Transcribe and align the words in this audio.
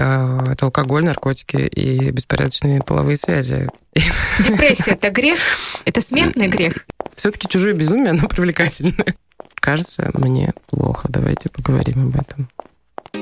это 0.00 0.66
алкоголь, 0.66 1.04
наркотики 1.04 1.56
и 1.56 2.10
беспорядочные 2.10 2.80
половые 2.80 3.16
связи. 3.16 3.68
Депрессия– 4.38 4.92
это 5.00 5.10
грех? 5.10 5.38
Это 5.84 6.00
смертный 6.00 6.48
грех? 6.48 6.86
Все-таки 7.14 7.48
чужое 7.48 7.74
безумие, 7.74 8.10
оно 8.10 8.28
привлекательное. 8.28 9.14
Кажется, 9.56 10.10
мне 10.14 10.52
плохо. 10.68 11.06
Давайте 11.08 11.48
поговорим 11.48 12.08
об 12.08 12.20
этом. 12.20 12.48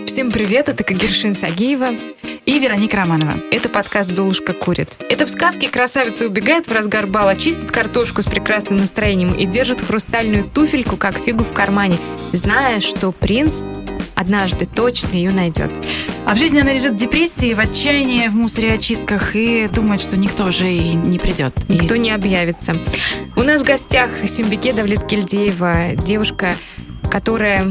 Всем 0.06 0.32
привет, 0.32 0.68
это 0.68 0.84
Кагершин 0.84 1.34
Сагеева 1.34 1.94
и 2.44 2.58
Вероника 2.58 2.96
Романова. 2.96 3.40
Это 3.50 3.68
подкаст 3.68 4.10
«Золушка 4.10 4.52
курит». 4.52 4.96
Это 5.10 5.26
в 5.26 5.28
сказке 5.28 5.68
красавица 5.68 6.26
убегает 6.26 6.66
в 6.66 6.72
разгар 6.72 7.06
бала, 7.06 7.36
чистит 7.36 7.70
картошку 7.70 8.22
с 8.22 8.26
прекрасным 8.26 8.78
настроением 8.78 9.32
и 9.32 9.46
держит 9.46 9.80
хрустальную 9.80 10.44
туфельку, 10.44 10.96
как 10.96 11.16
фигу 11.18 11.44
в 11.44 11.52
кармане, 11.52 11.98
зная, 12.32 12.80
что 12.80 13.12
принц 13.12 13.62
однажды 14.18 14.66
точно 14.66 15.14
ее 15.14 15.30
найдет. 15.30 15.70
А 16.26 16.34
в 16.34 16.38
жизни 16.38 16.60
она 16.60 16.72
лежит 16.72 16.92
в 16.92 16.96
депрессии, 16.96 17.54
в 17.54 17.60
отчаянии, 17.60 18.26
в 18.26 18.34
мусоре 18.34 18.74
очистках 18.74 19.36
и 19.36 19.68
думает, 19.68 20.00
что 20.00 20.16
никто 20.16 20.46
уже 20.46 20.70
и 20.70 20.94
не 20.94 21.18
придет. 21.18 21.54
Никто 21.68 21.94
и... 21.94 21.98
не 22.00 22.10
объявится. 22.10 22.76
У 23.36 23.42
нас 23.42 23.60
в 23.60 23.64
гостях 23.64 24.10
Симбике 24.26 24.72
Давлет 24.72 25.06
Кельдеева, 25.06 25.94
девушка, 25.96 26.54
которая 27.10 27.64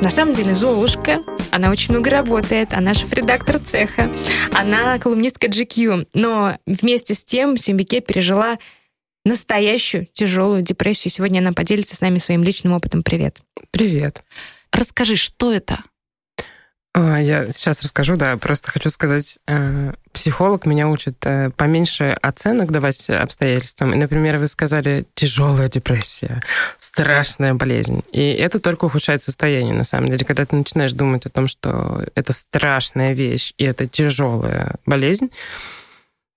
на 0.00 0.08
самом 0.08 0.32
деле 0.32 0.54
Золушка, 0.54 1.22
она 1.50 1.70
очень 1.70 1.92
много 1.92 2.10
работает, 2.10 2.72
она 2.72 2.94
шеф-редактор 2.94 3.58
цеха, 3.58 4.10
она 4.52 4.98
колумнистка 4.98 5.46
GQ, 5.46 6.08
но 6.14 6.56
вместе 6.66 7.14
с 7.14 7.22
тем 7.22 7.58
Симбике 7.58 8.00
пережила 8.00 8.56
настоящую 9.24 10.08
тяжелую 10.12 10.62
депрессию. 10.62 11.12
Сегодня 11.12 11.40
она 11.40 11.52
поделится 11.52 11.94
с 11.94 12.00
нами 12.00 12.16
своим 12.18 12.42
личным 12.42 12.72
опытом. 12.72 13.02
Привет. 13.02 13.40
Привет. 13.70 14.24
Расскажи, 14.72 15.16
что 15.16 15.52
это? 15.52 15.84
А, 16.94 17.18
я 17.18 17.50
сейчас 17.52 17.82
расскажу, 17.82 18.16
да, 18.16 18.36
просто 18.36 18.70
хочу 18.70 18.90
сказать, 18.90 19.38
э, 19.46 19.92
психолог 20.12 20.66
меня 20.66 20.88
учит 20.88 21.16
э, 21.24 21.50
поменьше 21.56 22.10
оценок 22.20 22.70
давать 22.70 23.08
обстоятельствам. 23.08 23.94
И, 23.94 23.96
например, 23.96 24.36
вы 24.38 24.46
сказали 24.46 25.06
тяжелая 25.14 25.68
депрессия, 25.68 26.42
страшная 26.78 27.54
болезнь. 27.54 28.02
И 28.12 28.32
это 28.32 28.60
только 28.60 28.84
ухудшает 28.84 29.22
состояние, 29.22 29.74
на 29.74 29.84
самом 29.84 30.08
деле. 30.08 30.26
Когда 30.26 30.44
ты 30.44 30.54
начинаешь 30.54 30.92
думать 30.92 31.24
о 31.24 31.30
том, 31.30 31.48
что 31.48 32.04
это 32.14 32.34
страшная 32.34 33.14
вещь 33.14 33.54
и 33.56 33.64
это 33.64 33.86
тяжелая 33.86 34.74
болезнь, 34.84 35.30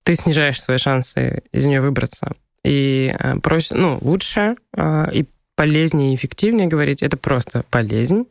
ты 0.03 0.15
снижаешь 0.15 0.61
свои 0.61 0.77
шансы 0.77 1.43
из 1.51 1.65
нее 1.65 1.81
выбраться. 1.81 2.31
И 2.63 3.13
э, 3.17 3.39
проще, 3.39 3.75
ну, 3.75 3.97
лучше 3.99 4.55
и 4.77 5.25
полезнее 5.55 6.13
и 6.13 6.15
эффективнее 6.15 6.67
говорить, 6.67 7.03
это 7.03 7.17
просто 7.17 7.65
болезнь, 7.71 8.25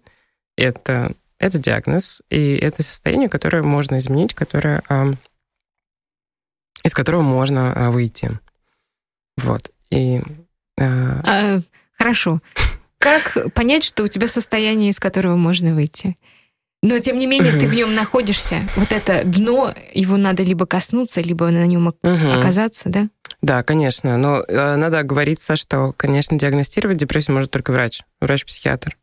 это 0.56 1.14
это 1.39 1.58
диагноз, 1.58 2.22
и 2.30 2.55
это 2.55 2.83
состояние, 2.83 3.28
которое 3.28 3.62
можно 3.62 3.98
изменить, 3.98 4.34
которое, 4.34 4.83
из 6.83 6.95
которого 6.95 7.22
можно 7.22 7.72
а, 7.75 7.91
выйти. 7.91 8.39
Вот. 9.36 9.70
И, 9.91 10.22
а... 10.78 11.20
А, 11.27 11.61
хорошо. 11.98 12.41
Как 12.98 13.52
понять, 13.52 13.84
что 13.84 14.05
у 14.05 14.08
тебя 14.08 14.27
состояние, 14.27 14.91
из 14.91 14.98
которого 14.98 15.36
можно 15.36 15.75
выйти? 15.75 16.17
Но, 16.83 16.98
тем 16.98 17.19
не 17.19 17.27
менее, 17.27 17.58
ты 17.58 17.67
в 17.67 17.75
нем 17.75 17.95
находишься. 17.95 18.69
Вот 18.77 18.92
это 18.92 19.25
дно, 19.25 19.75
его 19.92 20.17
надо 20.17 20.42
либо 20.42 20.67
коснуться, 20.67 21.20
либо 21.20 21.50
на 21.50 21.67
нем 21.67 21.95
оказаться, 22.02 22.89
да? 22.89 23.08
Да, 23.45 23.62
конечно. 23.62 24.17
Но 24.17 24.41
э, 24.41 24.77
надо 24.77 25.00
оговориться, 25.00 25.56
что, 25.56 25.92
конечно, 25.98 26.39
диагностировать 26.39 26.97
депрессию 26.97 27.37
может 27.37 27.51
только 27.51 27.73
врач, 27.73 28.01
врач-психиатр 28.20 28.97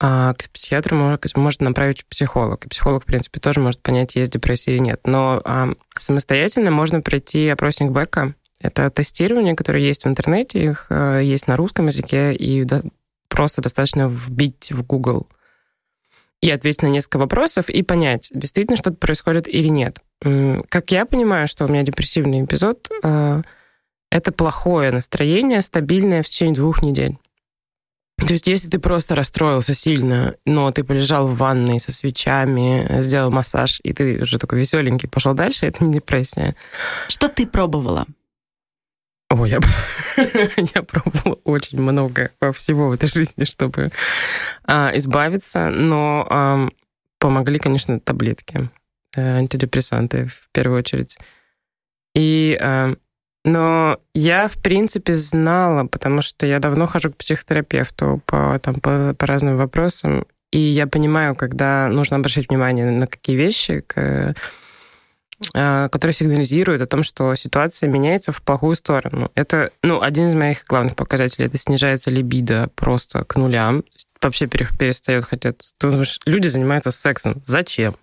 а 0.00 0.32
к 0.34 0.50
психиатру 0.50 0.96
может, 0.96 1.36
может 1.36 1.60
направить 1.60 2.06
психолог. 2.06 2.64
И 2.64 2.68
психолог, 2.68 3.02
в 3.02 3.06
принципе, 3.06 3.40
тоже 3.40 3.60
может 3.60 3.80
понять, 3.82 4.16
есть 4.16 4.32
депрессия 4.32 4.72
или 4.72 4.78
нет. 4.78 5.00
Но 5.04 5.40
а, 5.44 5.74
самостоятельно 5.94 6.70
можно 6.70 7.00
пройти 7.00 7.48
опросник 7.48 7.90
Бека. 7.90 8.34
Это 8.60 8.90
тестирование, 8.90 9.54
которое 9.54 9.82
есть 9.82 10.04
в 10.04 10.08
интернете, 10.08 10.64
их 10.64 10.86
а, 10.88 11.20
есть 11.20 11.46
на 11.46 11.56
русском 11.56 11.86
языке, 11.86 12.34
и 12.34 12.64
да, 12.64 12.82
просто 13.28 13.62
достаточно 13.62 14.08
вбить 14.08 14.72
в 14.72 14.82
Google 14.84 15.26
и 16.40 16.50
ответить 16.50 16.82
на 16.82 16.88
несколько 16.88 17.18
вопросов 17.18 17.70
и 17.70 17.82
понять, 17.82 18.30
действительно 18.34 18.76
что-то 18.76 18.96
происходит 18.96 19.48
или 19.48 19.68
нет. 19.68 20.00
Как 20.20 20.90
я 20.90 21.04
понимаю, 21.04 21.46
что 21.46 21.64
у 21.64 21.68
меня 21.68 21.82
депрессивный 21.82 22.44
эпизод, 22.44 22.88
а, 23.02 23.42
это 24.10 24.32
плохое 24.32 24.90
настроение, 24.90 25.60
стабильное 25.60 26.22
в 26.22 26.28
течение 26.28 26.54
двух 26.54 26.82
недель. 26.82 27.18
То 28.16 28.32
есть, 28.32 28.46
если 28.46 28.70
ты 28.70 28.78
просто 28.78 29.16
расстроился 29.16 29.74
сильно, 29.74 30.36
но 30.46 30.70
ты 30.70 30.84
полежал 30.84 31.26
в 31.26 31.36
ванной 31.36 31.80
со 31.80 31.92
свечами, 31.92 33.00
сделал 33.00 33.30
массаж, 33.30 33.80
и 33.82 33.92
ты 33.92 34.22
уже 34.22 34.38
такой 34.38 34.60
веселенький, 34.60 35.08
пошел 35.08 35.34
дальше, 35.34 35.66
это 35.66 35.84
не 35.84 35.94
депрессия. 35.94 36.54
Что 37.08 37.28
ты 37.28 37.46
пробовала? 37.46 38.06
Ой, 39.30 39.50
я, 39.50 39.58
я 40.74 40.82
пробовала 40.82 41.38
очень 41.44 41.80
много 41.80 42.30
всего 42.54 42.88
в 42.88 42.92
этой 42.92 43.08
жизни, 43.08 43.44
чтобы 43.44 43.90
а, 44.64 44.92
избавиться, 44.94 45.70
но 45.70 46.26
а, 46.30 46.68
помогли, 47.18 47.58
конечно, 47.58 47.98
таблетки, 47.98 48.70
антидепрессанты 49.16 50.26
в 50.26 50.48
первую 50.52 50.78
очередь. 50.80 51.18
И 52.14 52.56
а, 52.60 52.94
но 53.44 53.98
я, 54.14 54.48
в 54.48 54.54
принципе, 54.54 55.12
знала, 55.12 55.86
потому 55.86 56.22
что 56.22 56.46
я 56.46 56.60
давно 56.60 56.86
хожу 56.86 57.12
к 57.12 57.16
психотерапевту 57.16 58.22
по, 58.24 58.58
там, 58.58 58.76
по, 58.76 59.14
по 59.18 59.26
разным 59.26 59.56
вопросам, 59.56 60.26
и 60.50 60.58
я 60.58 60.86
понимаю, 60.86 61.34
когда 61.34 61.88
нужно 61.88 62.16
обращать 62.16 62.48
внимание 62.48 62.86
на 62.86 63.06
какие 63.06 63.36
вещи, 63.36 63.80
к, 63.80 64.34
а, 65.52 65.88
которые 65.88 66.14
сигнализируют 66.14 66.80
о 66.80 66.86
том, 66.86 67.02
что 67.02 67.34
ситуация 67.34 67.90
меняется 67.90 68.32
в 68.32 68.40
плохую 68.40 68.76
сторону. 68.76 69.30
Это 69.34 69.72
ну, 69.82 70.00
один 70.00 70.28
из 70.28 70.34
моих 70.34 70.64
главных 70.66 70.96
показателей. 70.96 71.46
Это 71.46 71.58
снижается 71.58 72.10
либидо 72.10 72.70
просто 72.76 73.24
к 73.24 73.36
нулям. 73.36 73.84
Вообще 74.22 74.46
перестает 74.46 75.24
хотеть. 75.24 75.74
Люди 76.24 76.46
занимаются 76.46 76.92
сексом. 76.92 77.42
Зачем? 77.44 77.96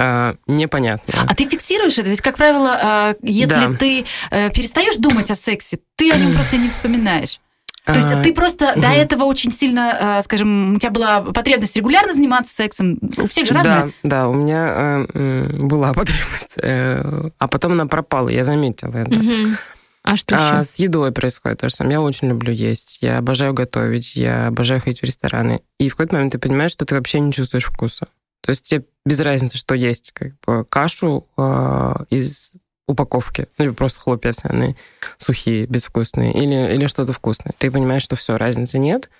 Э, 0.00 0.34
непонятно. 0.46 1.26
А 1.28 1.34
ты 1.34 1.48
фиксируешь 1.48 1.98
это? 1.98 2.08
Ведь, 2.08 2.20
как 2.20 2.36
правило, 2.36 3.12
э, 3.12 3.14
если 3.22 3.66
да. 3.66 3.72
ты 3.78 4.04
э, 4.30 4.50
перестаешь 4.50 4.96
думать 4.96 5.30
о 5.30 5.34
сексе, 5.34 5.78
ты 5.96 6.10
о 6.12 6.16
нем 6.16 6.34
просто 6.34 6.56
не 6.56 6.68
вспоминаешь. 6.68 7.40
То 7.84 7.94
есть 7.94 8.12
а, 8.12 8.22
ты 8.22 8.34
просто 8.34 8.72
угу. 8.72 8.82
до 8.82 8.88
этого 8.88 9.24
очень 9.24 9.50
сильно, 9.50 10.20
скажем, 10.22 10.74
у 10.74 10.78
тебя 10.78 10.90
была 10.90 11.22
потребность 11.22 11.74
регулярно 11.76 12.12
заниматься 12.12 12.54
сексом. 12.54 12.98
У 13.16 13.26
всех 13.26 13.46
же 13.46 13.54
разная. 13.54 13.86
Да, 13.86 13.92
да, 14.02 14.28
у 14.28 14.34
меня 14.34 15.06
э, 15.12 15.48
была 15.56 15.92
потребность, 15.94 16.56
э, 16.62 17.30
а 17.38 17.48
потом 17.48 17.72
она 17.72 17.86
пропала, 17.86 18.28
я 18.28 18.44
заметила 18.44 18.96
это. 18.96 19.18
Угу. 19.18 19.56
А 20.02 20.16
что 20.16 20.34
еще? 20.34 20.44
А 20.44 20.64
с 20.64 20.76
едой 20.78 21.12
происходит 21.12 21.60
то 21.60 21.68
же 21.68 21.74
самое. 21.74 21.94
Я 21.94 22.00
очень 22.00 22.28
люблю 22.28 22.52
есть, 22.52 22.98
я 23.02 23.18
обожаю 23.18 23.52
готовить, 23.52 24.16
я 24.16 24.46
обожаю 24.46 24.80
ходить 24.80 25.00
в 25.00 25.04
рестораны. 25.04 25.62
И 25.78 25.88
в 25.88 25.92
какой-то 25.92 26.14
момент 26.14 26.32
ты 26.32 26.38
понимаешь, 26.38 26.72
что 26.72 26.86
ты 26.86 26.94
вообще 26.94 27.20
не 27.20 27.32
чувствуешь 27.32 27.66
вкуса. 27.66 28.08
То 28.40 28.50
есть 28.50 28.64
тебе 28.64 28.84
без 29.04 29.20
разницы, 29.20 29.58
что 29.58 29.74
есть, 29.74 30.12
как 30.12 30.32
бы 30.46 30.64
кашу 30.64 31.26
э, 31.36 31.94
из 32.10 32.54
упаковки, 32.86 33.48
ну 33.58 33.66
или 33.66 33.72
просто 33.72 34.00
хлопья 34.00 34.30
овсяные, 34.30 34.76
сухие, 35.16 35.66
безвкусные, 35.66 36.32
или, 36.32 36.74
или 36.74 36.86
что-то 36.86 37.12
вкусное. 37.12 37.54
Ты 37.58 37.70
понимаешь, 37.70 38.02
что 38.02 38.16
все, 38.16 38.36
разницы 38.36 38.78
нет. 38.78 39.10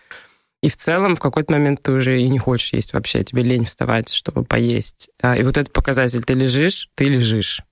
И 0.62 0.68
в 0.68 0.76
целом 0.76 1.16
в 1.16 1.20
какой-то 1.20 1.52
момент 1.52 1.82
ты 1.82 1.92
уже 1.92 2.20
и 2.20 2.28
не 2.28 2.38
хочешь 2.38 2.74
есть 2.74 2.92
вообще, 2.92 3.24
тебе 3.24 3.42
лень 3.42 3.64
вставать, 3.64 4.12
чтобы 4.12 4.44
поесть. 4.44 5.10
А, 5.22 5.36
и 5.36 5.42
вот 5.42 5.56
этот 5.56 5.72
показатель, 5.72 6.22
ты 6.22 6.34
лежишь, 6.34 6.90
ты 6.94 7.04
лежишь. 7.04 7.62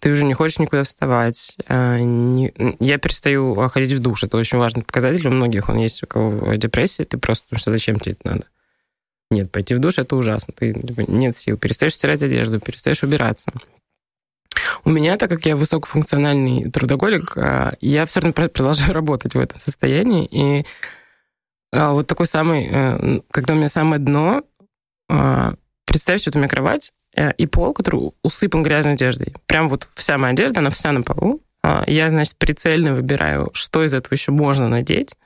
Ты 0.00 0.10
уже 0.10 0.24
не 0.24 0.34
хочешь 0.34 0.58
никуда 0.58 0.82
вставать. 0.82 1.56
А. 1.68 1.96
Я 1.96 2.98
перестаю 2.98 3.54
ходить 3.68 3.92
в 3.92 4.00
душ. 4.00 4.24
Это 4.24 4.36
очень 4.36 4.58
важный 4.58 4.82
показатель. 4.82 5.28
У 5.28 5.30
многих 5.30 5.68
он 5.68 5.78
есть, 5.78 6.02
у 6.02 6.06
кого 6.06 6.54
депрессия. 6.56 7.04
Ты 7.04 7.16
просто, 7.16 7.44
потому 7.44 7.60
что 7.60 7.70
зачем 7.70 8.00
тебе 8.00 8.16
это 8.20 8.28
надо? 8.28 8.46
Нет, 9.34 9.50
пойти 9.50 9.74
в 9.74 9.80
душ 9.80 9.98
это 9.98 10.14
ужасно. 10.14 10.54
Ты 10.56 10.72
типа, 10.72 11.10
нет 11.10 11.36
сил, 11.36 11.58
перестаешь 11.58 11.94
стирать 11.94 12.22
одежду, 12.22 12.60
перестаешь 12.60 13.02
убираться. 13.02 13.50
У 14.84 14.90
меня, 14.90 15.16
так 15.16 15.28
как 15.28 15.44
я 15.44 15.56
высокофункциональный 15.56 16.70
трудоголик, 16.70 17.36
а, 17.36 17.74
я 17.80 18.06
все 18.06 18.20
равно 18.20 18.48
продолжаю 18.48 18.92
работать 18.94 19.34
в 19.34 19.38
этом 19.40 19.58
состоянии. 19.58 20.26
И 20.30 20.66
а, 21.72 21.92
вот 21.92 22.06
такой 22.06 22.26
самый, 22.26 22.68
э, 22.70 23.20
когда 23.32 23.54
у 23.54 23.56
меня 23.56 23.68
самое 23.68 24.00
дно, 24.00 24.44
а, 25.10 25.54
представьте, 25.84 26.30
вот 26.30 26.36
у 26.36 26.38
меня 26.38 26.48
кровать 26.48 26.92
э, 27.16 27.32
и 27.32 27.46
пол, 27.46 27.72
который 27.72 28.12
усыпан 28.22 28.62
грязной 28.62 28.94
одеждой. 28.94 29.34
Прям 29.46 29.68
вот 29.68 29.88
вся 29.94 30.16
моя 30.16 30.32
одежда, 30.32 30.60
она 30.60 30.70
вся 30.70 30.92
на 30.92 31.02
полу. 31.02 31.40
Я, 31.86 32.10
значит, 32.10 32.36
прицельно 32.36 32.94
выбираю, 32.94 33.48
что 33.54 33.82
из 33.84 33.94
этого 33.94 34.12
еще 34.12 34.32
можно 34.32 34.68
надеть 34.68 35.16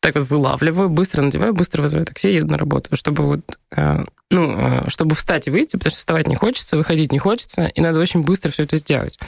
так 0.00 0.14
вот 0.14 0.28
вылавливаю, 0.28 0.88
быстро 0.88 1.22
надеваю, 1.22 1.52
быстро 1.52 1.82
вызываю 1.82 2.06
такси, 2.06 2.32
еду 2.32 2.48
на 2.48 2.58
работу, 2.58 2.96
чтобы 2.96 3.24
вот, 3.24 3.40
э, 3.76 4.04
ну, 4.30 4.58
э, 4.58 4.88
чтобы 4.88 5.14
встать 5.14 5.46
и 5.46 5.50
выйти, 5.50 5.76
потому 5.76 5.90
что 5.90 5.98
вставать 5.98 6.26
не 6.26 6.36
хочется, 6.36 6.76
выходить 6.76 7.12
не 7.12 7.18
хочется, 7.18 7.66
и 7.66 7.80
надо 7.80 8.00
очень 8.00 8.22
быстро 8.22 8.50
все 8.50 8.62
это 8.62 8.78
сделать. 8.78 9.18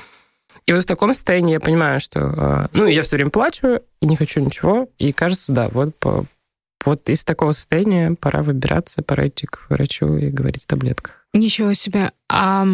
И 0.66 0.72
вот 0.72 0.82
в 0.82 0.86
таком 0.86 1.12
состоянии 1.12 1.52
я 1.52 1.60
понимаю, 1.60 2.00
что, 2.00 2.20
э, 2.20 2.68
ну, 2.72 2.86
я 2.86 3.02
все 3.02 3.16
время 3.16 3.30
плачу 3.30 3.80
и 4.00 4.06
не 4.06 4.16
хочу 4.16 4.40
ничего, 4.40 4.88
и 4.98 5.12
кажется, 5.12 5.52
да, 5.52 5.68
вот 5.68 5.94
по, 5.98 6.24
вот 6.84 7.08
из 7.08 7.24
такого 7.24 7.52
состояния 7.52 8.16
пора 8.18 8.42
выбираться, 8.42 9.02
пора 9.02 9.28
идти 9.28 9.46
к 9.46 9.66
врачу 9.68 10.16
и 10.16 10.30
говорить 10.30 10.64
о 10.64 10.68
таблетках. 10.68 11.26
Ничего 11.34 11.74
себе. 11.74 12.12
А 12.28 12.66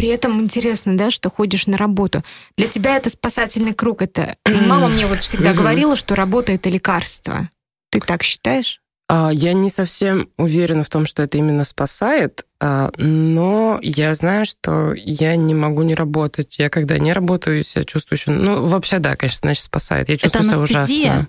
при 0.00 0.08
этом 0.08 0.40
интересно, 0.40 0.96
да, 0.96 1.10
что 1.10 1.28
ходишь 1.28 1.66
на 1.66 1.76
работу. 1.76 2.24
Для 2.56 2.68
тебя 2.68 2.96
это 2.96 3.10
спасательный 3.10 3.74
круг. 3.74 4.00
Это 4.00 4.34
мама 4.46 4.88
мне 4.88 5.04
вот 5.04 5.20
всегда 5.20 5.52
говорила, 5.52 5.94
что 5.94 6.14
работа 6.14 6.52
это 6.52 6.70
лекарство. 6.70 7.50
Ты 7.90 8.00
так 8.00 8.22
считаешь? 8.22 8.80
А, 9.10 9.28
я 9.30 9.52
не 9.52 9.68
совсем 9.68 10.30
уверена 10.38 10.84
в 10.84 10.88
том, 10.88 11.04
что 11.04 11.22
это 11.22 11.36
именно 11.36 11.64
спасает, 11.64 12.46
а, 12.60 12.92
но 12.96 13.78
я 13.82 14.14
знаю, 14.14 14.46
что 14.46 14.94
я 14.94 15.36
не 15.36 15.52
могу 15.52 15.82
не 15.82 15.94
работать. 15.94 16.58
Я 16.58 16.70
когда 16.70 16.96
не 16.96 17.12
работаю, 17.12 17.62
себя 17.62 17.84
чувствую 17.84 18.18
еще... 18.18 18.30
Ну, 18.30 18.64
вообще, 18.64 19.00
да, 19.00 19.16
конечно, 19.16 19.40
значит, 19.48 19.64
спасает. 19.64 20.08
Я 20.08 20.16
чувствую 20.16 20.46
это 20.46 20.54
себя 20.54 20.62
ужасно. 20.62 21.28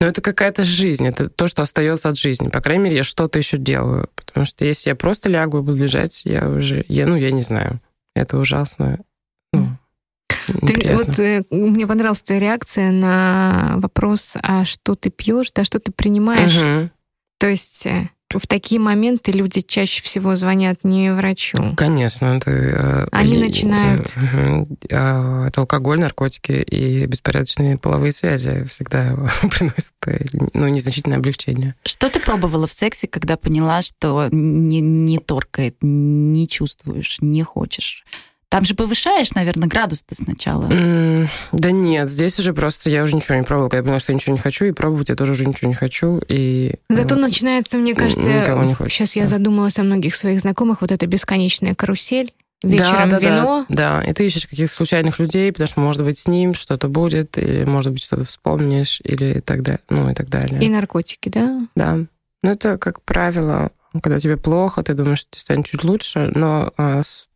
Но 0.00 0.06
это 0.06 0.20
какая-то 0.20 0.62
жизнь, 0.62 1.06
это 1.06 1.28
то, 1.28 1.48
что 1.48 1.62
остается 1.62 2.08
от 2.08 2.18
жизни. 2.18 2.48
По 2.48 2.60
крайней 2.60 2.84
мере, 2.84 2.96
я 2.98 3.04
что-то 3.04 3.38
еще 3.38 3.56
делаю. 3.56 4.08
Потому 4.14 4.46
что 4.46 4.64
если 4.64 4.90
я 4.90 4.96
просто 4.96 5.28
лягу 5.28 5.58
и 5.58 5.62
буду 5.62 5.78
лежать, 5.78 6.22
я 6.24 6.48
уже... 6.48 6.84
Я, 6.88 7.06
ну, 7.06 7.16
я 7.16 7.32
не 7.32 7.40
знаю. 7.40 7.80
Это 8.14 8.38
ужасно. 8.38 9.00
Ну, 9.52 9.76
ты, 10.66 10.94
вот 10.94 11.18
э, 11.18 11.42
мне 11.50 11.86
понравилась 11.86 12.22
твоя 12.22 12.40
реакция 12.40 12.90
на 12.90 13.74
вопрос, 13.78 14.36
а 14.42 14.64
что 14.64 14.94
ты 14.94 15.10
пьешь, 15.10 15.50
да, 15.52 15.64
что 15.64 15.78
ты 15.78 15.92
принимаешь. 15.92 16.56
Угу. 16.56 16.90
То 17.38 17.48
есть 17.48 17.86
э, 17.86 18.08
в 18.34 18.46
такие 18.46 18.80
моменты 18.80 19.32
люди 19.32 19.60
чаще 19.60 20.02
всего 20.02 20.34
звонят 20.34 20.78
не 20.82 21.12
врачу. 21.12 21.74
Конечно. 21.76 22.26
Это, 22.26 22.50
э, 22.50 23.06
Они 23.10 23.36
и, 23.36 23.38
начинают... 23.38 24.14
А, 24.92 25.46
это 25.46 25.60
алкоголь, 25.60 25.98
наркотики 25.98 26.52
и 26.52 27.06
беспорядочные 27.06 27.78
половые 27.78 28.12
связи 28.12 28.64
всегда 28.64 29.16
приносят 29.40 29.94
ну, 30.52 30.68
незначительное 30.68 31.18
облегчение. 31.18 31.74
Что 31.84 32.10
ты 32.10 32.20
пробовала 32.20 32.66
в 32.66 32.72
сексе, 32.72 33.06
когда 33.06 33.36
поняла, 33.36 33.80
что 33.82 34.28
не, 34.30 34.80
не 34.80 35.18
торкает, 35.18 35.76
не 35.80 36.46
чувствуешь, 36.46 37.18
не 37.20 37.42
хочешь? 37.42 38.04
Там 38.50 38.64
же 38.64 38.74
повышаешь, 38.74 39.32
наверное, 39.32 39.68
градус-то 39.68 40.14
сначала. 40.14 40.64
Mm, 40.64 41.28
да 41.52 41.70
нет, 41.70 42.08
здесь 42.08 42.38
уже 42.38 42.54
просто 42.54 42.88
я 42.88 43.02
уже 43.02 43.14
ничего 43.14 43.36
не 43.36 43.42
пробовала. 43.42 43.70
Я 43.74 43.82
поняла, 43.82 43.98
что 43.98 44.12
я 44.12 44.14
ничего 44.14 44.32
не 44.32 44.38
хочу, 44.38 44.64
и 44.64 44.72
пробовать 44.72 45.10
я 45.10 45.16
тоже 45.16 45.32
уже 45.32 45.44
ничего 45.44 45.68
не 45.68 45.74
хочу. 45.74 46.20
И, 46.28 46.74
Зато 46.88 47.14
вот, 47.14 47.20
начинается, 47.20 47.76
мне 47.76 47.94
кажется, 47.94 48.30
не 48.30 48.88
сейчас 48.88 49.16
я 49.16 49.26
задумалась 49.26 49.78
о 49.78 49.82
многих 49.82 50.14
своих 50.14 50.40
знакомых, 50.40 50.80
вот 50.80 50.92
эта 50.92 51.06
бесконечная 51.06 51.74
карусель. 51.74 52.32
Вечером 52.64 53.08
да, 53.08 53.20
да, 53.20 53.28
вино. 53.28 53.66
Да, 53.68 54.00
да, 54.00 54.10
и 54.10 54.12
ты 54.12 54.26
ищешь 54.26 54.46
каких-то 54.46 54.74
случайных 54.74 55.20
людей, 55.20 55.52
потому 55.52 55.68
что, 55.68 55.80
может 55.80 56.02
быть, 56.02 56.18
с 56.18 56.26
ним 56.26 56.54
что-то 56.54 56.88
будет, 56.88 57.38
или, 57.38 57.64
может 57.64 57.92
быть, 57.92 58.02
что-то 58.02 58.24
вспомнишь, 58.24 59.00
или 59.04 59.40
так 59.40 59.62
далее, 59.62 59.80
ну 59.90 60.10
и 60.10 60.14
так 60.14 60.28
далее. 60.28 60.60
И 60.60 60.68
наркотики, 60.68 61.28
да? 61.28 61.68
Да. 61.76 61.98
Ну, 62.42 62.50
это, 62.50 62.76
как 62.76 63.02
правило, 63.02 63.70
когда 64.02 64.18
тебе 64.18 64.36
плохо, 64.36 64.82
ты 64.82 64.94
думаешь, 64.94 65.20
что 65.20 65.30
тебе 65.30 65.40
станет 65.40 65.66
чуть 65.66 65.84
лучше, 65.84 66.32
но 66.34 66.72
а, 66.76 67.00
с 67.00 67.27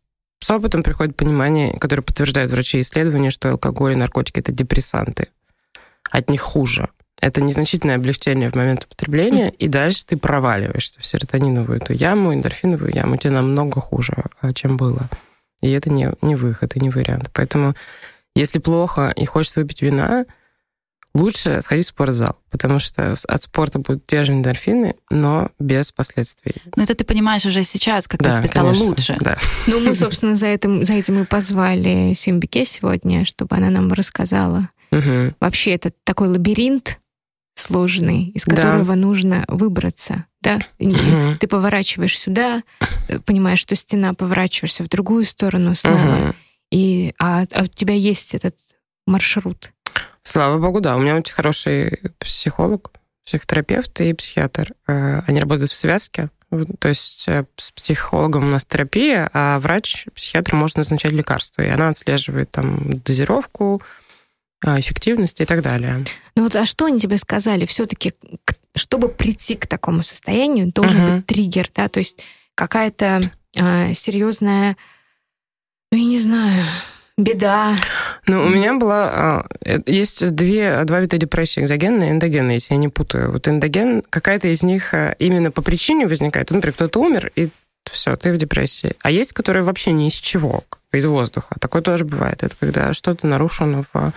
с 0.43 0.51
опытом 0.51 0.83
приходит 0.83 1.15
понимание, 1.15 1.77
которое 1.79 2.01
подтверждают 2.01 2.51
врачи 2.51 2.81
исследования, 2.81 3.29
что 3.29 3.49
алкоголь 3.49 3.93
и 3.93 3.95
наркотики— 3.95 4.39
это 4.41 4.51
депрессанты. 4.51 5.29
От 6.11 6.29
них 6.29 6.41
хуже. 6.41 6.89
Это 7.21 7.41
незначительное 7.41 7.95
облегчение 7.95 8.51
в 8.51 8.55
момент 8.55 8.83
употребления, 8.83 9.49
и 9.49 9.69
дальше 9.69 10.05
ты 10.05 10.17
проваливаешься 10.17 10.99
в 10.99 11.05
серотониновую 11.05 11.77
эту 11.77 11.93
яму, 11.93 12.33
эндорфиновую 12.33 12.93
яму. 12.93 13.15
Тебе 13.15 13.31
намного 13.31 13.79
хуже, 13.79 14.25
а, 14.41 14.51
чем 14.51 14.75
было. 14.75 15.07
И 15.61 15.71
это 15.71 15.89
не, 15.89 16.11
не 16.21 16.35
выход 16.35 16.75
и 16.75 16.81
не 16.81 16.89
вариант. 16.89 17.29
Поэтому 17.31 17.75
если 18.35 18.59
плохо 18.59 19.13
и 19.15 19.23
хочется 19.23 19.61
выпить 19.61 19.81
вина, 19.81 20.25
лучше 21.13 21.61
сходить 21.61 21.85
в 21.85 21.89
спортзал, 21.89 22.37
потому 22.49 22.79
что 22.79 23.15
от 23.27 23.41
спорта 23.41 23.79
будут 23.79 24.05
те 24.05 24.23
же 24.23 24.33
эндорфины, 24.33 24.95
но 25.09 25.51
без 25.59 25.91
последствий. 25.91 26.55
Но 26.75 26.83
это 26.83 26.95
ты 26.95 27.03
понимаешь 27.03 27.45
уже 27.45 27.63
сейчас, 27.63 28.07
когда 28.07 28.31
да, 28.31 28.37
тебе 28.37 28.47
стало 28.47 28.67
конечно, 28.69 28.89
лучше. 28.89 29.17
Да. 29.19 29.37
Ну, 29.67 29.79
мы, 29.79 29.95
собственно, 29.95 30.35
за 30.35 30.47
этим, 30.47 30.83
за 30.83 30.93
этим 30.93 31.21
и 31.21 31.25
позвали 31.25 32.13
Симбике 32.13 32.65
сегодня, 32.65 33.25
чтобы 33.25 33.55
она 33.55 33.69
нам 33.69 33.91
рассказала. 33.93 34.69
Угу. 34.91 35.35
Вообще, 35.39 35.71
это 35.71 35.91
такой 36.03 36.27
лабиринт 36.27 36.99
сложный, 37.55 38.29
из 38.29 38.45
которого 38.45 38.85
да. 38.85 38.95
нужно 38.95 39.45
выбраться. 39.47 40.25
Да? 40.41 40.59
Угу. 40.79 41.37
Ты 41.39 41.47
поворачиваешь 41.47 42.17
сюда, 42.17 42.63
понимаешь, 43.25 43.59
что 43.59 43.75
стена, 43.75 44.13
поворачиваешься 44.13 44.83
в 44.83 44.89
другую 44.89 45.25
сторону 45.25 45.75
снова. 45.75 46.29
Угу. 46.29 46.35
И, 46.71 47.13
а, 47.19 47.45
а 47.51 47.63
у 47.63 47.67
тебя 47.67 47.93
есть 47.93 48.33
этот 48.33 48.55
маршрут. 49.05 49.71
Слава 50.23 50.57
богу, 50.57 50.79
да. 50.79 50.95
У 50.95 50.99
меня 50.99 51.17
очень 51.17 51.33
хороший 51.33 51.99
психолог, 52.17 52.91
психотерапевт 53.25 53.99
и 54.01 54.13
психиатр. 54.13 54.69
Э, 54.87 55.21
они 55.27 55.39
работают 55.39 55.71
в 55.71 55.75
связке. 55.75 56.29
То 56.79 56.87
есть 56.87 57.27
э, 57.27 57.45
с 57.57 57.71
психологом 57.71 58.47
у 58.47 58.51
нас 58.51 58.65
терапия, 58.65 59.29
а 59.33 59.59
врач, 59.59 60.05
психиатр 60.15 60.55
может 60.55 60.77
назначать 60.77 61.11
лекарства. 61.11 61.61
И 61.61 61.69
она 61.69 61.89
отслеживает 61.89 62.51
там 62.51 62.99
дозировку, 63.01 63.81
э, 64.65 64.79
эффективность 64.79 65.41
и 65.41 65.45
так 65.45 65.61
далее. 65.61 66.05
Ну 66.35 66.43
вот, 66.43 66.55
а 66.55 66.65
что 66.65 66.85
они 66.85 66.99
тебе 66.99 67.17
сказали? 67.17 67.65
Все-таки, 67.65 68.13
чтобы 68.75 69.09
прийти 69.09 69.55
к 69.55 69.67
такому 69.67 70.03
состоянию, 70.03 70.71
должен 70.71 71.03
угу. 71.03 71.15
быть 71.15 71.25
триггер, 71.25 71.69
да, 71.75 71.89
то 71.89 71.99
есть 71.99 72.21
какая-то 72.55 73.31
э, 73.55 73.93
серьезная, 73.93 74.77
ну 75.91 75.97
я 75.97 76.05
не 76.05 76.19
знаю, 76.19 76.63
беда. 77.17 77.75
Ну, 78.25 78.43
у 78.43 78.49
меня 78.49 78.75
была... 78.75 79.09
А, 79.09 79.45
э, 79.63 79.79
есть 79.85 80.31
две, 80.31 80.83
два 80.85 80.99
вида 80.99 81.17
депрессии, 81.17 81.61
экзогенная 81.61 82.09
и 82.09 82.11
эндогенная, 82.11 82.55
если 82.55 82.73
я 82.73 82.79
не 82.79 82.89
путаю. 82.89 83.31
Вот 83.31 83.47
эндоген, 83.47 84.03
какая-то 84.09 84.47
из 84.47 84.63
них 84.63 84.93
э, 84.93 85.15
именно 85.19 85.51
по 85.51 85.61
причине 85.61 86.07
возникает. 86.07 86.51
Например, 86.51 86.73
кто-то 86.73 86.99
умер, 86.99 87.31
и 87.35 87.49
все, 87.91 88.15
ты 88.15 88.31
в 88.31 88.37
депрессии. 88.37 88.95
А 89.01 89.11
есть, 89.11 89.33
которые 89.33 89.63
вообще 89.63 89.91
ни 89.91 90.07
из 90.07 90.13
чего, 90.13 90.63
из 90.91 91.05
воздуха. 91.05 91.55
Такое 91.59 91.81
тоже 91.81 92.05
бывает. 92.05 92.43
Это 92.43 92.55
когда 92.59 92.93
что-то 92.93 93.27
нарушено 93.27 93.83
в 93.93 94.13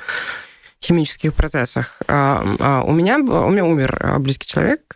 химических 0.82 1.34
процессах. 1.34 2.00
А, 2.06 2.44
а 2.60 2.82
у 2.82 2.92
меня, 2.92 3.18
у 3.18 3.50
меня 3.50 3.64
умер 3.64 4.18
близкий 4.20 4.46
человек, 4.46 4.94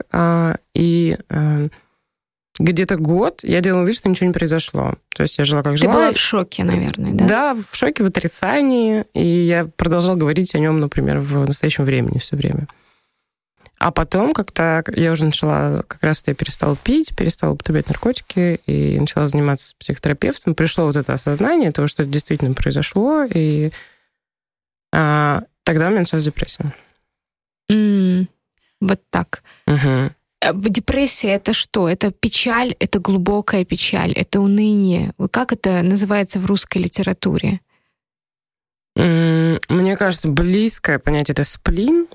и 0.75 1.19
э, 1.29 1.69
где-то 2.61 2.97
год 2.97 3.41
я 3.43 3.61
делала 3.61 3.85
вид, 3.85 3.97
что 3.97 4.09
ничего 4.09 4.27
не 4.27 4.33
произошло. 4.33 4.95
То 5.15 5.23
есть 5.23 5.39
я 5.39 5.45
жила 5.45 5.63
как 5.63 5.77
жила. 5.79 5.93
Ты 5.93 5.99
была 5.99 6.13
в 6.13 6.19
шоке, 6.19 6.63
наверное, 6.63 7.13
да? 7.13 7.27
Да, 7.27 7.55
в 7.55 7.75
шоке, 7.75 8.05
в 8.05 8.07
отрицании. 8.07 9.05
И 9.15 9.27
я 9.27 9.65
продолжала 9.77 10.15
говорить 10.17 10.55
о 10.55 10.59
нем, 10.59 10.79
например, 10.79 11.21
в 11.21 11.47
настоящем 11.47 11.85
времени 11.85 12.19
все 12.19 12.37
время. 12.37 12.69
А 13.79 13.93
потом 13.93 14.35
как-то 14.35 14.85
я 14.95 15.11
уже 15.11 15.25
начала, 15.25 15.83
как 15.87 16.03
раз 16.03 16.23
я 16.27 16.35
перестала 16.35 16.77
пить, 16.77 17.17
перестала 17.17 17.53
употреблять 17.53 17.89
наркотики 17.89 18.61
и 18.67 19.01
начала 19.01 19.27
заниматься 19.27 19.75
психотерапевтом. 19.79 20.55
Пришло 20.55 20.85
вот 20.85 20.97
это 20.97 21.15
осознание 21.15 21.73
того, 21.73 21.89
что 21.89 22.03
это 22.03 22.13
действительно 22.13 22.53
произошло, 22.53 23.25
и 23.25 23.71
а, 24.93 25.45
тогда 25.63 25.87
у 25.87 25.91
меня 25.91 26.01
началась 26.01 26.25
депрессия. 26.25 26.75
Mm, 27.73 28.27
вот 28.83 29.01
так. 29.09 29.43
Угу. 29.67 30.11
Э, 30.43 30.53
депрессия 30.55 31.35
это 31.35 31.53
что? 31.53 31.89
Это 31.89 32.11
печаль, 32.11 32.75
это 32.79 32.99
глубокая 32.99 33.65
печаль, 33.65 34.13
это 34.13 34.41
уныние. 34.41 35.13
Как 35.31 35.53
это 35.53 35.83
называется 35.83 36.39
в 36.39 36.47
русской 36.47 36.79
литературе? 36.79 37.61
Мне 38.97 39.97
кажется, 39.97 40.29
близкое 40.29 40.99
понятие 40.99 41.33
это 41.33 41.45
сплин. 41.45 42.09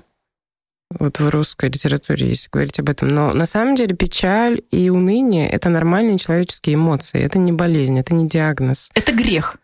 Вот 0.90 1.18
в 1.18 1.28
русской 1.28 1.68
литературе, 1.68 2.28
если 2.28 2.48
говорить 2.48 2.78
об 2.78 2.88
этом. 2.88 3.08
Но 3.08 3.32
на 3.32 3.46
самом 3.46 3.74
деле 3.74 3.96
печаль 3.96 4.62
и 4.70 4.88
уныние— 4.88 5.48
это 5.50 5.68
нормальные 5.68 6.18
человеческие 6.18 6.76
эмоции. 6.76 7.20
Это 7.20 7.38
не 7.38 7.52
болезнь, 7.52 7.98
это 7.98 8.14
не 8.14 8.28
диагноз. 8.28 8.90
Это 8.94 9.12
грех. 9.12 9.56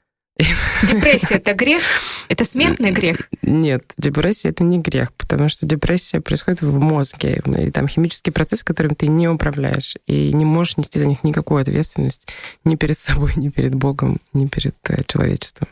Депрессия 0.82 1.36
это 1.36 1.54
грех? 1.54 1.82
Это 2.28 2.44
смертный 2.44 2.90
грех? 2.90 3.28
Нет, 3.42 3.84
депрессия 3.98 4.48
это 4.48 4.64
не 4.64 4.78
грех, 4.78 5.12
потому 5.14 5.48
что 5.48 5.66
депрессия 5.66 6.20
происходит 6.20 6.62
в 6.62 6.78
мозге, 6.80 7.42
и 7.58 7.70
там 7.70 7.86
химический 7.88 8.32
процесс, 8.32 8.62
которым 8.62 8.94
ты 8.94 9.06
не 9.06 9.28
управляешь, 9.28 9.96
и 10.06 10.32
не 10.32 10.44
можешь 10.44 10.76
нести 10.78 10.98
за 10.98 11.06
них 11.06 11.22
никакую 11.22 11.60
ответственность 11.60 12.28
ни 12.64 12.76
перед 12.76 12.98
собой, 12.98 13.32
ни 13.36 13.50
перед 13.50 13.74
Богом, 13.74 14.20
ни 14.32 14.46
перед 14.46 14.76
э, 14.88 15.02
человечеством. 15.06 15.68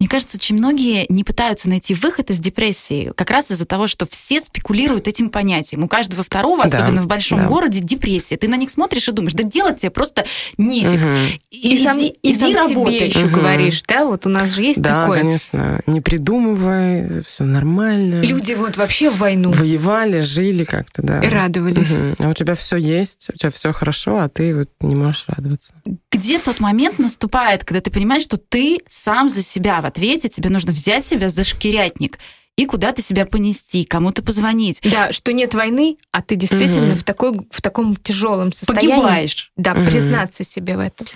Мне 0.00 0.08
кажется, 0.08 0.36
очень 0.36 0.54
многие 0.54 1.06
не 1.08 1.24
пытаются 1.24 1.68
найти 1.68 1.92
выход 1.92 2.30
из 2.30 2.38
депрессии 2.38 3.12
как 3.16 3.30
раз 3.30 3.50
из-за 3.50 3.66
того, 3.66 3.88
что 3.88 4.06
все 4.06 4.40
спекулируют 4.40 5.08
этим 5.08 5.28
понятием. 5.28 5.82
У 5.82 5.88
каждого 5.88 6.22
второго, 6.22 6.68
да, 6.68 6.76
особенно 6.76 7.02
в 7.02 7.08
большом 7.08 7.40
да. 7.40 7.46
городе, 7.46 7.80
депрессия. 7.80 8.36
Ты 8.36 8.46
на 8.46 8.54
них 8.54 8.70
смотришь 8.70 9.08
и 9.08 9.12
думаешь, 9.12 9.34
да 9.34 9.42
делать 9.42 9.80
тебе 9.80 9.90
просто 9.90 10.24
нефиг. 10.56 11.04
Угу. 11.04 11.14
И, 11.50 11.74
и 11.74 11.78
сам, 11.78 11.98
иди, 11.98 12.14
и 12.22 12.32
сам 12.32 12.68
себе 12.68 13.06
еще 13.06 13.26
угу. 13.26 13.40
говоришь, 13.40 13.82
да? 13.88 14.04
Вот 14.04 14.24
у 14.24 14.28
нас 14.28 14.54
же 14.54 14.62
есть 14.62 14.80
да, 14.80 15.00
такое. 15.00 15.16
Да, 15.16 15.22
конечно. 15.24 15.80
Не 15.88 16.00
придумывай, 16.00 17.24
все 17.24 17.42
нормально. 17.42 18.22
Люди 18.22 18.52
вот 18.52 18.76
вообще 18.76 19.10
в 19.10 19.18
войну. 19.18 19.50
Воевали, 19.50 20.20
жили 20.20 20.62
как-то, 20.62 21.02
да. 21.02 21.20
И 21.22 21.28
радовались. 21.28 22.00
Угу. 22.00 22.14
А 22.20 22.28
у 22.28 22.34
тебя 22.34 22.54
все 22.54 22.76
есть, 22.76 23.30
у 23.34 23.36
тебя 23.36 23.50
все 23.50 23.72
хорошо, 23.72 24.18
а 24.18 24.28
ты 24.28 24.54
вот 24.54 24.70
не 24.80 24.94
можешь 24.94 25.24
радоваться. 25.26 25.74
Где 26.10 26.38
тот 26.38 26.60
момент 26.60 26.98
наступает, 26.98 27.64
когда 27.64 27.80
ты 27.80 27.90
понимаешь, 27.90 28.22
что 28.22 28.38
ты 28.38 28.80
сам 28.88 29.28
за 29.28 29.42
себя 29.42 29.78
ответе 29.78 30.28
тебе 30.28 30.48
нужно 30.48 30.72
взять 30.72 31.04
себя 31.04 31.28
за 31.28 31.44
шкирятник 31.44 32.18
и 32.56 32.66
куда-то 32.66 33.02
себя 33.02 33.26
понести, 33.26 33.84
кому-то 33.84 34.22
позвонить. 34.22 34.80
Да, 34.82 35.12
что 35.12 35.32
нет 35.32 35.54
войны, 35.54 35.96
а 36.10 36.22
ты 36.22 36.34
действительно 36.34 36.92
угу. 36.92 36.98
в, 36.98 37.04
такой, 37.04 37.40
в 37.50 37.62
таком 37.62 37.94
тяжелом 37.94 38.52
состоянии. 38.52 38.96
Погибаешь. 38.96 39.52
Да, 39.56 39.72
угу. 39.72 39.84
признаться 39.84 40.44
себе 40.44 40.76
в 40.76 40.80
этом. 40.80 41.06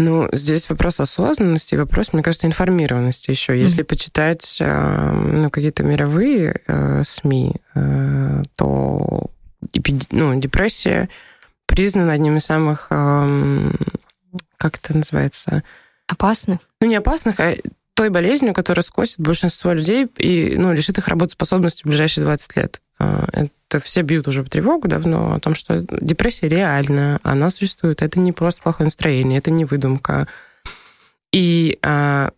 Ну, 0.00 0.28
здесь 0.32 0.68
вопрос 0.70 0.98
осознанности, 1.00 1.74
вопрос, 1.74 2.14
мне 2.14 2.22
кажется, 2.22 2.46
информированности 2.46 3.30
еще. 3.30 3.58
Если 3.58 3.82
mm-hmm. 3.82 3.86
почитать 3.86 4.56
э, 4.58 5.12
ну, 5.12 5.50
какие-то 5.50 5.82
мировые 5.82 6.62
э, 6.66 7.02
СМИ, 7.04 7.56
э, 7.74 8.42
то 8.56 9.30
ну, 10.10 10.40
депрессия 10.40 11.10
признана 11.66 12.12
одним 12.12 12.38
из 12.38 12.46
самых, 12.46 12.86
эм, 12.88 13.76
как 14.56 14.78
это 14.78 14.96
называется? 14.96 15.62
Опасных? 16.06 16.60
Ну, 16.80 16.88
не 16.88 16.96
опасных, 16.96 17.40
а 17.40 17.56
той 17.94 18.08
болезнью, 18.08 18.54
которая 18.54 18.82
скосит 18.82 19.20
большинство 19.20 19.72
людей 19.72 20.06
и 20.16 20.54
ну, 20.56 20.72
лишит 20.72 20.98
их 20.98 21.08
работоспособности 21.08 21.82
в 21.82 21.86
ближайшие 21.86 22.24
20 22.24 22.56
лет. 22.56 22.80
Это 22.98 23.78
все 23.80 24.02
бьют 24.02 24.26
уже 24.26 24.42
в 24.42 24.48
тревогу 24.48 24.88
давно 24.88 25.34
о 25.34 25.40
том, 25.40 25.54
что 25.54 25.86
депрессия 26.00 26.48
реальна, 26.48 27.20
она 27.22 27.50
существует. 27.50 28.02
Это 28.02 28.18
не 28.18 28.32
просто 28.32 28.62
плохое 28.62 28.86
настроение, 28.86 29.38
это 29.38 29.50
не 29.50 29.64
выдумка. 29.64 30.26
И 31.32 31.78
а, 31.82 32.30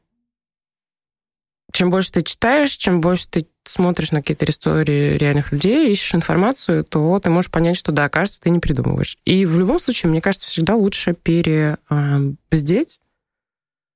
чем 1.72 1.90
больше 1.90 2.12
ты 2.12 2.22
читаешь, 2.22 2.72
чем 2.72 3.00
больше 3.00 3.26
ты 3.28 3.46
смотришь 3.64 4.12
на 4.12 4.20
какие-то 4.20 4.44
истории 4.44 5.16
реальных 5.16 5.52
людей, 5.52 5.90
ищешь 5.90 6.14
информацию, 6.14 6.84
то 6.84 7.18
ты 7.18 7.30
можешь 7.30 7.50
понять, 7.50 7.76
что 7.76 7.92
да, 7.92 8.08
кажется, 8.08 8.40
ты 8.40 8.50
не 8.50 8.58
придумываешь. 8.58 9.18
И 9.24 9.46
в 9.46 9.58
любом 9.58 9.80
случае, 9.80 10.10
мне 10.10 10.20
кажется, 10.20 10.48
всегда 10.48 10.74
лучше 10.74 11.14
перебздеть. 11.14 13.00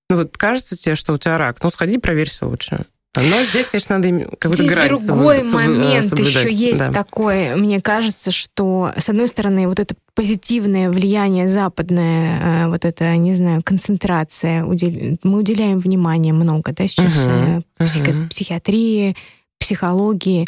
Ну 0.08 0.16
вот 0.16 0.36
кажется 0.36 0.76
тебе, 0.76 0.94
что 0.94 1.12
у 1.12 1.18
тебя 1.18 1.36
рак, 1.36 1.62
ну 1.62 1.70
сходи, 1.70 1.98
проверься 1.98 2.46
лучше. 2.46 2.86
Но 3.16 3.42
здесь, 3.42 3.68
конечно, 3.68 3.98
надо 3.98 4.30
какой-то 4.38 4.62
Здесь 4.62 5.06
другой 5.06 5.42
момент 5.50 6.04
соблюдать. 6.04 6.44
еще 6.44 6.52
есть 6.52 6.78
да. 6.78 6.92
такой. 6.92 7.56
Мне 7.56 7.80
кажется, 7.80 8.30
что, 8.30 8.92
с 8.96 9.08
одной 9.08 9.28
стороны, 9.28 9.68
вот 9.68 9.80
это 9.80 9.94
позитивное 10.14 10.90
влияние 10.90 11.48
западное, 11.48 12.64
э, 12.64 12.68
вот 12.68 12.84
это, 12.84 13.16
не 13.16 13.34
знаю, 13.34 13.62
концентрация, 13.64 14.64
мы 14.64 15.38
уделяем 15.38 15.80
внимание 15.80 16.32
много, 16.32 16.72
да, 16.72 16.86
сейчас 16.86 17.26
uh-huh, 17.26 17.62
психо- 17.78 18.10
uh-huh. 18.10 18.28
психиатрии, 18.28 19.16
психологии. 19.58 20.46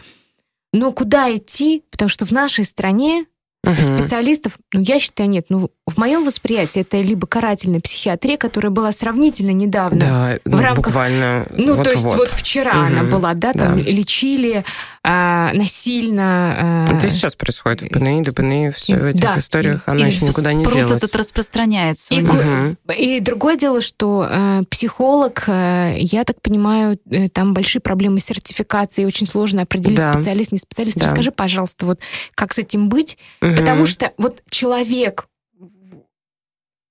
Но 0.72 0.92
куда 0.92 1.34
идти? 1.34 1.82
Потому 1.90 2.08
что 2.08 2.26
в 2.26 2.32
нашей 2.32 2.64
стране 2.64 3.26
Угу. 3.64 3.82
Специалистов, 3.82 4.58
ну, 4.72 4.80
я 4.80 4.98
считаю, 4.98 5.28
нет. 5.28 5.46
Ну, 5.48 5.70
в 5.88 5.96
моем 5.96 6.24
восприятии 6.24 6.80
это 6.80 7.00
либо 7.00 7.26
карательная 7.26 7.80
психиатрия, 7.80 8.36
которая 8.36 8.70
была 8.70 8.92
сравнительно 8.92 9.50
недавно. 9.50 9.98
Да, 9.98 10.38
в 10.44 10.56
ну, 10.56 10.62
рамках, 10.62 10.86
буквально. 10.86 11.46
Ну, 11.50 11.74
вот, 11.74 11.84
то 11.84 11.90
есть 11.90 12.04
вот, 12.04 12.16
вот 12.16 12.28
вчера 12.28 12.72
угу. 12.72 12.86
она 12.86 13.02
была, 13.04 13.34
да, 13.34 13.52
там 13.52 13.82
да. 13.82 13.90
лечили 13.90 14.64
а, 15.02 15.52
насильно. 15.54 16.88
А... 16.88 16.94
Это 16.94 17.06
и 17.06 17.10
сейчас 17.10 17.34
происходит 17.34 17.82
в 17.82 17.88
ПНИ, 17.88 18.22
ДПНИ, 18.22 18.72
все 18.76 18.96
в 18.96 19.04
этих 19.04 19.20
да. 19.20 19.38
историях, 19.38 19.82
она 19.86 20.04
и 20.04 20.08
еще 20.08 20.24
никуда 20.24 20.52
не 20.52 20.64
делась. 20.66 21.02
этот 21.02 21.14
распространяется. 21.16 22.14
И, 22.14 22.22
угу. 22.22 22.76
и 22.96 23.20
другое 23.20 23.56
дело, 23.56 23.80
что 23.80 24.26
э, 24.28 24.62
психолог, 24.70 25.44
э, 25.46 25.96
я 25.98 26.24
так 26.24 26.40
понимаю, 26.42 26.98
э, 27.10 27.28
там 27.28 27.54
большие 27.54 27.80
проблемы 27.80 28.20
с 28.20 28.24
сертификацией, 28.24 29.06
очень 29.06 29.26
сложно 29.26 29.62
определить 29.62 29.98
да. 29.98 30.12
специалист, 30.12 30.52
не 30.52 30.58
специалист. 30.58 30.98
Да. 30.98 31.06
Расскажи, 31.06 31.30
пожалуйста, 31.30 31.86
вот 31.86 32.00
как 32.34 32.52
с 32.52 32.58
этим 32.58 32.88
быть? 32.88 33.18
Угу. 33.40 33.54
Потому 33.54 33.86
что 33.86 34.12
вот 34.18 34.42
человек 34.50 35.26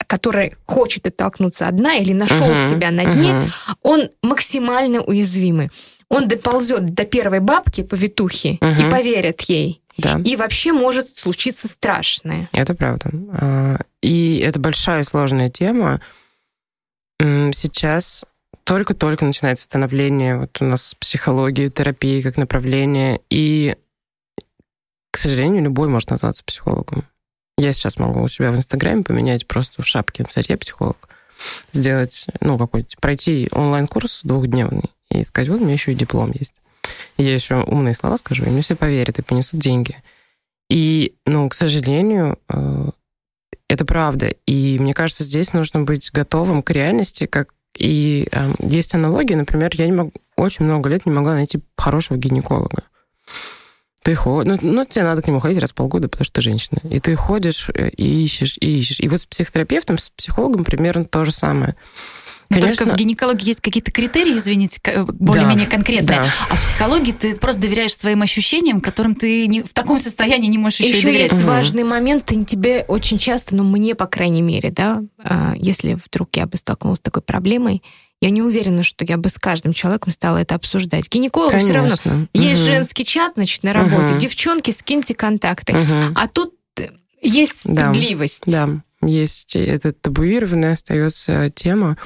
который 0.07 0.55
хочет 0.65 1.05
оттолкнуться 1.05 1.67
от 1.67 1.75
дна 1.75 1.95
или 1.95 2.13
нашел 2.13 2.49
uh-huh, 2.49 2.69
себя 2.69 2.91
на 2.91 3.03
дне, 3.13 3.29
uh-huh. 3.31 3.75
он 3.83 4.09
максимально 4.23 5.01
уязвимый. 5.01 5.69
Он 6.09 6.27
доползет 6.27 6.93
до 6.93 7.03
первой 7.03 7.41
бабки, 7.41 7.83
повитухи, 7.83 8.57
uh-huh. 8.61 8.87
и 8.87 8.89
поверит 8.89 9.41
ей. 9.41 9.81
Да. 9.97 10.21
И 10.23 10.35
вообще 10.35 10.71
может 10.71 11.17
случиться 11.17 11.67
страшное. 11.67 12.47
Это 12.53 12.73
правда. 12.73 13.09
А, 13.31 13.77
и 14.01 14.37
это 14.37 14.59
большая 14.59 15.03
сложная 15.03 15.49
тема. 15.49 16.01
Сейчас 17.19 18.25
только-только 18.63 19.25
начинается 19.25 19.65
становление 19.65 20.37
вот 20.37 20.57
у 20.61 20.65
нас 20.65 20.93
психологии, 20.99 21.69
терапии 21.69 22.21
как 22.21 22.37
направление. 22.37 23.21
И 23.29 23.75
к 25.11 25.17
сожалению, 25.17 25.63
любой 25.63 25.87
может 25.87 26.11
назваться 26.11 26.43
психологом. 26.45 27.03
Я 27.57 27.73
сейчас 27.73 27.97
могу 27.97 28.21
у 28.21 28.27
себя 28.27 28.51
в 28.51 28.55
Инстаграме 28.55 29.03
поменять 29.03 29.47
просто 29.47 29.81
в 29.81 29.87
шапке, 29.87 30.23
написать, 30.23 30.49
я 30.49 30.57
психолог. 30.57 31.09
Сделать, 31.71 32.27
ну, 32.41 32.57
какой-то, 32.57 32.95
пройти 32.99 33.47
онлайн-курс 33.51 34.21
двухдневный 34.23 34.91
и 35.09 35.23
сказать, 35.23 35.49
вот 35.49 35.61
у 35.61 35.63
меня 35.63 35.73
еще 35.73 35.91
и 35.91 35.95
диплом 35.95 36.31
есть. 36.31 36.55
И 37.17 37.23
я 37.23 37.33
еще 37.33 37.63
умные 37.63 37.93
слова 37.93 38.17
скажу, 38.17 38.45
и 38.45 38.49
мне 38.49 38.61
все 38.61 38.75
поверят 38.75 39.19
и 39.19 39.23
понесут 39.23 39.59
деньги. 39.59 40.01
И, 40.69 41.15
ну, 41.25 41.47
к 41.49 41.55
сожалению, 41.55 42.39
э, 42.49 42.89
это 43.69 43.85
правда. 43.85 44.33
И 44.45 44.77
мне 44.79 44.93
кажется, 44.93 45.23
здесь 45.23 45.53
нужно 45.53 45.81
быть 45.81 46.11
готовым 46.11 46.61
к 46.61 46.71
реальности, 46.71 47.25
как 47.25 47.53
и 47.77 48.27
э, 48.31 48.53
есть 48.59 48.95
аналогия, 48.95 49.35
например, 49.35 49.71
я 49.73 49.85
не 49.85 49.93
могу, 49.93 50.11
очень 50.35 50.65
много 50.65 50.89
лет 50.89 51.05
не 51.05 51.11
могла 51.11 51.33
найти 51.33 51.59
хорошего 51.77 52.17
гинеколога. 52.17 52.83
Ты 54.07 54.15
ходишь, 54.15 54.57
ну, 54.61 54.71
ну, 54.71 54.85
тебе 54.85 55.03
надо 55.03 55.21
к 55.21 55.27
нему 55.27 55.41
ходить 55.41 55.59
раз 55.59 55.71
в 55.71 55.75
полгода, 55.75 56.07
потому 56.07 56.23
что 56.23 56.35
ты 56.35 56.41
женщина. 56.41 56.79
И 56.89 57.01
ты 57.01 57.13
ходишь 57.17 57.69
э, 57.73 57.89
и 57.89 58.23
ищешь, 58.23 58.55
и 58.61 58.79
ищешь. 58.79 59.01
И 59.01 59.09
вот 59.09 59.19
с 59.19 59.25
психотерапевтом, 59.25 59.97
с 59.97 60.11
психологом 60.11 60.63
примерно 60.63 61.03
то 61.03 61.25
же 61.25 61.33
самое. 61.33 61.75
Конечно. 62.49 62.85
Только 62.85 62.93
в 62.93 62.95
гинекологии 62.95 63.49
есть 63.49 63.59
какие-то 63.59 63.91
критерии, 63.91 64.37
извините, 64.37 64.79
более-менее 65.09 65.65
да, 65.65 65.71
конкретные. 65.71 66.19
Да. 66.19 66.27
А 66.49 66.55
в 66.55 66.61
психологии 66.61 67.11
ты 67.11 67.35
просто 67.35 67.63
доверяешь 67.63 67.97
своим 67.97 68.21
ощущениям, 68.21 68.79
которым 68.79 69.13
ты 69.13 69.45
не, 69.45 69.61
в 69.61 69.73
таком 69.73 69.99
состоянии 69.99 70.47
не 70.47 70.57
можешь 70.57 70.79
еще, 70.79 70.91
еще 70.91 71.07
доверять. 71.07 71.31
есть 71.33 71.43
угу. 71.43 71.51
важный 71.51 71.83
момент, 71.83 72.31
и 72.31 72.45
тебе 72.45 72.85
очень 72.87 73.17
часто, 73.17 73.57
ну 73.57 73.65
мне, 73.65 73.93
по 73.93 74.05
крайней 74.05 74.41
мере, 74.41 74.71
да, 74.71 75.03
а, 75.21 75.53
если 75.57 75.95
вдруг 75.95 76.29
я 76.37 76.45
бы 76.45 76.55
столкнулась 76.55 76.99
с 76.99 77.01
такой 77.01 77.23
проблемой, 77.23 77.83
я 78.19 78.29
не 78.31 78.41
уверена, 78.41 78.83
что 78.83 79.05
я 79.05 79.17
бы 79.17 79.29
с 79.29 79.37
каждым 79.37 79.73
человеком 79.73 80.11
стала 80.11 80.37
это 80.37 80.55
обсуждать. 80.55 81.09
Гинеколог 81.09 81.55
все 81.57 81.73
равно. 81.73 81.95
Угу. 82.03 82.27
Есть 82.33 82.63
женский 82.63 83.05
чат, 83.05 83.33
значит, 83.35 83.63
на 83.63 83.73
работе. 83.73 84.13
Угу. 84.13 84.19
Девчонки, 84.19 84.71
скиньте 84.71 85.13
контакты. 85.13 85.73
Угу. 85.73 86.13
А 86.15 86.27
тут 86.27 86.55
есть 87.21 87.59
стыдливость. 87.61 88.43
Да, 88.45 88.67
да. 89.01 89.07
есть. 89.07 89.55
Это 89.55 89.91
табуированная 89.93 90.73
остается 90.73 91.49
тема. 91.49 91.97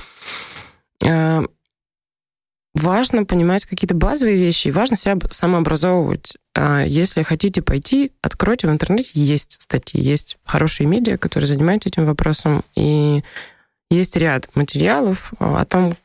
А, 1.05 1.43
важно 2.73 3.25
понимать 3.25 3.65
какие-то 3.65 3.95
базовые 3.95 4.37
вещи, 4.37 4.67
и 4.67 4.71
важно 4.71 4.97
себя 4.97 5.15
самообразовывать. 5.29 6.37
А, 6.55 6.83
если 6.83 7.21
хотите 7.21 7.61
пойти, 7.61 8.11
откройте 8.21 8.67
в 8.67 8.71
интернете, 8.71 9.11
есть 9.13 9.61
статьи, 9.61 10.01
есть 10.01 10.37
хорошие 10.43 10.87
медиа, 10.87 11.17
которые 11.17 11.47
занимаются 11.47 11.89
этим 11.89 12.05
вопросом, 12.05 12.63
и 12.75 13.23
есть 13.91 14.15
ряд 14.17 14.49
материалов 14.55 15.33
о 15.39 15.63
том, 15.65 15.95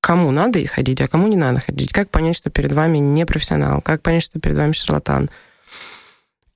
кому 0.00 0.30
надо 0.32 0.66
ходить, 0.66 1.00
а 1.00 1.08
кому 1.08 1.28
не 1.28 1.36
надо 1.36 1.60
ходить. 1.60 1.92
Как 1.92 2.10
понять, 2.10 2.36
что 2.36 2.50
перед 2.50 2.72
вами 2.72 2.98
не 2.98 3.24
профессионал, 3.24 3.80
как 3.80 4.02
понять, 4.02 4.24
что 4.24 4.40
перед 4.40 4.56
вами 4.56 4.72
шарлатан. 4.72 5.30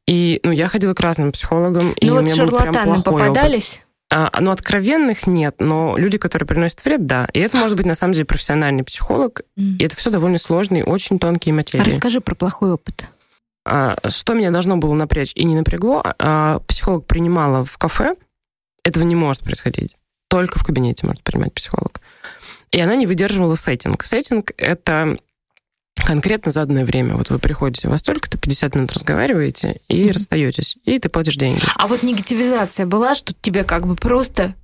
И 0.07 0.41
ну, 0.43 0.51
я 0.51 0.69
ходила 0.69 0.95
к 0.95 1.01
разным 1.01 1.33
психологам, 1.33 1.89
ну, 1.89 1.95
и 1.95 2.11
вот 2.11 2.29
шарлатаны 2.29 3.03
попадались? 3.03 3.75
Опыт. 3.75 3.87
А, 4.13 4.41
ну, 4.41 4.53
откровенных 4.53 5.27
нет, 5.27 5.57
но 5.59 5.97
люди, 5.97 6.17
которые 6.17 6.47
приносят 6.47 6.85
вред, 6.85 7.07
да. 7.07 7.29
И 7.33 7.41
это 7.41 7.57
может 7.57 7.77
быть, 7.77 7.87
на 7.87 7.97
самом 7.97 8.13
деле, 8.13 8.25
профессиональный 8.25 8.85
психолог. 8.85 9.41
Mm. 9.59 9.79
И 9.79 9.85
это 9.85 9.97
все 9.97 10.11
довольно 10.11 10.39
сложные, 10.39 10.85
очень 10.85 11.19
тонкие 11.19 11.53
материи. 11.53 11.83
Расскажи 11.83 12.21
про 12.21 12.37
плохой 12.37 12.73
опыт. 12.73 13.09
А, 13.65 13.97
что 14.09 14.35
меня 14.35 14.53
должно 14.53 14.77
было 14.77 14.95
напрячь 14.95 15.33
и 15.35 15.45
не 15.45 15.57
напрягло, 15.57 16.05
а, 16.05 16.61
психолог 16.69 17.05
принимала 17.07 17.65
в 17.65 17.77
кафе, 17.79 18.15
этого 18.85 19.03
не 19.03 19.17
может 19.17 19.43
происходить 19.43 19.97
только 20.29 20.59
в 20.59 20.65
кабинете 20.65 21.07
может 21.07 21.23
принимать 21.23 21.55
психолог. 21.55 22.01
И 22.73 22.81
она 22.81 22.97
не 22.97 23.07
выдерживала 23.07 23.55
сеттинг. 23.55 24.05
Сеттинг— 24.05 24.53
это 24.57 25.17
конкретно 25.95 26.51
заданное 26.51 26.85
время. 26.85 27.17
Вот 27.17 27.31
вы 27.31 27.39
приходите, 27.39 27.89
у 27.89 27.91
вас 27.91 28.03
только-то 28.03 28.39
50 28.39 28.75
минут 28.75 28.93
разговариваете 28.93 29.81
и 29.89 30.05
mm-hmm. 30.05 30.13
расстаетесь, 30.13 30.77
и 30.85 30.99
ты 30.99 31.09
платишь 31.09 31.37
деньги. 31.37 31.61
А 31.75 31.87
вот 31.87 32.03
негативизация 32.03 32.87
была, 32.87 33.15
что 33.15 33.35
тебе 33.41 33.65
как 33.65 33.87
бы 33.87 33.97
просто, 33.97 34.55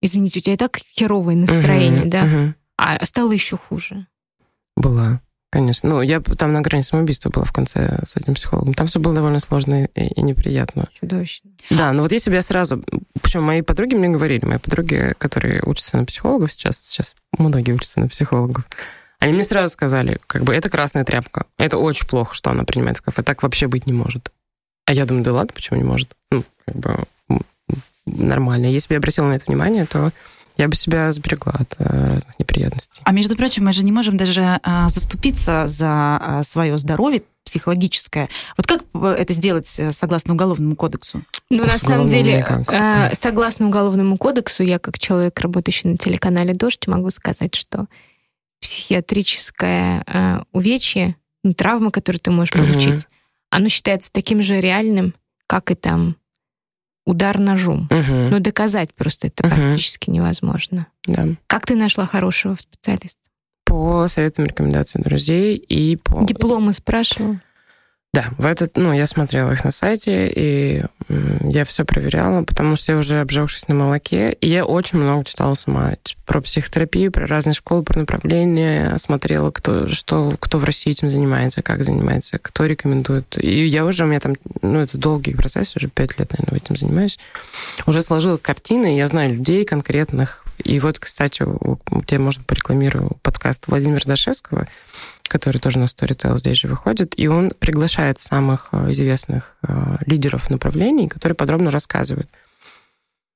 извините, 0.00 0.40
у 0.40 0.42
тебя 0.42 0.54
и 0.54 0.58
так 0.58 0.76
херовое 0.76 1.34
настроение, 1.34 2.04
mm-hmm. 2.04 2.08
да? 2.08 2.26
Mm-hmm. 2.26 2.54
А 2.76 3.04
стало 3.04 3.32
еще 3.32 3.56
хуже. 3.56 4.06
Была. 4.76 5.20
Конечно. 5.52 5.86
Ну, 5.86 6.00
я 6.00 6.20
там 6.20 6.54
на 6.54 6.62
грани 6.62 6.80
самоубийства 6.80 7.28
была 7.28 7.44
в 7.44 7.52
конце 7.52 8.00
с 8.06 8.16
этим 8.16 8.32
психологом. 8.32 8.72
Там 8.72 8.86
все 8.86 8.98
было 8.98 9.14
довольно 9.14 9.38
сложно 9.38 9.84
и, 9.84 10.06
и 10.06 10.22
неприятно. 10.22 10.88
Чудовищно. 10.98 11.50
Да, 11.68 11.92
но 11.92 12.02
вот 12.02 12.10
если 12.10 12.30
бы 12.30 12.36
я 12.36 12.42
сразу... 12.42 12.82
Причем 13.20 13.42
мои 13.42 13.60
подруги 13.60 13.94
мне 13.94 14.08
говорили, 14.08 14.46
мои 14.46 14.56
подруги, 14.56 15.14
которые 15.18 15.60
учатся 15.62 15.98
на 15.98 16.06
психологов 16.06 16.52
сейчас, 16.52 16.78
сейчас 16.78 17.14
многие 17.36 17.72
учатся 17.72 18.00
на 18.00 18.08
психологов, 18.08 18.66
они 19.18 19.34
мне 19.34 19.44
сразу 19.44 19.70
сказали, 19.74 20.18
как 20.26 20.42
бы, 20.42 20.54
это 20.54 20.70
красная 20.70 21.04
тряпка. 21.04 21.44
Это 21.58 21.76
очень 21.76 22.06
плохо, 22.06 22.34
что 22.34 22.50
она 22.50 22.64
принимает 22.64 22.96
в 22.96 23.02
кафе. 23.02 23.22
Так 23.22 23.42
вообще 23.42 23.66
быть 23.66 23.86
не 23.86 23.92
может. 23.92 24.32
А 24.86 24.94
я 24.94 25.04
думаю, 25.04 25.22
да 25.22 25.34
ладно, 25.34 25.52
почему 25.54 25.78
не 25.78 25.84
может? 25.84 26.16
Ну, 26.30 26.44
как 26.64 26.76
бы 26.76 27.04
нормально. 28.06 28.68
Если 28.68 28.88
бы 28.88 28.94
я 28.94 28.98
обратила 29.00 29.26
на 29.26 29.34
это 29.34 29.44
внимание, 29.46 29.84
то 29.84 30.12
я 30.62 30.68
бы 30.68 30.74
себя 30.74 31.12
сберегла 31.12 31.54
от 31.58 31.74
э, 31.78 32.12
разных 32.14 32.38
неприятностей. 32.38 33.02
А 33.04 33.12
между 33.12 33.36
прочим, 33.36 33.64
мы 33.64 33.72
же 33.72 33.84
не 33.84 33.92
можем 33.92 34.16
даже 34.16 34.58
а, 34.62 34.88
заступиться 34.88 35.66
за 35.66 35.88
а, 35.88 36.42
свое 36.44 36.78
здоровье 36.78 37.22
психологическое. 37.44 38.28
Вот 38.56 38.66
как 38.66 38.84
это 38.94 39.32
сделать 39.32 39.72
э, 39.78 39.90
согласно 39.92 40.34
Уголовному 40.34 40.76
кодексу? 40.76 41.22
Ну, 41.50 41.64
на 41.64 41.72
самом 41.72 42.06
деле, 42.06 42.46
э, 42.68 43.14
согласно 43.14 43.66
Уголовному 43.66 44.16
кодексу, 44.16 44.62
я 44.62 44.78
как 44.78 44.98
человек, 44.98 45.38
работающий 45.40 45.90
на 45.90 45.96
телеканале 45.96 46.52
«Дождь», 46.54 46.86
могу 46.86 47.10
сказать, 47.10 47.54
что 47.54 47.86
психиатрическое 48.60 50.04
э, 50.06 50.38
увечье, 50.52 51.16
ну, 51.42 51.52
травма, 51.52 51.90
которую 51.90 52.20
ты 52.20 52.30
можешь 52.30 52.52
получить, 52.52 53.00
угу. 53.00 53.12
оно 53.50 53.68
считается 53.68 54.10
таким 54.12 54.42
же 54.42 54.60
реальным, 54.60 55.14
как 55.48 55.72
и 55.72 55.74
там 55.74 56.16
удар 57.04 57.38
ножом. 57.38 57.88
Угу. 57.90 58.30
Но 58.30 58.38
доказать 58.38 58.94
просто 58.94 59.28
это 59.28 59.46
угу. 59.46 59.54
практически 59.54 60.10
невозможно. 60.10 60.86
Да. 61.06 61.28
Как 61.46 61.66
ты 61.66 61.74
нашла 61.74 62.06
хорошего 62.06 62.54
специалиста? 62.54 63.20
По 63.64 64.06
советам 64.08 64.44
рекомендациям 64.44 65.02
друзей 65.02 65.56
и 65.56 65.96
по... 65.96 66.24
Дипломы 66.24 66.72
спрашивала? 66.72 67.40
Да, 68.14 68.26
в 68.36 68.44
этот, 68.44 68.76
ну, 68.76 68.92
я 68.92 69.06
смотрела 69.06 69.52
их 69.52 69.64
на 69.64 69.70
сайте, 69.70 70.28
и 70.28 70.84
я 71.08 71.64
все 71.64 71.86
проверяла, 71.86 72.44
потому 72.44 72.76
что 72.76 72.92
я 72.92 72.98
уже 72.98 73.20
обжегшись 73.20 73.68
на 73.68 73.74
молоке, 73.74 74.32
и 74.32 74.50
я 74.50 74.66
очень 74.66 74.98
много 74.98 75.24
читала 75.24 75.54
сама 75.54 75.94
про 76.26 76.42
психотерапию, 76.42 77.10
про 77.10 77.26
разные 77.26 77.54
школы, 77.54 77.82
про 77.82 78.00
направления, 78.00 78.98
смотрела, 78.98 79.50
кто, 79.50 79.88
что, 79.88 80.34
кто 80.38 80.58
в 80.58 80.64
России 80.64 80.90
этим 80.90 81.10
занимается, 81.10 81.62
как 81.62 81.84
занимается, 81.84 82.38
кто 82.38 82.66
рекомендует. 82.66 83.42
И 83.42 83.64
я 83.66 83.86
уже, 83.86 84.04
у 84.04 84.08
меня 84.08 84.20
там, 84.20 84.34
ну, 84.60 84.80
это 84.80 84.98
долгий 84.98 85.34
процесс, 85.34 85.74
уже 85.74 85.88
пять 85.88 86.18
лет, 86.18 86.32
наверное, 86.36 86.60
этим 86.62 86.76
занимаюсь. 86.76 87.18
Уже 87.86 88.02
сложилась 88.02 88.42
картина, 88.42 88.92
и 88.92 88.96
я 88.98 89.06
знаю 89.06 89.30
людей 89.30 89.64
конкретных. 89.64 90.44
И 90.64 90.78
вот, 90.80 90.98
кстати, 90.98 91.44
я, 92.10 92.18
можно, 92.18 92.44
порекламирую 92.44 93.18
подкаст 93.22 93.66
Владимира 93.66 94.02
Дашевского, 94.04 94.68
который 95.24 95.58
тоже 95.58 95.78
на 95.78 95.84
Storytel 95.84 96.36
здесь 96.38 96.58
же 96.58 96.68
выходит, 96.68 97.18
и 97.18 97.26
он 97.26 97.52
приглашает 97.58 98.18
самых 98.18 98.68
э, 98.72 98.90
известных 98.90 99.56
э, 99.62 99.96
лидеров 100.06 100.50
направлений, 100.50 101.08
которые 101.08 101.36
подробно 101.36 101.70
рассказывают. 101.70 102.28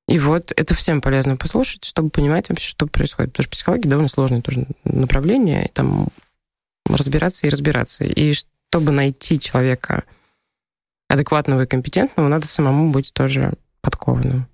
И 0.09 0.19
вот 0.19 0.53
это 0.57 0.75
всем 0.75 1.01
полезно 1.01 1.37
послушать, 1.37 1.85
чтобы 1.85 2.11
понимать 2.11 2.49
вообще, 2.49 2.69
что 2.69 2.87
происходит. 2.87 3.33
Потому 3.33 3.45
что 3.45 3.51
психология 3.51 3.89
довольно 3.89 4.09
сложное 4.09 4.41
тоже 4.41 4.67
направление, 4.85 5.67
и 5.67 5.73
там 5.73 6.09
разбираться 6.89 7.47
и 7.47 7.51
разбираться. 7.51 8.05
И 8.05 8.33
чтобы 8.35 8.93
найти 8.93 9.41
человека 9.41 10.05
адекватного 11.09 11.63
и 11.63 11.67
компетентного, 11.67 12.29
надо 12.29 12.47
самому 12.47 12.91
быть 12.91 13.13
тоже 13.13 13.55
подкованным. 13.81 14.47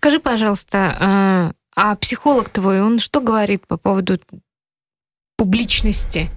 Скажи, 0.00 0.18
пожалуйста, 0.18 0.96
а, 0.98 1.52
а 1.76 1.94
психолог 1.96 2.48
твой, 2.48 2.80
он 2.80 2.98
что 2.98 3.20
говорит 3.20 3.66
по 3.66 3.76
поводу 3.76 4.18
публичности 5.36 6.30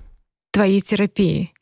твоей 0.51 0.82
терапии. 0.82 1.53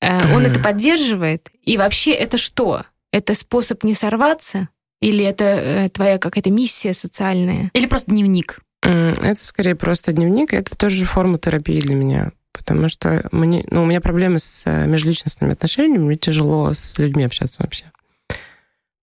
Mm-hmm. 0.00 0.32
Он 0.32 0.46
это 0.46 0.60
поддерживает? 0.60 1.50
И 1.60 1.76
вообще 1.76 2.12
это 2.12 2.38
что? 2.38 2.84
Это 3.12 3.34
способ 3.34 3.82
не 3.82 3.94
сорваться? 3.94 4.68
Или 5.00 5.24
это 5.24 5.44
э, 5.44 5.88
твоя 5.88 6.18
какая-то 6.18 6.52
миссия 6.52 6.92
социальная? 6.92 7.68
Или 7.74 7.86
просто 7.86 8.12
дневник? 8.12 8.60
Это 8.82 9.44
скорее 9.44 9.74
просто 9.74 10.12
дневник. 10.12 10.54
Это 10.54 10.78
тоже 10.78 11.04
форма 11.04 11.38
терапии 11.38 11.80
для 11.80 11.96
меня. 11.96 12.30
Потому 12.52 12.88
что 12.88 13.28
мне, 13.32 13.66
ну, 13.72 13.82
у 13.82 13.86
меня 13.86 14.00
проблемы 14.00 14.38
с 14.38 14.68
э, 14.68 14.86
межличностными 14.86 15.54
отношениями, 15.54 16.04
мне 16.04 16.16
тяжело 16.16 16.72
с 16.72 16.96
людьми 16.96 17.24
общаться 17.24 17.60
вообще. 17.60 17.90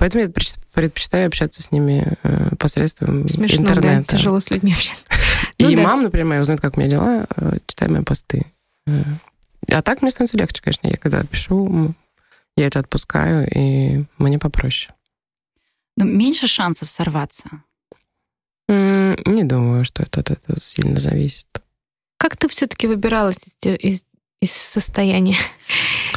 Поэтому 0.02 0.24
я 0.24 0.32
предпочитаю 0.74 1.28
общаться 1.28 1.62
с 1.62 1.72
ними 1.72 2.18
посредством 2.58 3.28
Смешно, 3.28 3.62
интернета. 3.62 4.14
Да, 4.14 4.18
тяжело 4.18 4.40
с 4.40 4.50
людьми 4.50 4.74
общаться. 4.74 5.06
Ну, 5.60 5.70
и 5.70 5.76
да. 5.76 5.84
мама, 5.84 6.04
например, 6.04 6.26
моя 6.26 6.42
узнает, 6.42 6.60
как 6.60 6.76
у 6.76 6.80
меня 6.80 6.90
дела, 6.90 7.28
э, 7.36 7.58
читая 7.68 7.88
мои 7.90 8.02
посты. 8.02 8.48
Э, 8.88 9.04
а 9.68 9.84
так 9.84 10.02
мне 10.02 10.10
становится 10.10 10.38
легче, 10.38 10.60
конечно. 10.64 10.88
Я 10.88 10.98
когда 10.98 11.24
пишу, 11.24 11.94
я 12.58 12.66
это 12.66 12.80
отпускаю, 12.80 13.48
и 13.48 14.06
мне 14.18 14.40
попроще. 14.40 14.92
Но 15.98 16.06
меньше 16.06 16.48
шансов 16.48 16.90
сорваться? 16.90 17.64
Не 18.68 19.44
думаю, 19.44 19.86
что 19.86 20.02
это 20.02 20.22
от 20.22 20.32
этого 20.32 20.60
сильно 20.60 21.00
зависит. 21.00 21.48
Как 22.18 22.38
ты 22.38 22.48
все-таки 22.48 22.88
выбиралась 22.88 23.38
из, 23.46 23.56
из, 23.66 24.06
из 24.42 24.52
состояния? 24.52 25.38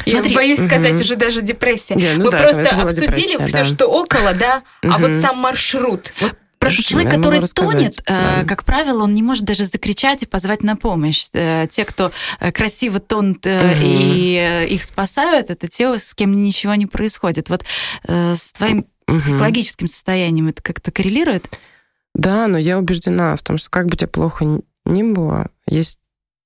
Смотри, 0.05 0.29
Я 0.29 0.35
боюсь 0.35 0.59
сказать 0.59 0.99
уже 1.01 1.15
даже 1.15 1.41
депрессия. 1.41 1.95
Yeah, 1.95 2.15
ну 2.17 2.25
Мы 2.25 2.31
да, 2.31 2.37
просто 2.37 2.69
обсудили 2.69 3.43
все, 3.45 3.59
да. 3.59 3.63
что 3.63 3.87
около, 3.87 4.33
да, 4.33 4.63
а 4.81 4.97
вот 4.97 5.17
сам 5.17 5.37
маршрут. 5.37 6.13
Вот 6.21 6.35
Просто 6.65 6.83
человек, 6.83 7.13
который 7.13 7.41
тонет, 7.41 8.01
да. 8.07 8.41
Э, 8.41 8.45
как 8.45 8.63
правило, 8.63 9.03
он 9.03 9.13
не 9.13 9.21
может 9.21 9.43
даже 9.43 9.65
закричать 9.65 10.23
и 10.23 10.25
позвать 10.25 10.63
на 10.63 10.75
помощь. 10.75 11.27
Э, 11.33 11.67
те, 11.69 11.85
кто 11.85 12.11
э, 12.39 12.51
красиво 12.51 12.99
тонут 12.99 13.45
угу. 13.45 13.53
и 13.81 14.67
их 14.69 14.83
спасают, 14.83 15.51
это 15.51 15.67
те, 15.67 15.99
с 15.99 16.15
кем 16.15 16.31
ничего 16.43 16.73
не 16.75 16.87
происходит. 16.87 17.49
Вот 17.49 17.63
с 18.07 18.51
твоим 18.53 18.87
угу. 19.07 19.17
психологическим 19.17 19.87
состоянием 19.87 20.47
это 20.47 20.63
как-то 20.63 20.91
коррелирует? 20.91 21.59
Да, 22.13 22.47
но 22.47 22.57
я 22.57 22.79
убеждена 22.79 23.35
в 23.35 23.43
том, 23.43 23.57
что 23.57 23.69
как 23.69 23.87
бы 23.87 23.97
тебе 23.97 24.07
плохо 24.07 24.61
ни 24.85 25.03
было, 25.03 25.49
есть 25.67 25.99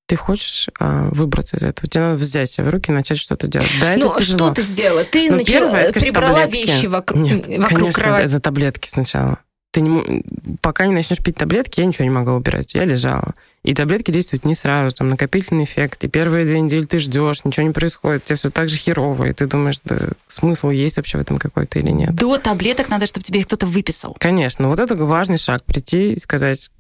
ты 0.10 0.16
хочешь 0.16 0.70
а, 0.80 1.08
выбраться 1.12 1.58
из 1.58 1.64
этого, 1.64 1.88
тебе 1.88 2.04
надо 2.04 2.16
взять 2.16 2.50
себя 2.50 2.66
в 2.66 2.70
руки 2.70 2.90
и 2.90 2.94
начать 2.94 3.20
что-то 3.20 3.46
делать. 3.46 3.72
Да, 3.80 3.96
ну, 3.96 4.08
это 4.08 4.22
тяжело. 4.22 4.38
что 4.40 4.54
ты 4.56 4.62
сделала? 4.64 5.04
Ты 5.04 5.30
ну, 5.30 5.38
начала, 5.38 5.70
первое, 5.70 5.92
прибрала 5.92 6.42
таблетки. 6.42 6.72
вещи 6.72 6.86
вокруг, 6.88 7.22
Нет, 7.22 7.48
вокруг 7.48 7.80
конечно, 7.80 8.04
кровати. 8.04 8.26
это 8.26 8.40
таблетки 8.40 8.88
сначала 8.88 9.38
ты 9.72 9.82
не, 9.82 10.24
пока 10.62 10.88
не 10.88 10.94
начнешь 10.94 11.20
пить 11.20 11.36
таблетки, 11.36 11.80
я 11.80 11.86
ничего 11.86 12.04
не 12.04 12.10
могла 12.10 12.34
убирать. 12.34 12.74
Я 12.74 12.86
лежала. 12.86 13.36
И 13.64 13.76
таблетки 13.76 14.10
действуют 14.10 14.46
не 14.46 14.56
сразу, 14.56 14.96
там 14.96 15.10
накопительный 15.10 15.66
эффект. 15.66 16.04
И 16.04 16.08
первые 16.08 16.46
две 16.46 16.60
недели 16.60 16.86
ты 16.86 16.98
ждешь, 16.98 17.44
ничего 17.44 17.68
не 17.68 17.74
происходит, 17.74 18.26
тебе 18.26 18.38
все 18.38 18.50
так 18.50 18.70
же 18.70 18.78
херово, 18.78 19.26
и 19.26 19.34
ты 19.34 19.46
думаешь, 19.46 19.80
да 19.84 19.98
смысл 20.28 20.70
есть 20.70 20.98
вообще 20.98 21.20
в 21.20 21.22
этом 21.22 21.38
какой-то 21.38 21.78
или 21.78 21.92
нет. 21.92 22.16
До 22.16 22.38
таблеток 22.38 22.90
надо, 22.90 23.06
чтобы 23.06 23.24
тебе 23.24 23.44
кто-то 23.44 23.68
выписал. 23.68 24.16
Конечно. 24.20 24.68
Вот 24.68 24.80
это 24.80 24.96
важный 24.96 25.38
шаг. 25.38 25.64
Прийти 25.66 26.14
и 26.14 26.20
сказать, 26.20 26.72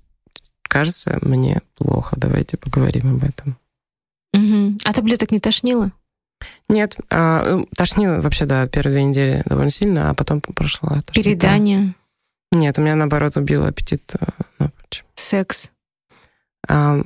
кажется, 0.70 1.20
мне 1.22 1.62
плохо, 1.76 2.16
давайте 2.18 2.56
поговорим 2.56 3.16
об 3.16 3.24
этом. 3.24 3.58
Угу. 4.34 4.78
А 4.86 4.94
таблеток 4.94 5.32
не 5.32 5.40
тошнило? 5.40 5.92
Нет, 6.70 6.96
а, 7.10 7.64
тошнило 7.76 8.22
вообще, 8.22 8.46
да, 8.46 8.68
первые 8.68 8.94
две 8.94 9.04
недели 9.04 9.44
довольно 9.46 9.72
сильно, 9.72 10.10
а 10.10 10.14
потом 10.14 10.40
прошла. 10.40 11.02
Передание? 11.14 11.94
Нет, 12.52 12.78
у 12.78 12.82
меня, 12.82 12.96
наоборот, 12.96 13.36
убил 13.38 13.66
аппетит 13.66 14.14
э. 14.60 14.68
Секс? 15.16 15.72
А, 16.68 17.02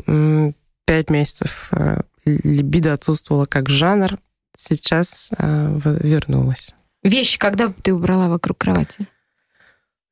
пять 0.85 1.09
месяцев 1.09 1.69
э, 1.71 2.01
либидо 2.25 2.93
отсутствовала 2.93 3.45
как 3.45 3.69
жанр, 3.69 4.19
сейчас 4.55 5.31
а, 5.37 5.77
вернулась. 5.81 6.73
Вещи 7.03 7.37
когда 7.37 7.73
ты 7.81 7.93
убрала 7.93 8.29
вокруг 8.29 8.57
кровати? 8.57 9.07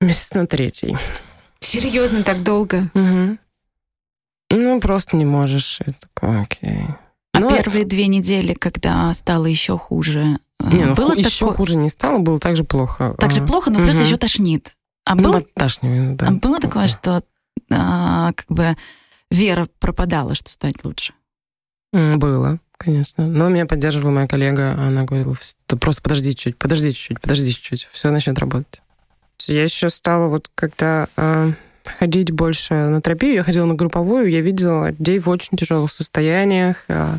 Месяц 0.01 0.33
на 0.33 0.47
третий. 0.47 0.97
Серьезно, 1.71 2.21
так 2.23 2.43
долго? 2.43 2.91
Угу. 2.93 3.37
Ну, 4.49 4.81
просто 4.81 5.15
не 5.15 5.23
можешь. 5.23 5.79
Это 5.79 6.41
окей. 6.41 6.85
А 7.33 7.39
Но... 7.39 7.49
первые 7.49 7.85
две 7.85 8.07
недели, 8.07 8.53
когда 8.53 9.13
стало 9.13 9.45
еще 9.45 9.77
хуже, 9.77 10.37
не, 10.59 10.83
ну, 10.83 10.95
было 10.95 11.11
ху- 11.11 11.15
такое... 11.15 11.23
еще 11.23 11.53
хуже 11.53 11.77
не 11.77 11.87
стало, 11.87 12.17
было 12.17 12.39
так 12.39 12.57
же 12.57 12.65
плохо. 12.65 13.15
Так 13.17 13.31
же 13.31 13.41
плохо, 13.45 13.71
но 13.71 13.77
угу. 13.77 13.85
плюс 13.85 14.01
еще 14.01 14.17
тошнит. 14.17 14.73
А 15.05 15.15
ну, 15.15 15.23
было, 15.23 15.43
да. 15.55 16.27
а 16.27 16.31
было 16.31 16.59
такое, 16.59 16.87
что 16.87 17.23
а, 17.71 18.33
как 18.33 18.47
бы 18.49 18.75
вера 19.29 19.65
пропадала, 19.79 20.35
что 20.35 20.51
стать 20.51 20.83
лучше? 20.83 21.13
Было, 21.93 22.59
конечно. 22.75 23.25
Но 23.25 23.47
меня 23.47 23.65
поддерживала 23.65 24.11
моя 24.11 24.27
коллега. 24.27 24.73
Она 24.73 25.05
говорила, 25.05 25.35
просто 25.79 26.01
подожди 26.01 26.35
чуть, 26.35 26.57
подожди 26.57 26.93
чуть, 26.93 27.21
подожди 27.21 27.53
чуть, 27.53 27.87
все 27.93 28.11
начнет 28.11 28.37
работать. 28.39 28.81
Я 29.49 29.63
еще 29.63 29.89
стала 29.89 30.27
вот 30.27 30.49
когда 30.55 31.07
э, 31.17 31.51
ходить 31.85 32.31
больше 32.31 32.73
на 32.73 33.01
терапию, 33.01 33.35
я 33.35 33.43
ходила 33.43 33.65
на 33.65 33.75
групповую, 33.75 34.29
я 34.29 34.41
видела 34.41 34.91
людей 34.91 35.19
в 35.19 35.29
очень 35.29 35.57
тяжелых 35.57 35.91
состояниях, 35.91 36.85
э, 36.87 37.17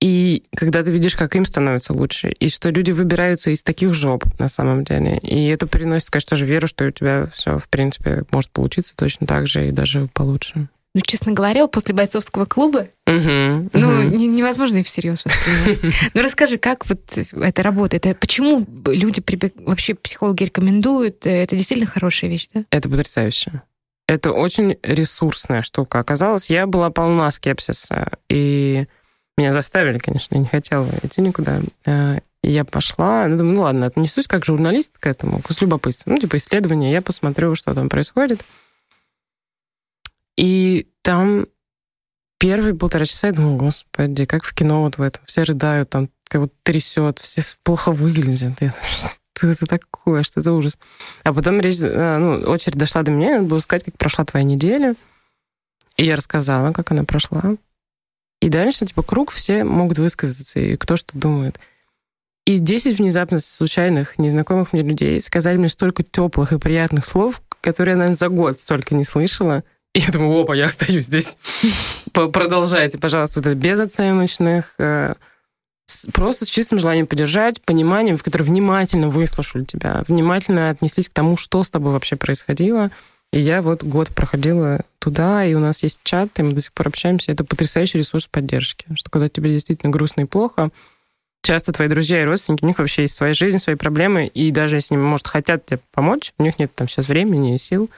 и 0.00 0.44
когда 0.54 0.84
ты 0.84 0.90
видишь, 0.92 1.16
как 1.16 1.34
им 1.34 1.44
становится 1.44 1.92
лучше, 1.92 2.30
и 2.30 2.48
что 2.48 2.70
люди 2.70 2.92
выбираются 2.92 3.50
из 3.50 3.64
таких 3.64 3.94
жоп 3.94 4.24
на 4.38 4.46
самом 4.46 4.84
деле. 4.84 5.18
И 5.18 5.48
это 5.48 5.66
приносит, 5.66 6.10
конечно, 6.10 6.30
тоже 6.30 6.46
веру, 6.46 6.68
что 6.68 6.86
у 6.86 6.90
тебя 6.90 7.26
все, 7.34 7.58
в 7.58 7.68
принципе, 7.68 8.22
может 8.30 8.50
получиться 8.50 8.94
точно 8.96 9.26
так 9.26 9.48
же 9.48 9.68
и 9.68 9.72
даже 9.72 10.06
получше. 10.14 10.68
Ну, 10.98 11.02
честно 11.06 11.32
говоря, 11.32 11.68
после 11.68 11.94
бойцовского 11.94 12.44
клуба, 12.44 12.88
uh-huh, 13.06 13.70
ну, 13.72 14.02
uh-huh. 14.02 14.16
невозможно 14.16 14.78
их 14.78 14.86
всерьез 14.86 15.24
воспринимать. 15.24 15.94
Ну, 16.14 16.22
расскажи, 16.22 16.58
как 16.58 16.88
вот 16.88 16.98
это 17.16 17.62
работает? 17.62 18.18
Почему 18.18 18.66
люди 18.84 19.22
вообще 19.64 19.94
психологи 19.94 20.42
рекомендуют? 20.42 21.24
Это 21.24 21.54
действительно 21.54 21.88
хорошая 21.88 22.30
вещь, 22.30 22.48
да? 22.52 22.64
Это 22.72 22.88
потрясающе. 22.88 23.62
Это 24.08 24.32
очень 24.32 24.76
ресурсная 24.82 25.62
штука. 25.62 26.00
Оказалось, 26.00 26.50
я 26.50 26.66
была 26.66 26.90
полна 26.90 27.30
скепсиса. 27.30 28.10
И 28.28 28.88
меня 29.36 29.52
заставили, 29.52 29.98
конечно, 29.98 30.34
я 30.34 30.40
не 30.40 30.48
хотела 30.48 30.88
идти 31.04 31.20
никуда. 31.20 31.60
Э, 31.86 32.18
И 32.42 32.50
я 32.50 32.64
пошла, 32.64 33.28
ну, 33.28 33.36
думаю, 33.36 33.54
ну 33.54 33.62
ладно, 33.62 33.86
отнесусь 33.86 34.26
как 34.26 34.44
журналист 34.44 34.98
к 34.98 35.06
этому, 35.06 35.40
с 35.48 35.60
любопытством. 35.60 36.14
Ну, 36.14 36.20
типа 36.20 36.38
исследование, 36.38 36.90
я 36.90 37.02
посмотрю, 37.02 37.54
что 37.54 37.72
там 37.72 37.88
происходит. 37.88 38.40
И 40.38 40.86
там 41.02 41.48
первые 42.38 42.72
полтора 42.72 43.04
часа 43.06 43.26
я 43.26 43.32
думаю, 43.32 43.56
господи, 43.56 44.24
как 44.24 44.44
в 44.44 44.54
кино 44.54 44.82
вот 44.82 44.96
в 44.96 45.02
этом. 45.02 45.20
Все 45.26 45.42
рыдают, 45.42 45.90
там 45.90 46.10
как 46.28 46.42
будто 46.42 46.54
трясет, 46.62 47.18
все 47.18 47.42
плохо 47.64 47.90
выглядят. 47.90 48.60
Я 48.60 48.68
думаю, 48.68 49.16
что 49.36 49.48
это 49.48 49.66
такое, 49.66 50.22
что 50.22 50.40
за 50.40 50.52
ужас. 50.52 50.78
А 51.24 51.32
потом 51.32 51.60
речь, 51.60 51.80
э, 51.82 52.18
ну, 52.18 52.36
очередь 52.48 52.78
дошла 52.78 53.02
до 53.02 53.10
меня, 53.10 53.38
надо 53.38 53.48
было 53.48 53.58
сказать, 53.58 53.84
как 53.84 53.98
прошла 53.98 54.24
твоя 54.24 54.44
неделя. 54.44 54.94
И 55.96 56.04
я 56.04 56.14
рассказала, 56.14 56.72
как 56.72 56.92
она 56.92 57.02
прошла. 57.02 57.56
И 58.40 58.48
дальше, 58.48 58.86
типа, 58.86 59.02
круг, 59.02 59.32
все 59.32 59.64
могут 59.64 59.98
высказаться, 59.98 60.60
и 60.60 60.76
кто 60.76 60.96
что 60.96 61.18
думает. 61.18 61.58
И 62.46 62.58
10 62.58 62.96
внезапно 62.96 63.40
случайных, 63.40 64.20
незнакомых 64.20 64.72
мне 64.72 64.82
людей 64.82 65.20
сказали 65.20 65.56
мне 65.56 65.68
столько 65.68 66.04
теплых 66.04 66.52
и 66.52 66.58
приятных 66.58 67.06
слов, 67.06 67.42
которые 67.60 67.94
я, 67.94 67.96
наверное, 67.98 68.16
за 68.16 68.28
год 68.28 68.60
столько 68.60 68.94
не 68.94 69.02
слышала. 69.02 69.64
Я 69.98 70.12
думаю, 70.12 70.42
опа, 70.42 70.54
я 70.54 70.66
остаюсь 70.66 71.06
здесь. 71.06 71.38
Продолжайте, 72.12 72.98
пожалуйста, 72.98 73.40
вот 73.40 73.46
это 73.46 73.56
безоценочных, 73.56 74.74
э, 74.78 75.14
просто 76.12 76.46
с 76.46 76.48
чистым 76.48 76.78
желанием 76.78 77.08
поддержать, 77.08 77.60
пониманием, 77.62 78.16
в 78.16 78.22
которое 78.22 78.44
внимательно 78.44 79.08
выслушали 79.08 79.64
тебя, 79.64 80.04
внимательно 80.06 80.70
отнеслись 80.70 81.08
к 81.08 81.12
тому, 81.12 81.36
что 81.36 81.64
с 81.64 81.70
тобой 81.70 81.92
вообще 81.92 82.14
происходило. 82.14 82.92
И 83.32 83.40
я 83.40 83.60
вот 83.60 83.82
год 83.82 84.08
проходила 84.08 84.82
туда, 85.00 85.44
и 85.44 85.54
у 85.54 85.58
нас 85.58 85.82
есть 85.82 86.00
чат, 86.04 86.30
и 86.38 86.42
мы 86.42 86.52
до 86.52 86.60
сих 86.60 86.72
пор 86.72 86.88
общаемся. 86.88 87.32
Это 87.32 87.44
потрясающий 87.44 87.98
ресурс 87.98 88.28
поддержки. 88.28 88.86
Что 88.94 89.10
когда 89.10 89.28
тебе 89.28 89.52
действительно 89.52 89.90
грустно 89.90 90.22
и 90.22 90.26
плохо, 90.26 90.70
часто 91.42 91.72
твои 91.72 91.88
друзья 91.88 92.22
и 92.22 92.24
родственники, 92.24 92.62
у 92.62 92.68
них 92.68 92.78
вообще 92.78 93.02
есть 93.02 93.14
своя 93.14 93.32
жизнь, 93.32 93.58
свои 93.58 93.74
проблемы, 93.74 94.26
и 94.26 94.52
даже 94.52 94.76
если 94.76 94.94
они, 94.94 95.02
может, 95.02 95.26
хотят 95.26 95.66
тебе 95.66 95.80
помочь, 95.92 96.32
у 96.38 96.44
них 96.44 96.60
нет 96.60 96.72
там 96.74 96.88
сейчас 96.88 97.08
времени 97.08 97.54
и 97.54 97.58
сил, 97.58 97.90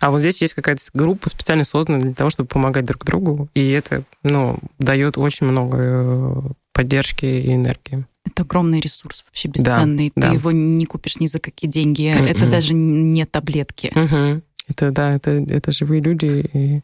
а 0.00 0.10
вот 0.10 0.20
здесь 0.20 0.40
есть 0.40 0.54
какая-то 0.54 0.82
группа 0.94 1.28
специально 1.28 1.64
создана 1.64 2.00
для 2.00 2.14
того, 2.14 2.30
чтобы 2.30 2.48
помогать 2.48 2.84
друг 2.86 3.04
другу, 3.04 3.48
и 3.54 3.70
это, 3.70 4.02
ну, 4.22 4.58
дает 4.78 5.18
очень 5.18 5.46
много 5.46 5.76
э, 5.78 6.40
поддержки 6.72 7.26
и 7.26 7.54
энергии. 7.54 8.06
Это 8.24 8.42
огромный 8.42 8.80
ресурс, 8.80 9.24
вообще 9.26 9.48
бесценный. 9.48 10.12
Да, 10.16 10.22
Ты 10.22 10.28
да. 10.28 10.32
его 10.32 10.50
не 10.52 10.86
купишь 10.86 11.20
ни 11.20 11.26
за 11.26 11.38
какие 11.38 11.70
деньги. 11.70 12.02
Mm-hmm. 12.02 12.26
Это 12.28 12.50
даже 12.50 12.74
не 12.74 13.24
таблетки. 13.26 13.92
Mm-hmm. 13.94 14.42
Это, 14.68 14.90
да, 14.90 15.14
это, 15.14 15.30
это 15.30 15.72
живые 15.72 16.00
люди. 16.00 16.48
И... 16.52 16.80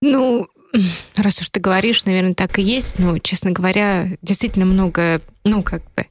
Ну, 0.00 0.48
раз 1.16 1.40
уж 1.40 1.50
ты 1.50 1.60
говоришь, 1.60 2.04
наверное, 2.04 2.34
так 2.34 2.58
и 2.58 2.62
есть. 2.62 2.98
Но, 2.98 3.18
честно 3.18 3.52
говоря, 3.52 4.08
действительно 4.22 4.64
много, 4.64 5.20
ну, 5.44 5.62
как 5.62 5.82
бы, 5.94 6.06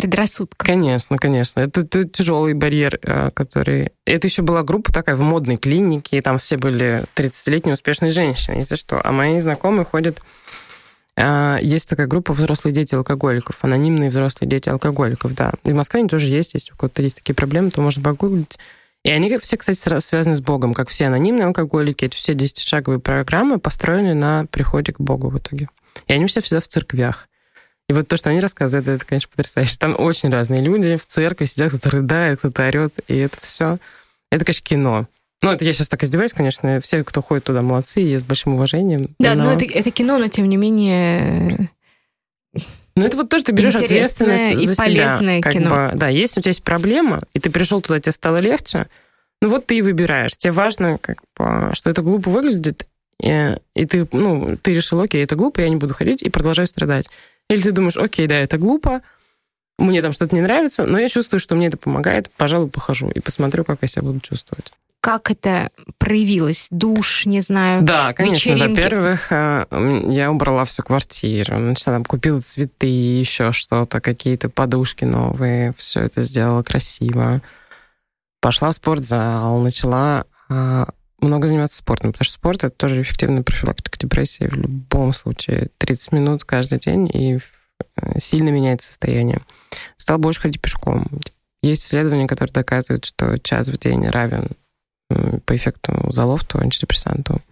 предрассудков. 0.00 0.66
Конечно, 0.66 1.18
конечно. 1.18 1.60
Это, 1.60 1.82
это 1.82 2.04
тяжелый 2.04 2.54
барьер, 2.54 2.98
э, 3.02 3.30
который... 3.34 3.92
Это 4.06 4.26
еще 4.26 4.42
была 4.42 4.62
группа 4.62 4.92
такая 4.92 5.14
в 5.14 5.20
модной 5.20 5.58
клинике, 5.58 6.18
и 6.18 6.20
там 6.22 6.38
все 6.38 6.56
были 6.56 7.04
30-летние 7.14 7.74
успешные 7.74 8.10
женщины, 8.10 8.56
если 8.56 8.76
что. 8.76 9.00
А 9.04 9.12
мои 9.12 9.40
знакомые 9.40 9.84
ходят... 9.84 10.22
Э, 11.16 11.58
есть 11.60 11.88
такая 11.88 12.06
группа 12.06 12.32
«Взрослые 12.32 12.72
дети 12.72 12.94
алкоголиков», 12.94 13.56
анонимные 13.60 14.08
взрослые 14.08 14.48
дети 14.48 14.70
алкоголиков, 14.70 15.34
да. 15.34 15.52
И 15.64 15.72
в 15.72 15.76
Москве 15.76 16.00
они 16.00 16.08
тоже 16.08 16.26
есть, 16.26 16.54
если 16.54 16.72
у 16.72 16.76
кого-то 16.76 17.02
есть 17.02 17.16
такие 17.16 17.34
проблемы, 17.34 17.70
то 17.70 17.82
можно 17.82 18.02
погуглить. 18.02 18.58
И 19.04 19.10
они 19.10 19.36
все, 19.38 19.56
кстати, 19.56 20.00
связаны 20.00 20.36
с 20.36 20.40
Богом, 20.40 20.74
как 20.74 20.88
все 20.88 21.06
анонимные 21.06 21.46
алкоголики. 21.46 22.06
Эти 22.06 22.16
все 22.16 22.32
10-шаговые 22.32 23.00
программы 23.00 23.58
построены 23.58 24.14
на 24.14 24.46
приходе 24.46 24.92
к 24.92 25.00
Богу 25.00 25.28
в 25.28 25.38
итоге. 25.38 25.68
И 26.06 26.12
они 26.12 26.26
все 26.26 26.40
всегда 26.40 26.60
в 26.60 26.68
церквях. 26.68 27.29
И 27.90 27.92
вот 27.92 28.06
то, 28.06 28.16
что 28.16 28.30
они 28.30 28.38
рассказывают, 28.38 28.86
это, 28.86 29.04
конечно, 29.04 29.28
потрясающе. 29.34 29.74
Там 29.76 29.96
очень 29.98 30.30
разные 30.30 30.62
люди 30.62 30.94
в 30.94 31.04
церкви 31.04 31.46
сидят, 31.46 31.70
кто-то 31.72 31.90
рыдает, 31.90 32.38
кто-то 32.38 32.68
орет, 32.68 32.94
и 33.08 33.16
это 33.16 33.36
все. 33.40 33.78
Это, 34.30 34.44
конечно, 34.44 34.64
кино. 34.64 35.08
Ну, 35.42 35.50
это 35.50 35.64
я 35.64 35.72
сейчас 35.72 35.88
так 35.88 36.04
издеваюсь, 36.04 36.32
конечно. 36.32 36.78
Все, 36.78 37.02
кто 37.02 37.20
ходит 37.20 37.42
туда, 37.42 37.62
молодцы, 37.62 37.98
я 37.98 38.20
с 38.20 38.22
большим 38.22 38.54
уважением. 38.54 39.16
Да, 39.18 39.34
но, 39.34 39.42
но 39.42 39.52
это, 39.54 39.64
это 39.64 39.90
кино, 39.90 40.18
но 40.18 40.28
тем 40.28 40.48
не 40.48 40.56
менее... 40.56 41.68
Ну, 42.94 43.04
это 43.04 43.16
вот 43.16 43.28
то, 43.28 43.40
что 43.40 43.46
ты 43.46 43.52
берешь 43.54 43.74
ответственность 43.74 44.62
и 44.62 44.66
за 44.68 44.76
полезное 44.76 45.40
себя. 45.40 45.50
Кино. 45.50 45.70
Бы, 45.70 45.98
да, 45.98 46.06
если 46.06 46.38
у 46.38 46.42
тебя 46.44 46.50
есть 46.50 46.62
проблема, 46.62 47.18
и 47.34 47.40
ты 47.40 47.50
пришел 47.50 47.80
туда, 47.80 47.98
тебе 47.98 48.12
стало 48.12 48.36
легче, 48.36 48.86
ну 49.42 49.48
вот 49.48 49.66
ты 49.66 49.78
и 49.78 49.82
выбираешь. 49.82 50.36
Тебе 50.36 50.52
важно, 50.52 50.98
как 50.98 51.22
бы, 51.36 51.74
что 51.74 51.90
это 51.90 52.02
глупо 52.02 52.30
выглядит, 52.30 52.86
и, 53.20 53.56
и 53.74 53.84
ты, 53.84 54.06
ну, 54.12 54.56
ты 54.62 54.74
решил, 54.74 55.00
окей, 55.00 55.24
это 55.24 55.34
глупо, 55.34 55.58
я 55.58 55.68
не 55.68 55.74
буду 55.74 55.92
ходить, 55.92 56.22
и 56.22 56.30
продолжаю 56.30 56.68
страдать. 56.68 57.10
Или 57.50 57.60
ты 57.60 57.72
думаешь, 57.72 57.96
окей, 57.96 58.26
да, 58.28 58.36
это 58.36 58.58
глупо, 58.58 59.02
мне 59.76 60.02
там 60.02 60.12
что-то 60.12 60.34
не 60.36 60.40
нравится, 60.40 60.84
но 60.84 60.98
я 60.98 61.08
чувствую, 61.08 61.40
что 61.40 61.56
мне 61.56 61.66
это 61.66 61.76
помогает, 61.76 62.30
пожалуй, 62.36 62.70
похожу 62.70 63.08
и 63.10 63.18
посмотрю, 63.18 63.64
как 63.64 63.78
я 63.82 63.88
себя 63.88 64.02
буду 64.02 64.20
чувствовать. 64.20 64.72
Как 65.00 65.30
это 65.30 65.70
проявилось? 65.98 66.68
Душ, 66.70 67.26
не 67.26 67.40
знаю, 67.40 67.82
Да, 67.82 68.12
конечно. 68.12 68.50
вечеринки? 68.50 68.80
Во-первых, 68.80 69.32
э, 69.32 69.66
я 70.10 70.30
убрала 70.30 70.64
всю 70.66 70.82
квартиру. 70.82 71.56
Значит, 71.56 71.86
там 71.86 72.04
купила 72.04 72.40
цветы, 72.42 72.86
еще 72.86 73.50
что-то, 73.52 74.00
какие-то 74.00 74.50
подушки 74.50 75.04
новые. 75.06 75.72
Все 75.76 76.00
это 76.00 76.20
сделала 76.20 76.62
красиво. 76.62 77.40
Пошла 78.40 78.70
в 78.70 78.74
спортзал, 78.74 79.58
начала 79.60 80.26
э, 80.50 80.84
много 81.20 81.48
заниматься 81.48 81.76
спортом, 81.76 82.12
потому 82.12 82.24
что 82.24 82.34
спорт— 82.34 82.64
это 82.64 82.74
тоже 82.74 83.02
эффективная 83.02 83.42
профилактика 83.42 83.98
депрессии 83.98 84.44
в 84.44 84.54
любом 84.54 85.12
случае. 85.12 85.70
30 85.78 86.12
минут 86.12 86.44
каждый 86.44 86.78
день, 86.78 87.08
и 87.12 87.38
э, 87.96 88.18
сильно 88.18 88.50
меняет 88.50 88.82
состояние. 88.82 89.42
Стал 89.96 90.18
больше 90.18 90.40
ходить 90.40 90.60
пешком. 90.60 91.06
Есть 91.62 91.84
исследования, 91.84 92.26
которые 92.26 92.52
доказывают, 92.52 93.04
что 93.04 93.38
час 93.38 93.68
в 93.68 93.78
день 93.78 94.08
равен 94.08 94.48
по 95.44 95.56
эффекту 95.56 96.06
залофту, 96.10 96.58
антидепрессанту. 96.58 97.42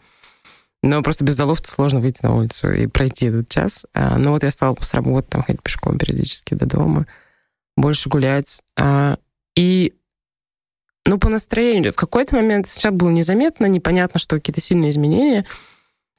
Но 0.82 1.02
просто 1.02 1.24
без 1.24 1.34
залофта 1.34 1.68
сложно 1.68 2.00
выйти 2.00 2.20
на 2.22 2.34
улицу 2.34 2.72
и 2.72 2.86
пройти 2.86 3.26
этот 3.26 3.48
час. 3.48 3.84
А, 3.94 4.16
но 4.16 4.30
вот 4.30 4.44
я 4.44 4.50
стала 4.50 4.76
с 4.80 4.94
работы 4.94 5.28
там 5.28 5.42
ходить 5.42 5.62
пешком 5.62 5.98
периодически 5.98 6.54
до 6.54 6.66
дома, 6.66 7.06
больше 7.76 8.08
гулять. 8.08 8.62
А, 8.76 9.18
и 9.56 9.94
ну, 11.08 11.18
по 11.18 11.28
настроению. 11.28 11.92
В 11.92 11.96
какой-то 11.96 12.36
момент 12.36 12.68
сейчас 12.68 12.92
было 12.92 13.08
незаметно, 13.08 13.64
непонятно, 13.66 14.20
что 14.20 14.36
какие-то 14.36 14.60
сильные 14.60 14.90
изменения. 14.90 15.46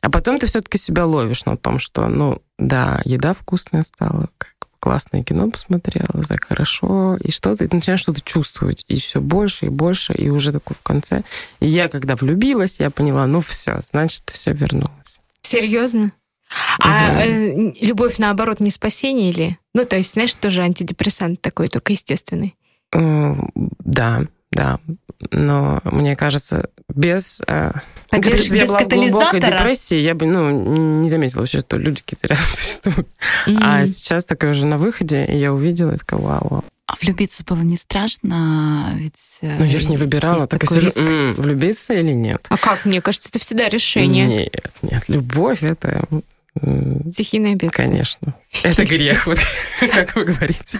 А 0.01 0.09
потом 0.09 0.39
ты 0.39 0.47
все-таки 0.47 0.77
себя 0.77 1.05
ловишь 1.05 1.45
на 1.45 1.57
том, 1.57 1.77
что, 1.77 2.07
ну, 2.07 2.41
да, 2.57 3.01
еда 3.05 3.33
вкусная 3.33 3.83
стала, 3.83 4.29
как 4.37 4.55
классное 4.79 5.23
кино 5.23 5.51
посмотрела, 5.51 6.23
так 6.27 6.45
хорошо, 6.45 7.17
и 7.17 7.31
что-то, 7.31 7.65
и 7.65 7.67
ты 7.67 7.75
начинаешь 7.75 7.99
что-то 7.99 8.21
чувствовать, 8.21 8.85
и 8.87 8.95
все 8.95 9.19
больше 9.19 9.65
и 9.65 9.69
больше, 9.69 10.13
и 10.13 10.29
уже 10.29 10.53
такой 10.53 10.75
в 10.75 10.81
конце. 10.81 11.23
И 11.59 11.67
я, 11.67 11.89
когда 11.89 12.15
влюбилась, 12.15 12.79
я 12.79 12.89
поняла, 12.89 13.27
ну 13.27 13.41
все, 13.41 13.81
значит, 13.83 14.23
все 14.31 14.53
вернулось. 14.53 15.19
Серьезно? 15.41 16.13
А 16.79 17.23
э, 17.23 17.73
любовь, 17.81 18.17
наоборот, 18.17 18.59
не 18.61 18.71
спасение 18.71 19.29
или? 19.29 19.57
Ну, 19.73 19.83
то 19.85 19.97
есть, 19.97 20.13
знаешь, 20.13 20.33
тоже 20.33 20.63
антидепрессант 20.63 21.41
такой, 21.41 21.67
только 21.67 21.91
естественный. 21.91 22.55
Да, 22.91 24.25
да. 24.51 24.79
Но 25.31 25.81
мне 25.83 26.15
кажется, 26.15 26.69
без... 26.87 27.41
Э, 27.47 27.71
Поддерж... 28.09 28.49
без 28.49 28.67
была 28.67 28.79
катализатора? 28.79 29.59
депрессии, 29.59 29.97
я 29.97 30.15
бы 30.15 30.25
ну, 30.25 31.01
не 31.01 31.09
заметила 31.09 31.41
вообще, 31.41 31.59
что 31.59 31.77
люди 31.77 32.01
какие-то 32.01 32.27
рядом 32.27 32.45
существуют. 32.53 33.07
Mm-hmm. 33.47 33.59
А 33.61 33.85
сейчас 33.85 34.25
такая 34.25 34.51
уже 34.51 34.65
на 34.65 34.77
выходе, 34.77 35.25
и 35.25 35.37
я 35.37 35.53
увидела, 35.53 35.91
и 35.91 35.97
такая, 35.97 36.19
вау, 36.19 36.63
А 36.87 36.93
влюбиться 36.99 37.43
было 37.43 37.61
не 37.61 37.77
страшно? 37.77 38.95
Ведь 38.97 39.39
э, 39.41 39.57
ну, 39.59 39.65
я 39.65 39.79
же 39.79 39.89
не 39.89 39.97
выбирала. 39.97 40.47
Так 40.47 40.63
я 40.63 40.69
сижу, 40.69 40.89
м-м, 40.95 41.33
влюбиться 41.33 41.93
или 41.93 42.13
нет? 42.13 42.45
А 42.49 42.57
как? 42.57 42.85
Мне 42.85 43.01
кажется, 43.01 43.29
это 43.29 43.39
всегда 43.39 43.69
решение. 43.69 44.25
Нет, 44.27 44.71
нет. 44.81 45.03
Любовь— 45.09 45.59
это 45.63 46.07
Стихийное 47.09 47.55
бедствие. 47.55 47.87
Конечно. 47.87 48.35
Это 48.63 48.83
грех, 48.85 49.27
вот 49.27 49.37
как 49.79 50.15
вы 50.15 50.25
говорите. 50.25 50.79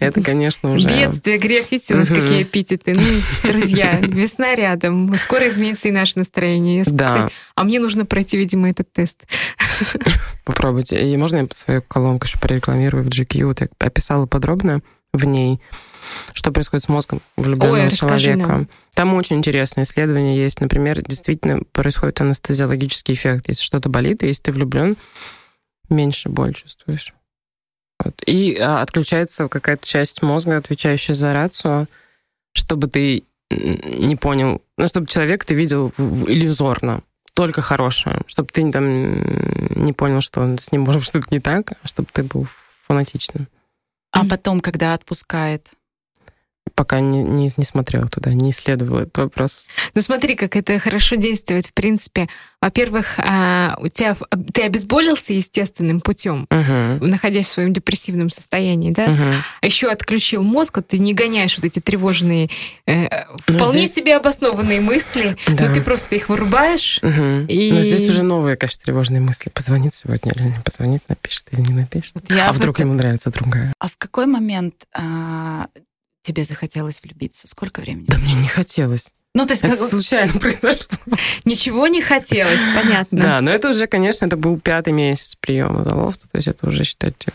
Это, 0.00 0.22
конечно, 0.22 0.72
уже... 0.72 0.88
Бедствие, 0.88 1.38
грех. 1.38 1.70
Видите, 1.70 1.94
у 1.94 1.98
нас 1.98 2.08
какие 2.08 2.42
эпитеты. 2.42 2.94
Ну, 2.94 3.50
друзья, 3.50 3.98
весна 4.00 4.54
рядом. 4.54 5.16
Скоро 5.18 5.48
изменится 5.48 5.88
и 5.88 5.90
наше 5.90 6.18
настроение. 6.18 6.84
Да. 6.86 7.28
а 7.54 7.64
мне 7.64 7.80
нужно 7.80 8.06
пройти, 8.06 8.36
видимо, 8.36 8.70
этот 8.70 8.92
тест. 8.92 9.26
Попробуйте. 10.44 11.12
И 11.12 11.16
можно 11.16 11.38
я 11.38 11.46
свою 11.52 11.82
колонку 11.82 12.26
еще 12.26 12.38
прорекламирую 12.38 13.04
в 13.04 13.08
GQ? 13.08 13.44
Вот 13.46 13.60
я 13.60 13.68
описала 13.78 14.26
подробно 14.26 14.82
в 15.12 15.24
ней 15.24 15.60
что 16.34 16.52
происходит 16.52 16.84
с 16.84 16.88
мозгом 16.88 17.20
влюбленного 17.36 17.84
Ой, 17.84 17.90
человека. 17.90 18.46
Нам. 18.46 18.68
Там 18.94 19.14
очень 19.14 19.36
интересное 19.36 19.84
исследование 19.84 20.36
есть. 20.36 20.60
Например, 20.60 21.00
действительно 21.02 21.62
происходит 21.72 22.20
анестезиологический 22.20 23.14
эффект. 23.14 23.44
Если 23.48 23.62
что-то 23.62 23.88
болит, 23.88 24.22
если 24.22 24.42
ты 24.42 24.52
влюблен, 24.52 24.96
меньше 25.88 26.28
боль 26.28 26.54
чувствуешь. 26.54 27.14
Вот. 28.02 28.20
И 28.26 28.56
а, 28.56 28.82
отключается 28.82 29.48
какая-то 29.48 29.86
часть 29.86 30.22
мозга, 30.22 30.56
отвечающая 30.56 31.14
за 31.14 31.32
рацию, 31.32 31.86
чтобы 32.52 32.88
ты 32.88 33.24
не 33.50 34.16
понял, 34.16 34.62
ну, 34.76 34.88
чтобы 34.88 35.06
человек 35.06 35.44
ты 35.44 35.54
видел 35.54 35.92
иллюзорно, 35.98 37.02
только 37.34 37.60
хорошее, 37.60 38.22
чтобы 38.26 38.48
ты 38.50 38.70
там 38.72 39.82
не 39.84 39.92
понял, 39.92 40.20
что 40.20 40.56
с 40.56 40.72
ним 40.72 40.82
может 40.82 41.04
что-то 41.04 41.26
не 41.30 41.40
так, 41.40 41.72
а 41.82 41.86
чтобы 41.86 42.08
ты 42.12 42.22
был 42.22 42.46
фанатичным. 42.86 43.46
А 44.12 44.24
потом, 44.26 44.60
когда 44.60 44.94
отпускает? 44.94 45.70
Пока 46.74 47.00
не, 47.00 47.22
не, 47.22 47.50
не 47.56 47.64
смотрела 47.64 48.06
туда, 48.08 48.32
не 48.32 48.50
исследовала 48.50 49.00
этот 49.00 49.18
вопрос. 49.18 49.68
Ну 49.94 50.02
смотри, 50.02 50.34
как 50.34 50.56
это 50.56 50.78
хорошо 50.78 51.16
действует, 51.16 51.66
в 51.66 51.72
принципе. 51.72 52.28
Во-первых, 52.60 53.14
а, 53.18 53.76
у 53.80 53.88
тебя 53.88 54.16
ты 54.52 54.62
обезболился 54.62 55.34
естественным 55.34 56.00
путем, 56.00 56.46
угу. 56.50 57.06
находясь 57.06 57.46
в 57.46 57.50
своем 57.50 57.72
депрессивном 57.72 58.30
состоянии, 58.30 58.90
да? 58.90 59.04
Угу. 59.04 59.22
А 59.60 59.66
еще 59.66 59.88
отключил 59.88 60.42
мозг, 60.42 60.76
вот 60.76 60.88
ты 60.88 60.98
не 60.98 61.14
гоняешь 61.14 61.56
вот 61.56 61.64
эти 61.64 61.80
тревожные, 61.80 62.48
э, 62.86 63.26
ну, 63.48 63.58
вполне 63.58 63.86
здесь... 63.86 63.94
себе 63.94 64.16
обоснованные 64.16 64.80
мысли, 64.80 65.36
да. 65.48 65.66
но 65.66 65.74
ты 65.74 65.82
просто 65.82 66.14
их 66.14 66.28
вырубаешь. 66.28 67.00
Угу. 67.02 67.46
И... 67.48 67.72
Но 67.72 67.82
здесь 67.82 68.08
уже 68.08 68.22
новые, 68.22 68.56
конечно, 68.56 68.82
тревожные 68.84 69.20
мысли. 69.20 69.50
Позвонит 69.50 69.94
сегодня 69.94 70.32
или 70.32 70.44
не 70.44 70.60
позвонит, 70.64 71.02
напишет 71.08 71.46
или 71.52 71.60
не 71.60 71.74
напишет. 71.74 72.14
Вот 72.14 72.30
а 72.30 72.52
вдруг 72.52 72.78
ему 72.78 72.94
нравится 72.94 73.30
другая. 73.30 73.72
А 73.78 73.88
в 73.88 73.96
какой 73.98 74.26
момент 74.26 74.74
а, 74.94 75.66
тебе 76.22 76.44
захотелось 76.44 77.02
влюбиться? 77.02 77.48
Сколько 77.48 77.80
времени? 77.80 78.06
Да 78.06 78.18
мне 78.18 78.34
не 78.34 78.48
хотелось. 78.48 79.12
Ну, 79.34 79.46
то 79.46 79.52
есть 79.52 79.64
это 79.64 79.76
как... 79.76 79.90
случайно 79.90 80.32
произошло. 80.40 80.98
Ничего 81.44 81.86
не 81.86 82.02
хотелось, 82.02 82.66
понятно. 82.74 83.20
Да, 83.20 83.40
но 83.40 83.50
это 83.50 83.70
уже, 83.70 83.86
конечно, 83.86 84.26
это 84.26 84.36
был 84.36 84.58
пятый 84.60 84.92
месяц 84.92 85.36
приема 85.36 85.84
залофта, 85.84 86.28
то 86.28 86.36
есть 86.36 86.48
это 86.48 86.68
уже 86.68 86.84
считать, 86.84 87.26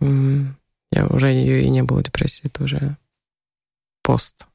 я 0.00 1.06
уже 1.06 1.28
ее 1.28 1.64
и 1.64 1.68
не 1.68 1.82
было 1.82 2.02
депрессии, 2.02 2.46
это 2.46 2.64
уже 2.64 2.96
пост. 4.02 4.46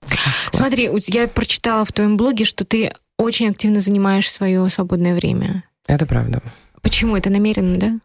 Смотри, 0.51 0.89
я 1.07 1.27
прочитала 1.27 1.83
в 1.85 1.91
твоем 1.91 2.17
блоге, 2.17 2.45
что 2.45 2.65
ты 2.65 2.93
очень 3.17 3.49
активно 3.49 3.81
занимаешь 3.81 4.31
свое 4.31 4.67
свободное 4.69 5.15
время. 5.15 5.63
Это 5.87 6.05
правда. 6.05 6.41
Почему? 6.81 7.17
Это 7.17 7.29
намеренно, 7.29 7.77
да? 7.77 7.99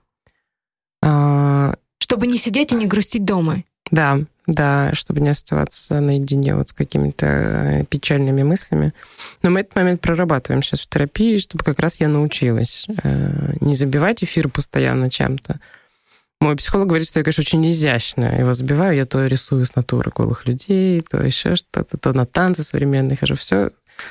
А... 1.03 1.75
Чтобы 1.99 2.27
не 2.27 2.39
сидеть 2.39 2.73
и 2.73 2.77
не 2.77 2.87
грустить 2.87 3.25
дома. 3.25 3.63
Да, 3.91 4.21
да, 4.47 4.93
чтобы 4.93 5.21
не 5.21 5.31
оставаться 5.31 6.01
наедине 6.01 6.55
вот 6.55 6.69
с 6.69 6.73
какими-то 6.73 7.27
э, 7.27 7.85
печальными 7.85 8.43
мыслями. 8.43 8.93
Но 9.43 9.51
мы 9.51 9.61
этот 9.61 9.75
момент 9.75 10.01
прорабатываем 10.01 10.63
сейчас 10.63 10.81
в 10.81 10.89
терапии, 10.89 11.39
чтобы 11.39 11.65
как 11.65 11.79
раз 11.79 12.01
я 12.01 12.09
научилась 12.09 12.87
э, 13.03 13.55
не 13.61 13.75
забивать 13.75 14.23
эфир 14.23 14.49
постоянно 14.49 15.11
чем-то. 15.11 15.61
Мой 16.41 16.57
психолог 16.57 16.89
говорит, 16.89 17.09
что 17.09 17.21
я, 17.21 17.25
конечно, 17.25 17.41
очень 17.41 17.71
изящно 17.71 18.39
его 18.39 18.53
забиваю. 18.53 18.97
Я 18.97 19.07
то 19.07 19.25
рисую 19.27 19.65
с 19.65 19.75
натуры 19.77 20.13
голых 20.15 20.47
людей, 20.47 21.01
то 21.01 21.25
еще 21.25 21.57
что-то, 21.57 21.97
то 21.97 22.13
на 22.13 22.27
танцы 22.27 22.65
современные 22.65 23.17
хожу. 23.17 23.35
Все, 23.35 23.71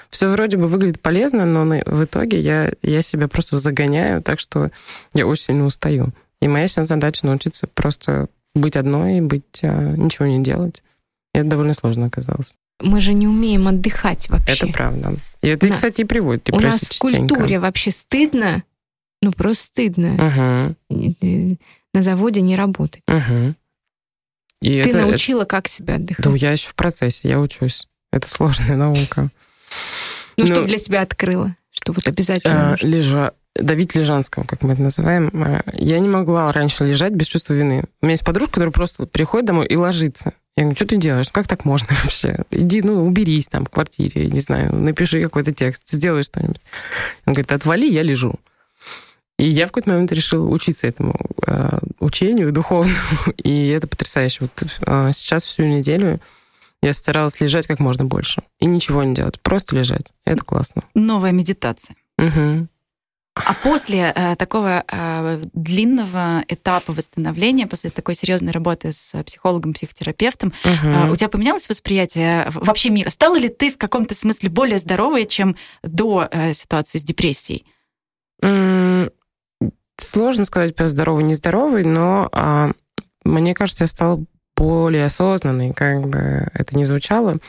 все 0.10 0.28
вроде 0.30 0.58
бы 0.58 0.65
выглядит 0.65 1.00
полезно, 1.00 1.46
но 1.46 1.63
в 1.86 2.04
итоге 2.04 2.39
я, 2.39 2.72
я 2.82 3.02
себя 3.04 3.28
просто 3.28 3.58
загоняю 3.58 4.24
так, 4.24 4.39
что 4.39 4.72
я 5.13 5.28
очень 5.28 5.43
сильно 5.43 5.65
устаю. 5.65 6.10
И 6.41 6.48
моя 6.48 6.67
сейчас 6.67 6.88
задача 6.88 7.26
научиться 7.26 7.67
просто 7.67 8.30
быть 8.56 8.76
одной, 8.76 9.22
быть, 9.22 9.62
а, 9.63 9.96
ничего 9.96 10.28
не 10.28 10.42
делать. 10.42 10.84
И 11.34 11.39
это 11.39 11.50
довольно 11.50 11.74
сложно 11.74 12.08
оказалось. 12.08 12.56
Мы 12.80 13.02
же 13.02 13.13
не 13.13 13.28
умеем 13.28 13.68
отдыхать 13.68 14.30
вообще. 14.30 14.66
Это 14.66 14.74
правда. 14.74 15.16
И 15.42 15.48
это, 15.48 15.68
да. 15.68 15.76
кстати, 15.76 16.02
и 16.02 16.06
приводит 16.06 16.50
У 16.52 16.60
нас 16.60 16.82
в 16.82 17.00
культуре 17.00 17.60
вообще 17.60 17.92
стыдно, 17.92 18.63
ну 19.22 19.32
просто 19.32 19.66
стыдно 19.66 20.76
угу. 20.89 21.58
на 21.94 22.02
заводе 22.02 22.42
не 22.42 22.56
работать. 22.56 23.04
Угу. 23.08 23.56
И 24.62 24.82
Ты 24.82 24.89
это, 24.89 25.00
научила, 25.00 25.42
это... 25.42 25.50
как 25.50 25.68
себя 25.68 25.96
отдыхать? 25.96 26.26
Да, 26.26 26.32
я 26.36 26.52
еще 26.52 26.70
в 26.70 26.76
процессе, 26.76 27.30
я 27.30 27.39
учусь. 27.39 27.88
Это 28.12 28.30
сложная 28.30 28.76
наука. 28.78 29.30
Ну, 30.38 30.46
что 30.46 30.62
ну, 30.62 30.68
для 30.68 30.78
себя 30.78 31.02
открыла? 31.02 31.56
Что 31.72 31.92
вот 31.92 32.08
обязательно? 32.08 32.74
А, 32.74 32.78
лежа, 32.86 33.34
давить 33.56 33.96
лежанского, 33.96 34.44
как 34.44 34.63
мы 34.63 34.74
это 34.74 34.82
называем. 34.82 35.32
А, 35.34 35.62
я 35.74 36.00
не 36.00 36.10
могла 36.10 36.52
раньше 36.52 36.86
лежать 36.86 37.13
без 37.13 37.28
чувства 37.28 37.54
вины. 37.54 37.84
У 38.02 38.06
меня 38.06 38.13
есть 38.13 38.26
подружка, 38.26 38.54
которая 38.54 38.72
просто 38.72 39.06
приходит 39.06 39.46
домой 39.46 39.68
и 39.68 39.76
ложится. 39.76 40.34
Я 40.56 40.63
говорю, 40.63 40.76
что 40.76 40.86
ты 40.86 40.98
делаешь? 40.98 41.30
Как 41.32 41.48
так 41.48 41.66
можно 41.66 41.88
вообще? 42.04 42.44
Иди, 42.52 42.82
ну, 42.82 43.06
уберись 43.06 43.48
там 43.48 43.66
в 43.66 43.70
квартире, 43.70 44.28
не 44.28 44.39
знаю, 44.39 44.76
напиши 44.76 45.22
какой-то 45.22 45.54
текст, 45.54 45.84
сделай 45.88 46.24
что-нибудь. 46.24 46.62
Он 47.26 47.34
говорит, 47.34 47.52
отвали, 47.52 47.89
я 47.89 48.04
лежу. 48.04 48.36
И 49.39 49.50
я 49.50 49.66
в 49.66 49.70
какой-то 49.70 49.89
момент 49.89 50.12
решила 50.12 50.48
учиться 50.48 50.88
этому 50.88 51.16
э, 51.48 51.80
учению 52.00 52.52
духовному, 52.52 52.98
и 53.38 53.70
это 53.70 53.88
потрясающе. 53.88 54.38
Вот 54.42 54.63
э, 54.86 55.12
сейчас 55.13 55.44
всю 55.44 55.63
неделю 55.63 56.20
я 56.84 56.94
старалась 56.94 57.39
лежать 57.39 57.66
как 57.66 57.80
можно 57.80 58.06
больше 58.06 58.44
и 58.60 58.66
ничего 58.66 59.04
не 59.04 59.16
делать, 59.16 59.42
просто 59.42 59.76
лежать. 59.76 60.13
Это 60.26 60.44
классно. 60.44 60.84
Новая 60.94 61.32
медитация. 61.32 61.96
Угу. 62.20 62.68
А 63.36 63.56
после 63.56 64.13
э, 64.15 64.36
такого 64.36 64.84
э, 64.88 65.41
длинного 65.54 66.43
этапа 66.48 66.93
восстановления, 66.93 67.65
после 67.65 67.89
такой 67.89 68.13
серьезной 68.13 68.52
работы 68.52 68.91
с 68.91 69.24
психологом, 69.24 69.74
психотерапевтом, 69.74 70.54
угу. 70.63 70.88
э, 70.88 71.12
у 71.12 71.15
тебя 71.15 71.30
поменялось 71.30 71.67
восприятие 71.67 72.48
вообще 72.54 72.91
мира? 72.91 73.10
Стала 73.10 73.36
ли 73.38 73.50
ты 73.50 73.72
в 73.72 73.78
каком-то 73.80 74.13
смысле 74.13 74.50
более 74.50 74.78
здоровой, 74.78 75.26
чем 75.26 75.56
до 75.82 76.28
э, 76.30 76.54
ситуации 76.54 77.00
с 77.00 77.04
депрессией? 77.04 77.65
Сложно 79.98 80.46
сказать 80.46 80.76
про 80.76 80.86
здоровый, 80.86 81.24
нездоровый, 81.24 81.86
но 81.86 82.30
э, 82.32 82.72
мне 83.24 83.56
кажется, 83.56 83.86
я 83.86 83.88
стала 83.88 84.24
более 84.56 85.06
осознанной, 85.06 85.74
как 85.74 86.08
бы 86.08 86.48
это 86.54 86.78
ни 86.78 86.84
звучало. 86.84 87.39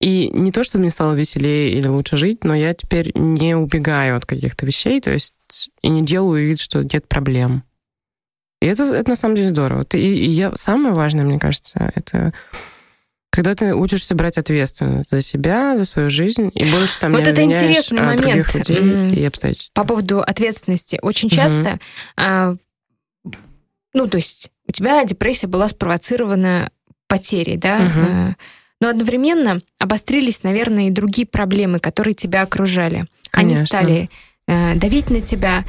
И 0.00 0.30
не 0.30 0.52
то, 0.52 0.62
что 0.62 0.78
мне 0.78 0.90
стало 0.90 1.14
веселее 1.14 1.72
или 1.72 1.88
лучше 1.88 2.16
жить, 2.16 2.44
но 2.44 2.54
я 2.54 2.72
теперь 2.72 3.10
не 3.16 3.56
убегаю 3.56 4.16
от 4.16 4.26
каких-то 4.26 4.64
вещей, 4.64 5.00
то 5.00 5.10
есть 5.10 5.34
и 5.82 5.88
не 5.88 6.04
делаю 6.04 6.46
вид, 6.46 6.60
что 6.60 6.82
нет 6.82 7.08
проблем. 7.08 7.64
И 8.60 8.66
это, 8.66 8.84
это 8.84 9.10
на 9.10 9.16
самом 9.16 9.36
деле 9.36 9.48
здорово. 9.48 9.84
Ты, 9.84 10.00
и, 10.00 10.26
и 10.26 10.28
я, 10.28 10.54
самое 10.56 10.94
важное, 10.94 11.24
мне 11.24 11.38
кажется, 11.38 11.92
это 11.94 12.32
когда 13.30 13.54
ты 13.54 13.72
учишься 13.74 14.14
брать 14.14 14.38
ответственность 14.38 15.10
за 15.10 15.20
себя, 15.20 15.76
за 15.76 15.84
свою 15.84 16.10
жизнь, 16.10 16.50
и 16.54 16.70
больше 16.72 16.98
там 16.98 17.12
вот 17.12 17.24
не 17.24 17.30
это 17.30 17.42
интересный 17.44 18.02
момент 18.02 18.54
людей 18.54 19.12
и 19.12 19.24
обстоятельств. 19.24 19.72
По 19.74 19.84
поводу 19.84 20.20
ответственности. 20.20 20.98
Очень 21.02 21.28
часто, 21.28 21.74
угу. 21.74 21.80
а, 22.16 22.56
ну, 23.94 24.08
то 24.08 24.16
есть 24.16 24.50
у 24.66 24.72
тебя 24.72 25.04
депрессия 25.04 25.46
была 25.46 25.68
спровоцирована 25.68 26.70
потерей, 27.06 27.56
да, 27.56 27.76
угу. 27.76 28.06
а, 28.08 28.34
но 28.80 28.88
одновременно 28.88 29.60
обострились, 29.78 30.42
наверное, 30.42 30.88
и 30.88 30.90
другие 30.90 31.26
проблемы, 31.26 31.80
которые 31.80 32.14
тебя 32.14 32.42
окружали. 32.42 33.06
Конечно. 33.30 33.60
Они 33.60 33.66
стали 33.66 34.10
э, 34.46 34.74
давить 34.76 35.10
на 35.10 35.20
тебя. 35.20 35.64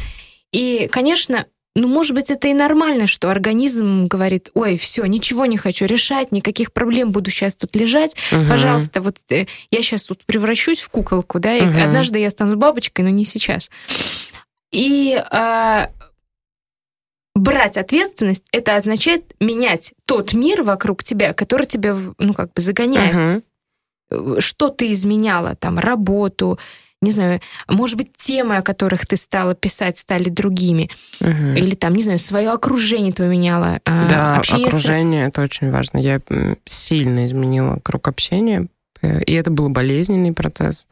И, 0.51 0.87
конечно, 0.91 1.45
ну, 1.75 1.87
может 1.87 2.13
быть, 2.13 2.31
это 2.31 2.47
и 2.47 2.53
нормально, 2.53 3.07
что 3.07 3.29
организм 3.29 4.07
говорит, 4.07 4.49
ой, 4.53 4.77
все, 4.77 5.05
ничего 5.05 5.45
не 5.45 5.57
хочу 5.57 5.85
решать, 5.85 6.31
никаких 6.31 6.73
проблем, 6.73 7.11
буду 7.11 7.29
сейчас 7.29 7.55
тут 7.55 7.75
лежать, 7.75 8.15
угу. 8.31 8.45
пожалуйста, 8.49 9.01
вот 9.01 9.17
э, 9.29 9.45
я 9.71 9.81
сейчас 9.81 10.05
тут 10.05 10.25
превращусь 10.25 10.81
в 10.81 10.89
куколку, 10.89 11.39
да, 11.39 11.55
и 11.55 11.61
угу. 11.61 11.79
однажды 11.79 12.19
я 12.19 12.29
стану 12.29 12.57
бабочкой, 12.57 13.05
но 13.05 13.11
не 13.11 13.25
сейчас. 13.25 13.69
И 14.71 15.13
э, 15.15 15.87
брать 17.39 17.77
ответственность, 17.77 18.45
это 18.51 18.75
означает 18.75 19.33
менять 19.39 19.93
тот 20.05 20.33
мир 20.33 20.63
вокруг 20.63 21.03
тебя, 21.03 21.33
который 21.33 21.65
тебя, 21.65 21.97
ну, 22.17 22.33
как 22.33 22.53
бы 22.53 22.61
загоняет. 22.61 23.43
Угу. 24.11 24.41
Что 24.41 24.69
ты 24.69 24.91
изменяла, 24.91 25.55
там, 25.55 25.77
работу, 25.77 26.59
не 27.01 27.11
знаю, 27.11 27.39
может 27.67 27.95
быть, 27.95 28.09
темы, 28.17 28.57
о 28.57 28.61
которых 28.61 29.05
ты 29.05 29.15
стала 29.15 29.55
писать, 29.55 29.97
стали 29.97 30.29
другими. 30.29 30.89
Угу. 31.21 31.55
Или 31.55 31.75
там, 31.75 31.95
не 31.95 32.03
знаю, 32.03 32.19
свое 32.19 32.49
окружение 32.49 33.13
поменяла. 33.13 33.79
А, 33.85 34.09
да, 34.09 34.37
общение 34.37 34.67
окружение, 34.67 35.25
с... 35.25 35.29
это 35.29 35.41
очень 35.41 35.71
важно. 35.71 35.99
Я 35.99 36.19
сильно 36.65 37.25
изменила 37.25 37.79
круг 37.83 38.07
общения, 38.07 38.67
э, 39.01 39.23
и 39.23 39.33
это 39.33 39.49
был 39.49 39.69
болезненный 39.69 40.33
процесс 40.33 40.87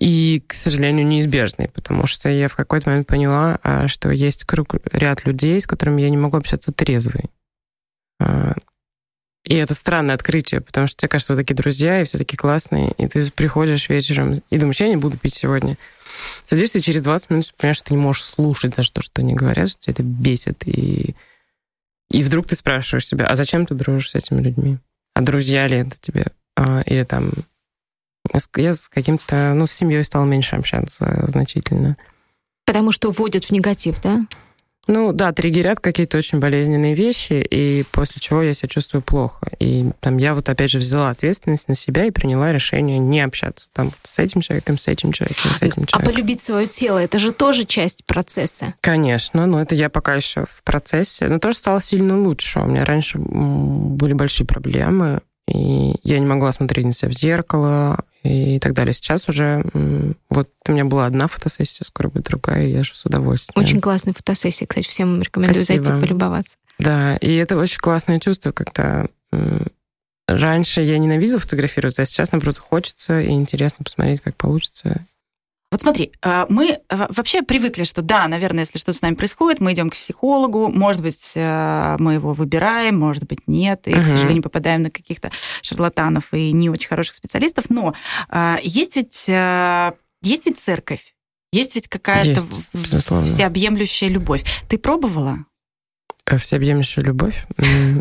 и, 0.00 0.42
к 0.46 0.54
сожалению, 0.54 1.06
неизбежный, 1.06 1.68
потому 1.68 2.06
что 2.06 2.30
я 2.30 2.48
в 2.48 2.56
какой-то 2.56 2.88
момент 2.88 3.06
поняла, 3.06 3.58
а, 3.62 3.86
что 3.86 4.10
есть 4.10 4.44
круг, 4.44 4.76
ряд 4.92 5.26
людей, 5.26 5.60
с 5.60 5.66
которыми 5.66 6.00
я 6.00 6.08
не 6.08 6.16
могу 6.16 6.38
общаться 6.38 6.72
трезвый. 6.72 7.26
А, 8.18 8.54
и 9.44 9.54
это 9.54 9.74
странное 9.74 10.14
открытие, 10.14 10.62
потому 10.62 10.86
что 10.86 10.96
тебе 10.96 11.08
кажется, 11.10 11.34
вы 11.34 11.36
такие 11.36 11.54
друзья, 11.54 12.00
и 12.00 12.04
все 12.04 12.16
такие 12.16 12.38
классные, 12.38 12.92
и 12.96 13.08
ты 13.08 13.30
приходишь 13.30 13.90
вечером 13.90 14.36
и 14.48 14.58
думаешь, 14.58 14.80
я 14.80 14.88
не 14.88 14.96
буду 14.96 15.18
пить 15.18 15.34
сегодня. 15.34 15.76
Садишься, 16.46 16.78
и 16.78 16.82
через 16.82 17.02
20 17.02 17.28
минут 17.28 17.54
понимаешь, 17.58 17.76
что 17.76 17.88
ты 17.88 17.94
не 17.94 18.00
можешь 18.00 18.24
слушать 18.24 18.74
даже 18.74 18.92
то, 18.92 19.02
что 19.02 19.20
они 19.20 19.34
говорят, 19.34 19.68
что 19.68 19.80
тебя 19.80 19.92
это 19.92 20.02
бесит. 20.02 20.66
И, 20.66 21.14
и 22.10 22.22
вдруг 22.22 22.46
ты 22.46 22.56
спрашиваешь 22.56 23.06
себя, 23.06 23.26
а 23.26 23.34
зачем 23.34 23.66
ты 23.66 23.74
дружишь 23.74 24.10
с 24.10 24.14
этими 24.14 24.40
людьми? 24.40 24.78
А 25.14 25.20
друзья 25.20 25.66
ли 25.66 25.78
это 25.78 26.00
тебе? 26.00 26.28
А, 26.56 26.82
или 26.86 27.04
там 27.04 27.32
я 28.56 28.74
с 28.74 28.88
каким-то, 28.88 29.52
ну, 29.54 29.66
с 29.66 29.72
семьей 29.72 30.04
стал 30.04 30.24
меньше 30.24 30.56
общаться 30.56 31.24
значительно. 31.28 31.96
Потому 32.66 32.92
что 32.92 33.10
вводят 33.10 33.44
в 33.44 33.50
негатив, 33.50 34.00
да? 34.02 34.26
Ну 34.86 35.12
да, 35.12 35.32
триггерят 35.32 35.78
какие-то 35.78 36.18
очень 36.18 36.40
болезненные 36.40 36.94
вещи, 36.94 37.34
и 37.34 37.84
после 37.92 38.20
чего 38.20 38.42
я 38.42 38.54
себя 38.54 38.68
чувствую 38.68 39.02
плохо. 39.02 39.46
И 39.60 39.90
там 40.00 40.16
я 40.16 40.34
вот 40.34 40.48
опять 40.48 40.70
же 40.70 40.78
взяла 40.78 41.10
ответственность 41.10 41.68
на 41.68 41.74
себя 41.74 42.06
и 42.06 42.10
приняла 42.10 42.52
решение 42.52 42.98
не 42.98 43.20
общаться 43.20 43.68
там 43.72 43.92
с 44.02 44.18
этим 44.18 44.40
человеком, 44.40 44.78
с 44.78 44.88
этим 44.88 45.12
человеком, 45.12 45.50
с 45.52 45.62
этим 45.62 45.82
а 45.82 45.86
человеком. 45.86 46.00
А 46.00 46.04
полюбить 46.04 46.40
свое 46.40 46.66
тело, 46.66 46.98
это 46.98 47.18
же 47.18 47.32
тоже 47.32 47.66
часть 47.66 48.04
процесса. 48.04 48.74
Конечно, 48.80 49.46
но 49.46 49.60
это 49.60 49.74
я 49.74 49.90
пока 49.90 50.14
еще 50.14 50.44
в 50.46 50.62
процессе. 50.64 51.28
Но 51.28 51.38
тоже 51.38 51.58
стало 51.58 51.80
сильно 51.80 52.20
лучше. 52.20 52.60
У 52.60 52.66
меня 52.66 52.84
раньше 52.84 53.18
были 53.18 54.14
большие 54.14 54.46
проблемы, 54.46 55.20
и 55.46 55.94
я 56.02 56.18
не 56.18 56.26
могла 56.26 56.50
смотреть 56.52 56.86
на 56.86 56.92
себя 56.92 57.10
в 57.10 57.14
зеркало, 57.14 58.04
и 58.22 58.58
так 58.60 58.74
далее. 58.74 58.92
Сейчас 58.92 59.28
уже 59.28 59.64
вот 60.28 60.50
у 60.68 60.72
меня 60.72 60.84
была 60.84 61.06
одна 61.06 61.26
фотосессия, 61.26 61.84
скоро 61.84 62.08
будет 62.08 62.24
другая, 62.24 62.66
и 62.66 62.70
я 62.70 62.84
же 62.84 62.94
с 62.94 63.06
удовольствием. 63.06 63.64
Очень 63.64 63.80
классная 63.80 64.12
фотосессия, 64.12 64.66
кстати, 64.66 64.88
всем 64.88 65.22
рекомендую 65.22 65.64
Спасибо. 65.64 65.84
зайти 65.84 66.00
полюбоваться. 66.06 66.56
Да, 66.78 67.16
и 67.16 67.34
это 67.34 67.56
очень 67.56 67.80
классное 67.80 68.20
чувство, 68.20 68.52
когда 68.52 69.06
раньше 70.26 70.80
я 70.82 70.98
ненавидела 70.98 71.40
фотографироваться, 71.40 72.02
а 72.02 72.06
сейчас, 72.06 72.32
наоборот, 72.32 72.58
хочется 72.58 73.20
и 73.20 73.30
интересно 73.30 73.84
посмотреть, 73.84 74.20
как 74.20 74.36
получится. 74.36 75.06
Вот 75.70 75.82
смотри, 75.82 76.12
э, 76.22 76.46
мы 76.48 76.80
э, 76.88 77.06
вообще 77.10 77.42
привыкли, 77.42 77.84
что 77.84 78.02
да, 78.02 78.26
наверное, 78.26 78.64
если 78.64 78.78
что-то 78.78 78.98
с 78.98 79.02
нами 79.02 79.14
происходит, 79.14 79.60
мы 79.60 79.72
идем 79.72 79.88
к 79.88 79.94
психологу, 79.94 80.68
может 80.68 81.00
быть, 81.00 81.32
э, 81.36 81.96
мы 82.00 82.14
его 82.14 82.32
выбираем, 82.32 82.98
может 82.98 83.24
быть, 83.24 83.46
нет, 83.46 83.86
и, 83.86 83.92
uh-huh. 83.92 84.02
к 84.02 84.06
сожалению, 84.06 84.42
попадаем 84.42 84.82
на 84.82 84.90
каких-то 84.90 85.30
шарлатанов 85.62 86.34
и 86.34 86.50
не 86.50 86.70
очень 86.70 86.88
хороших 86.88 87.14
специалистов, 87.14 87.66
но 87.68 87.94
есть 88.62 88.96
ведь, 88.96 89.28
есть 89.28 90.46
ведь 90.46 90.58
церковь, 90.58 91.14
есть 91.52 91.74
ведь 91.74 91.88
какая-то 91.88 92.40
всеобъемлющая 92.72 94.08
любовь. 94.08 94.44
Ты 94.68 94.78
пробовала? 94.78 95.44
Э, 96.30 96.36
всеобъемлющая 96.36 97.02
любовь. 97.02 97.44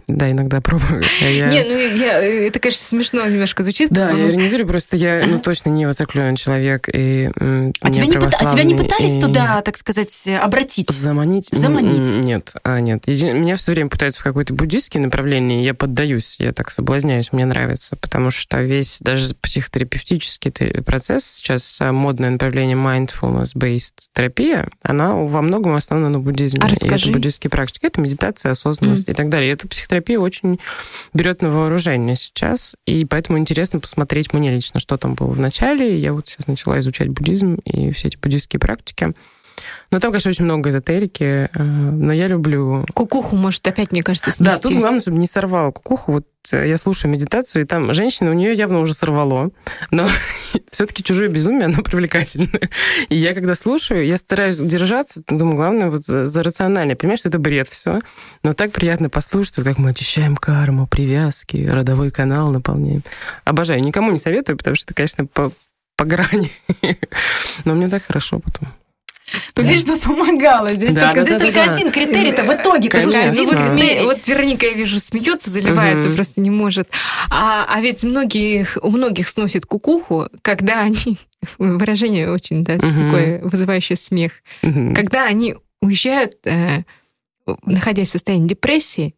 Да, 0.08 0.30
иногда 0.30 0.62
пробую. 0.62 1.04
Я... 1.22 1.50
Не, 1.50 1.64
ну 1.64 1.96
я, 1.96 2.22
это, 2.22 2.60
конечно, 2.60 2.82
смешно 2.82 3.26
немножко 3.26 3.64
звучит. 3.64 3.90
Да, 3.90 4.12
я 4.12 4.30
иронизирую, 4.30 4.68
просто 4.68 4.98
я 4.98 5.26
ну, 5.26 5.40
точно 5.40 5.70
не 5.70 5.88
воцеркленный 5.88 6.36
человек. 6.36 6.90
И 6.94 7.32
а, 7.36 7.90
тебя 7.90 8.06
не 8.06 8.18
пыта... 8.18 8.38
а 8.40 8.52
тебя 8.52 8.64
не 8.64 8.76
пытались 8.76 9.16
и... 9.16 9.20
туда, 9.20 9.62
так 9.62 9.78
сказать, 9.78 10.28
обратить? 10.40 10.92
Заманить? 10.92 11.50
Заманить? 11.52 12.14
Нет, 12.14 12.54
а, 12.64 12.80
нет. 12.80 13.08
Меня 13.08 13.56
все 13.56 13.72
время 13.72 13.90
пытаются 13.90 14.22
в 14.22 14.24
какое-то 14.24 14.54
буддийское 14.54 15.02
направление, 15.02 15.62
и 15.62 15.66
я 15.66 15.74
поддаюсь, 15.74 16.36
я 16.40 16.54
так 16.54 16.70
соблазняюсь, 16.70 17.32
мне 17.32 17.46
нравится, 17.46 17.96
потому 17.96 18.30
что 18.30 18.62
весь 18.62 19.00
даже 19.02 19.34
психотерапевтический 19.34 20.52
процесс, 20.84 21.26
сейчас 21.26 21.80
модное 21.82 22.30
направление 22.30 22.78
mindfulness-based 22.78 24.10
терапия, 24.14 24.70
она 24.84 25.16
во 25.16 25.42
многом 25.42 25.74
основана 25.74 26.10
на 26.10 26.20
буддизме. 26.20 26.62
А 26.64 26.70
расскажи. 26.70 27.08
И 27.08 27.10
это 27.10 27.18
буддийские 27.18 27.50
практики. 27.50 27.86
Это 27.86 28.00
медитация 28.02 28.19
медитация, 28.20 28.52
осознанность 28.52 29.08
mm. 29.08 29.12
и 29.12 29.16
так 29.16 29.30
далее. 29.30 29.50
И 29.50 29.54
эта 29.54 29.68
психотерапия 29.68 30.20
очень 30.20 30.60
берет 31.14 31.42
на 31.42 31.50
вооружение 31.50 32.16
сейчас, 32.16 32.76
и 32.86 33.06
поэтому 33.06 33.38
интересно 33.38 33.80
посмотреть 33.80 34.34
мне 34.34 34.52
лично, 34.52 34.80
что 34.80 34.98
там 34.98 35.16
было 35.16 35.28
в 35.28 35.40
начале. 35.40 36.00
Я 36.00 36.14
вот 36.14 36.28
сейчас 36.28 36.48
начала 36.48 36.80
изучать 36.80 37.10
буддизм 37.10 37.56
и 37.66 37.92
все 37.92 38.10
эти 38.10 38.18
буддийские 38.18 38.60
практики. 38.60 39.14
Ну, 39.92 40.00
там, 40.00 40.12
конечно, 40.12 40.30
очень 40.30 40.46
много 40.46 40.70
эзотерики, 40.70 41.50
э, 41.54 41.64
но 41.64 42.14
я 42.14 42.28
люблю... 42.28 42.86
Кукуху, 42.94 43.36
может, 43.36 43.68
опять, 43.68 43.92
мне 43.92 44.04
кажется, 44.04 44.32
снести. 44.32 44.64
Да, 44.64 44.70
тут 44.70 44.78
главное, 44.78 45.00
чтобы 45.00 45.18
не 45.18 45.28
сорвало 45.28 45.72
кукуху. 45.72 46.12
Вот 46.12 46.26
э, 46.52 46.68
я 46.68 46.78
слушаю 46.78 47.12
медитацию, 47.12 47.64
и 47.64 47.66
там 47.66 47.94
женщина, 47.94 48.30
у 48.30 48.34
нее 48.34 48.54
явно 48.54 48.80
уже 48.80 48.94
сорвало, 48.94 49.50
но 49.90 50.08
все-таки 50.72 51.04
чужое 51.04 51.30
безумие, 51.30 51.66
оно 51.66 51.82
привлекательное. 51.82 52.70
И 53.10 53.16
я, 53.16 53.34
когда 53.34 53.56
слушаю, 53.56 54.06
я 54.06 54.18
стараюсь 54.18 54.58
держаться, 54.58 55.24
думаю, 55.28 55.56
главное, 55.56 55.90
вот 55.90 56.06
за, 56.06 56.28
за 56.28 56.44
рациональное. 56.44 56.96
Понимаешь, 56.96 57.22
что 57.22 57.30
это 57.30 57.40
бред 57.40 57.68
все, 57.68 58.00
но 58.44 58.54
так 58.54 58.72
приятно 58.72 59.10
послушать, 59.10 59.58
вот 59.58 59.66
как 59.66 59.78
мы 59.80 59.90
очищаем 59.92 60.38
карму, 60.38 60.88
привязки, 60.88 61.68
родовой 61.68 62.12
канал 62.12 62.52
наполняем. 62.52 63.04
Обожаю. 63.44 63.82
Никому 63.82 64.12
не 64.12 64.18
советую, 64.18 64.58
потому 64.58 64.76
что 64.76 64.86
это, 64.86 64.94
конечно, 64.94 65.26
по, 65.26 65.52
по 65.96 66.06
грани. 66.06 66.52
Но 67.66 67.74
мне 67.74 67.90
так 67.90 68.04
хорошо 68.04 68.40
потом. 68.40 68.70
Ну, 69.56 69.64
лишь 69.64 69.84
бы 69.84 69.98
помогала. 69.98 70.70
Здесь 70.70 70.94
да, 70.94 71.12
только, 71.12 71.16
да, 71.16 71.22
здесь 71.22 71.38
да, 71.38 71.46
только 71.46 71.66
да, 71.66 71.74
один 71.74 71.92
критерий-то 71.92 72.44
в 72.44 72.54
итоге. 72.54 72.90
Слушайте, 73.00 73.32
ну, 73.34 73.50
вы 73.50 73.56
сме... 73.56 74.04
вот 74.04 74.28
Вероника, 74.28 74.66
я 74.66 74.74
вижу, 74.74 75.00
смеется, 75.00 75.50
заливается, 75.50 76.10
угу. 76.10 76.16
просто 76.16 76.42
не 76.42 76.50
может. 76.50 76.90
А, 77.30 77.66
а 77.70 77.82
ведь 77.82 78.04
многих, 78.04 78.78
у 78.82 78.92
многих 78.92 79.28
сносит 79.28 79.66
кукуху, 79.66 80.28
когда 80.42 80.82
они... 80.82 81.18
Выражение 81.58 82.30
очень 82.30 82.64
да, 82.64 82.74
угу. 82.74 82.82
такое 82.82 83.42
вызывающее 83.44 83.96
смех. 83.96 84.34
Угу. 84.64 84.94
Когда 84.94 85.26
они 85.26 85.56
уезжают, 85.82 86.34
э, 86.46 86.84
находясь 87.66 88.10
в 88.10 88.12
состоянии 88.12 88.48
депрессии, 88.48 89.16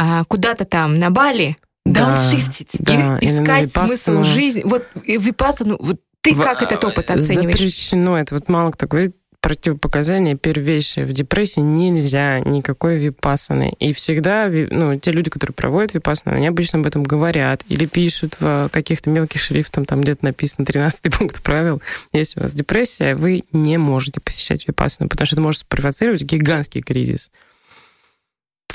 э, 0.00 0.24
куда-то 0.28 0.64
там 0.64 0.98
на 0.98 1.10
Бали, 1.10 1.56
да, 1.84 2.06
дауншифтить, 2.06 2.76
да, 2.78 3.18
искать 3.20 3.70
смысл 3.72 4.22
жизни. 4.22 4.62
Вот 4.64 4.84
випассану, 4.94 5.76
вот 5.80 6.00
ты 6.20 6.34
в, 6.34 6.42
как 6.42 6.62
этот 6.62 6.84
опыт 6.84 7.10
оцениваешь? 7.10 7.58
Запрещено. 7.58 8.18
Это 8.18 8.34
вот 8.34 8.48
мало 8.48 8.70
кто 8.72 8.86
говорит 8.86 9.16
противопоказания 9.40 10.36
первейшие. 10.36 11.06
В 11.06 11.12
депрессии 11.12 11.60
нельзя 11.60 12.40
никакой 12.40 12.98
випассаны. 12.98 13.74
И 13.78 13.92
всегда 13.92 14.48
ну, 14.48 14.98
те 14.98 15.12
люди, 15.12 15.30
которые 15.30 15.54
проводят 15.54 15.94
випассану, 15.94 16.36
они 16.36 16.46
обычно 16.46 16.80
об 16.80 16.86
этом 16.86 17.02
говорят 17.02 17.62
или 17.68 17.86
пишут 17.86 18.36
в 18.40 18.68
каких-то 18.72 19.10
мелких 19.10 19.40
шрифтах, 19.40 19.86
там 19.86 20.00
где-то 20.00 20.24
написано 20.24 20.66
13 20.66 21.12
пункт 21.18 21.42
правил. 21.42 21.80
Если 22.12 22.40
у 22.40 22.42
вас 22.42 22.52
депрессия, 22.52 23.14
вы 23.14 23.44
не 23.52 23.78
можете 23.78 24.20
посещать 24.20 24.66
випассану, 24.66 25.08
потому 25.08 25.26
что 25.26 25.36
это 25.36 25.42
может 25.42 25.60
спровоцировать 25.60 26.22
гигантский 26.22 26.82
кризис 26.82 27.30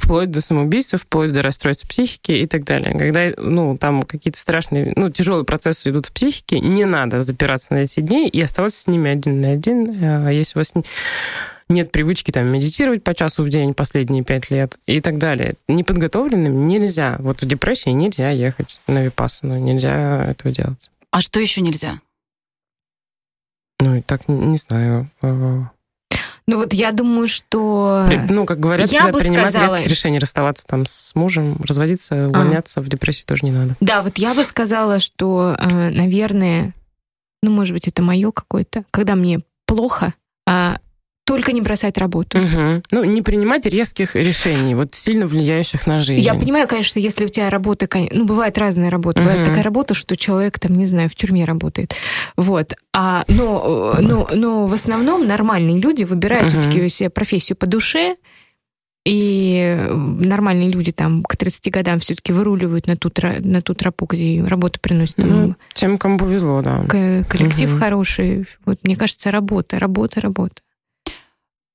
вплоть 0.04 0.32
до 0.32 0.42
самоубийства, 0.42 1.00
вплоть 1.00 1.32
до 1.32 1.42
расстройства 1.42 1.88
психики 1.88 2.32
и 2.32 2.46
так 2.46 2.66
далее. 2.66 2.98
Когда 2.98 3.32
ну, 3.42 3.78
там 3.78 4.04
какие-то 4.04 4.38
страшные, 4.38 4.94
ну, 4.96 5.10
тяжелые 5.10 5.46
процессы 5.46 5.90
идут 5.90 6.08
в 6.08 6.12
психике, 6.12 6.60
не 6.60 6.86
надо 6.86 7.22
запираться 7.22 7.74
на 7.74 7.80
эти 7.80 8.02
дни 8.02 8.28
и 8.28 8.42
оставаться 8.42 8.82
с 8.82 8.88
ними 8.88 9.10
один 9.10 9.42
на 9.42 9.52
один. 9.52 9.98
А 10.04 10.30
если 10.30 10.58
у 10.58 10.60
вас 10.60 10.74
нет 11.70 11.92
привычки 11.92 12.32
там 12.32 12.48
медитировать 12.48 13.04
по 13.04 13.16
часу 13.16 13.44
в 13.44 13.50
день 13.50 13.74
последние 13.74 14.24
пять 14.24 14.50
лет 14.52 14.78
и 14.86 15.00
так 15.02 15.18
далее. 15.18 15.56
Неподготовленным 15.68 16.68
нельзя. 16.68 17.16
Вот 17.20 17.42
в 17.42 17.46
депрессии 17.46 17.90
нельзя 17.90 18.30
ехать 18.30 18.82
на 18.88 19.04
випассану, 19.04 19.58
нельзя 19.58 20.26
этого 20.26 20.54
делать. 20.54 20.90
А 21.12 21.22
что 21.22 21.40
еще 21.40 21.62
нельзя? 21.62 22.00
Ну, 23.80 24.02
так 24.04 24.28
не 24.28 24.58
знаю. 24.58 25.10
Ну 26.46 26.58
вот 26.58 26.74
я 26.74 26.92
думаю, 26.92 27.28
что... 27.28 28.08
Ну, 28.30 28.46
как 28.46 28.60
говорят, 28.60 28.92
я 28.92 29.08
бы 29.08 29.20
принимать 29.20 29.52
сказала... 29.52 29.76
резких 29.76 29.90
решений, 29.90 30.20
расставаться 30.20 30.68
там 30.68 30.86
с 30.86 31.16
мужем, 31.16 31.58
разводиться, 31.64 32.26
а. 32.26 32.28
увольняться 32.28 32.80
а. 32.80 32.84
в 32.84 32.90
депрессии 32.90 33.26
тоже 33.26 33.46
не 33.46 33.52
надо. 33.52 33.76
Да, 33.80 34.02
вот 34.02 34.18
я 34.18 34.34
бы 34.34 34.44
сказала, 34.44 35.00
что, 35.00 35.56
э, 35.58 35.90
наверное, 35.90 36.74
ну, 37.42 37.52
может 37.52 37.74
быть, 37.74 37.88
это 37.88 38.02
мое 38.02 38.32
какое-то, 38.32 38.84
когда 38.92 39.16
мне 39.16 39.42
плохо, 39.66 40.14
а 40.46 40.78
только 41.26 41.54
не 41.54 41.62
бросать 41.62 41.98
работу. 41.98 42.38
Угу. 42.38 42.84
Ну, 42.92 43.04
не 43.04 43.22
принимать 43.22 43.66
резких 43.66 44.16
решений, 44.16 44.76
вот 44.76 44.94
сильно 44.94 45.26
влияющих 45.26 45.88
на 45.88 46.00
жизнь. 46.00 46.22
Я 46.22 46.34
понимаю, 46.34 46.68
конечно, 46.68 47.00
если 47.00 47.26
у 47.26 47.30
тебя 47.30 47.50
работа, 47.50 47.88
ну, 48.12 48.26
бывает 48.26 48.58
разная 48.58 48.90
работа. 48.90 49.22
Угу. 49.22 49.30
Бывает 49.30 49.48
такая 49.48 49.64
работа, 49.64 49.94
что 49.94 50.18
человек, 50.18 50.60
там, 50.60 50.76
не 50.76 50.86
знаю, 50.86 51.10
в 51.10 51.16
тюрьме 51.16 51.46
работает. 51.46 51.96
Вот. 52.36 52.74
А, 52.94 53.24
но, 53.28 53.96
но, 54.00 54.28
но 54.34 54.68
в 54.68 54.74
основном 54.74 55.26
нормальные 55.26 55.80
люди 55.80 56.04
выбирают 56.04 56.48
угу. 56.48 56.60
все-таки 56.60 56.90
себе 56.90 57.10
профессию 57.10 57.56
по 57.56 57.68
душе, 57.68 58.16
и 59.06 59.86
нормальные 59.90 60.70
люди 60.70 60.94
там 60.94 61.24
к 61.24 61.36
30 61.36 61.72
годам 61.72 62.00
все-таки 62.00 62.32
выруливают 62.32 62.88
на 62.88 62.96
ту, 62.96 63.12
на 63.40 63.62
ту 63.62 63.74
тропу, 63.74 64.06
где 64.06 64.42
работа 64.42 64.80
приносит. 64.80 65.18
Ну, 65.18 65.56
тем, 65.74 65.98
кому 65.98 66.18
повезло, 66.18 66.62
да. 66.62 66.86
Коллектив 66.88 67.72
угу. 67.72 67.80
хороший. 67.80 68.46
Вот, 68.66 68.80
мне 68.84 68.96
кажется, 68.96 69.30
работа, 69.32 69.78
работа, 69.80 70.22
работа. 70.22 70.62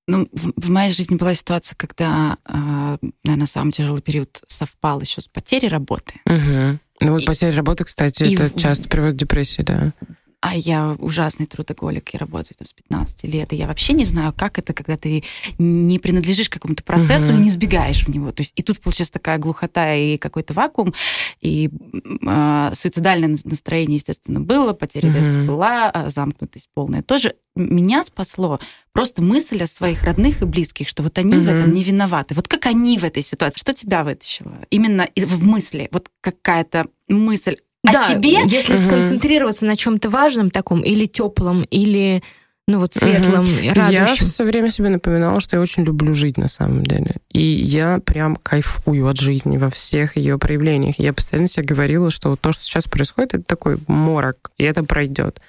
Ну, 0.08 0.26
в, 0.32 0.52
в 0.56 0.70
моей 0.70 0.90
жизни 0.90 1.16
была 1.16 1.34
ситуация, 1.34 1.76
когда, 1.76 2.38
э, 2.46 2.96
наверное, 3.24 3.46
самый 3.46 3.72
тяжелый 3.72 4.00
период 4.00 4.42
совпал 4.48 5.02
еще 5.02 5.20
с 5.20 5.28
потерей 5.28 5.68
работы. 5.68 6.14
Угу. 6.24 6.78
Ну 7.02 7.12
вот 7.12 7.22
и, 7.22 7.26
потеря 7.26 7.54
работы, 7.54 7.84
кстати, 7.84 8.24
это 8.34 8.48
в... 8.48 8.58
часто 8.58 8.88
приводит 8.88 9.16
к 9.16 9.18
депрессии, 9.18 9.62
да 9.62 9.92
а 10.40 10.54
я 10.54 10.96
ужасный 10.98 11.46
трудоголик, 11.46 12.10
я 12.10 12.20
работаю 12.20 12.56
там 12.56 12.68
с 12.68 12.72
15 12.72 13.24
лет, 13.24 13.52
и 13.52 13.56
я 13.56 13.66
вообще 13.66 13.92
не 13.92 14.04
знаю, 14.04 14.32
как 14.36 14.58
это, 14.58 14.72
когда 14.72 14.96
ты 14.96 15.24
не 15.58 15.98
принадлежишь 15.98 16.48
какому-то 16.48 16.84
процессу 16.84 17.32
uh-huh. 17.32 17.38
и 17.38 17.42
не 17.42 17.50
сбегаешь 17.50 18.04
в 18.04 18.08
него. 18.08 18.30
То 18.30 18.42
есть 18.42 18.52
и 18.54 18.62
тут 18.62 18.80
получается 18.80 19.14
такая 19.14 19.38
глухота 19.38 19.94
и 19.94 20.16
какой-то 20.16 20.54
вакуум, 20.54 20.94
и 21.40 21.70
э, 22.04 22.70
суицидальное 22.74 23.36
настроение, 23.42 23.96
естественно, 23.96 24.40
было, 24.40 24.72
потеря 24.74 25.08
веса 25.08 25.28
uh-huh. 25.28 25.46
была, 25.46 25.90
а 25.90 26.08
замкнутость 26.08 26.68
полная 26.72 27.02
тоже. 27.02 27.34
Меня 27.56 28.04
спасло 28.04 28.60
просто 28.92 29.22
мысль 29.22 29.60
о 29.64 29.66
своих 29.66 30.04
родных 30.04 30.42
и 30.42 30.44
близких, 30.44 30.88
что 30.88 31.02
вот 31.02 31.18
они 31.18 31.34
uh-huh. 31.34 31.42
в 31.42 31.48
этом 31.48 31.72
не 31.72 31.82
виноваты. 31.82 32.34
Вот 32.34 32.46
как 32.46 32.66
они 32.66 32.96
в 32.96 33.04
этой 33.04 33.24
ситуации? 33.24 33.58
Что 33.58 33.74
тебя 33.74 34.04
вытащило? 34.04 34.54
Именно 34.70 35.08
в 35.16 35.44
мысли, 35.44 35.88
вот 35.90 36.08
какая-то 36.20 36.86
мысль 37.08 37.56
о 37.84 37.92
да, 37.92 38.08
себе. 38.08 38.42
Если 38.46 38.74
угу. 38.74 38.82
сконцентрироваться 38.82 39.66
на 39.66 39.76
чем-то 39.76 40.10
важном 40.10 40.50
таком, 40.50 40.80
или 40.80 41.06
теплом, 41.06 41.62
или 41.70 42.22
ну 42.66 42.80
вот 42.80 42.92
светлым, 42.92 43.44
угу. 43.44 43.74
радующим. 43.74 43.90
Я 43.90 44.06
все 44.06 44.44
время 44.44 44.68
себе 44.68 44.90
напоминала, 44.90 45.40
что 45.40 45.56
я 45.56 45.62
очень 45.62 45.84
люблю 45.84 46.12
жить 46.12 46.36
на 46.36 46.48
самом 46.48 46.84
деле. 46.84 47.16
И 47.30 47.40
я 47.40 47.98
прям 48.04 48.36
кайфую 48.36 49.08
от 49.08 49.18
жизни 49.18 49.56
во 49.56 49.70
всех 49.70 50.16
ее 50.18 50.38
проявлениях. 50.38 50.98
Я 50.98 51.14
постоянно 51.14 51.48
себе 51.48 51.64
говорила, 51.64 52.10
что 52.10 52.36
то, 52.36 52.52
что 52.52 52.64
сейчас 52.64 52.84
происходит, 52.84 53.34
это 53.34 53.44
такой 53.44 53.78
морок, 53.86 54.50
и 54.58 54.64
это 54.64 54.84
пройдет. 54.84 55.40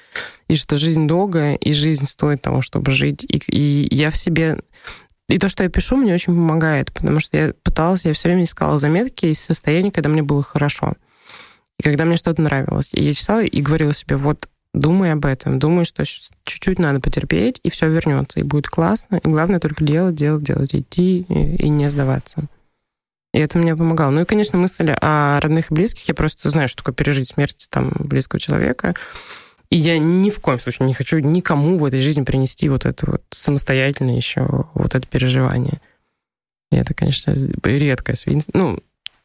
И 0.47 0.55
что 0.55 0.77
жизнь 0.77 1.07
долгая, 1.07 1.55
и 1.55 1.73
жизнь 1.73 2.05
стоит 2.05 2.41
того, 2.41 2.61
чтобы 2.61 2.91
жить. 2.91 3.25
И, 3.25 3.37
и 3.51 3.93
я 3.93 4.11
в 4.11 4.15
себе 4.15 4.59
и 5.27 5.37
то, 5.37 5.49
что 5.49 5.63
я 5.63 5.69
пишу, 5.69 5.95
мне 5.95 6.13
очень 6.13 6.33
помогает, 6.33 6.91
потому 6.91 7.19
что 7.19 7.37
я 7.37 7.53
пыталась, 7.63 8.03
я 8.05 8.13
все 8.13 8.29
время 8.29 8.43
искала 8.43 8.79
заметки 8.79 9.27
из 9.27 9.39
состояния, 9.39 9.91
когда 9.91 10.09
мне 10.09 10.23
было 10.23 10.41
хорошо. 10.41 10.93
И 11.79 11.83
когда 11.83 12.05
мне 12.05 12.17
что-то 12.17 12.41
нравилось. 12.41 12.89
Я 12.91 13.13
читала 13.13 13.43
и 13.43 13.61
говорила 13.61 13.93
себе, 13.93 14.17
вот 14.17 14.49
думай 14.73 15.13
об 15.13 15.25
этом, 15.25 15.59
думай, 15.59 15.85
что 15.85 16.03
чуть-чуть 16.05 16.77
надо 16.77 16.99
потерпеть, 16.99 17.59
и 17.63 17.69
все 17.69 17.89
вернется, 17.89 18.39
и 18.39 18.43
будет 18.43 18.67
классно. 18.67 19.17
И 19.17 19.27
главное 19.27 19.59
только 19.59 19.83
делать, 19.83 20.15
делать, 20.15 20.43
делать, 20.43 20.75
идти 20.75 21.19
и, 21.19 21.55
и 21.55 21.69
не 21.69 21.89
сдаваться. 21.89 22.45
И 23.33 23.39
это 23.39 23.57
мне 23.57 23.75
помогало. 23.75 24.09
Ну 24.11 24.21
и, 24.21 24.25
конечно, 24.25 24.57
мысль 24.57 24.91
о 24.91 25.39
родных 25.39 25.71
и 25.71 25.73
близких. 25.73 26.07
Я 26.07 26.15
просто 26.15 26.49
знаю, 26.49 26.67
что 26.67 26.83
такое 26.83 26.95
пережить 26.95 27.29
смерть 27.29 27.67
там 27.69 27.91
близкого 27.99 28.39
человека. 28.39 28.95
И 29.69 29.77
я 29.77 29.99
ни 29.99 30.31
в 30.31 30.39
коем 30.39 30.59
случае 30.59 30.87
не 30.87 30.93
хочу 30.93 31.19
никому 31.19 31.77
в 31.77 31.85
этой 31.85 31.99
жизни 31.99 32.23
принести 32.23 32.69
вот 32.69 32.87
это 32.87 33.11
вот 33.11 33.23
самостоятельно 33.29 34.15
еще 34.15 34.67
вот 34.73 34.95
это 34.95 35.07
переживание. 35.07 35.79
И 36.71 36.75
это, 36.75 36.95
конечно, 36.95 37.33
редкое 37.63 38.15
свидетельство. 38.15 38.57
Ну, 38.57 38.79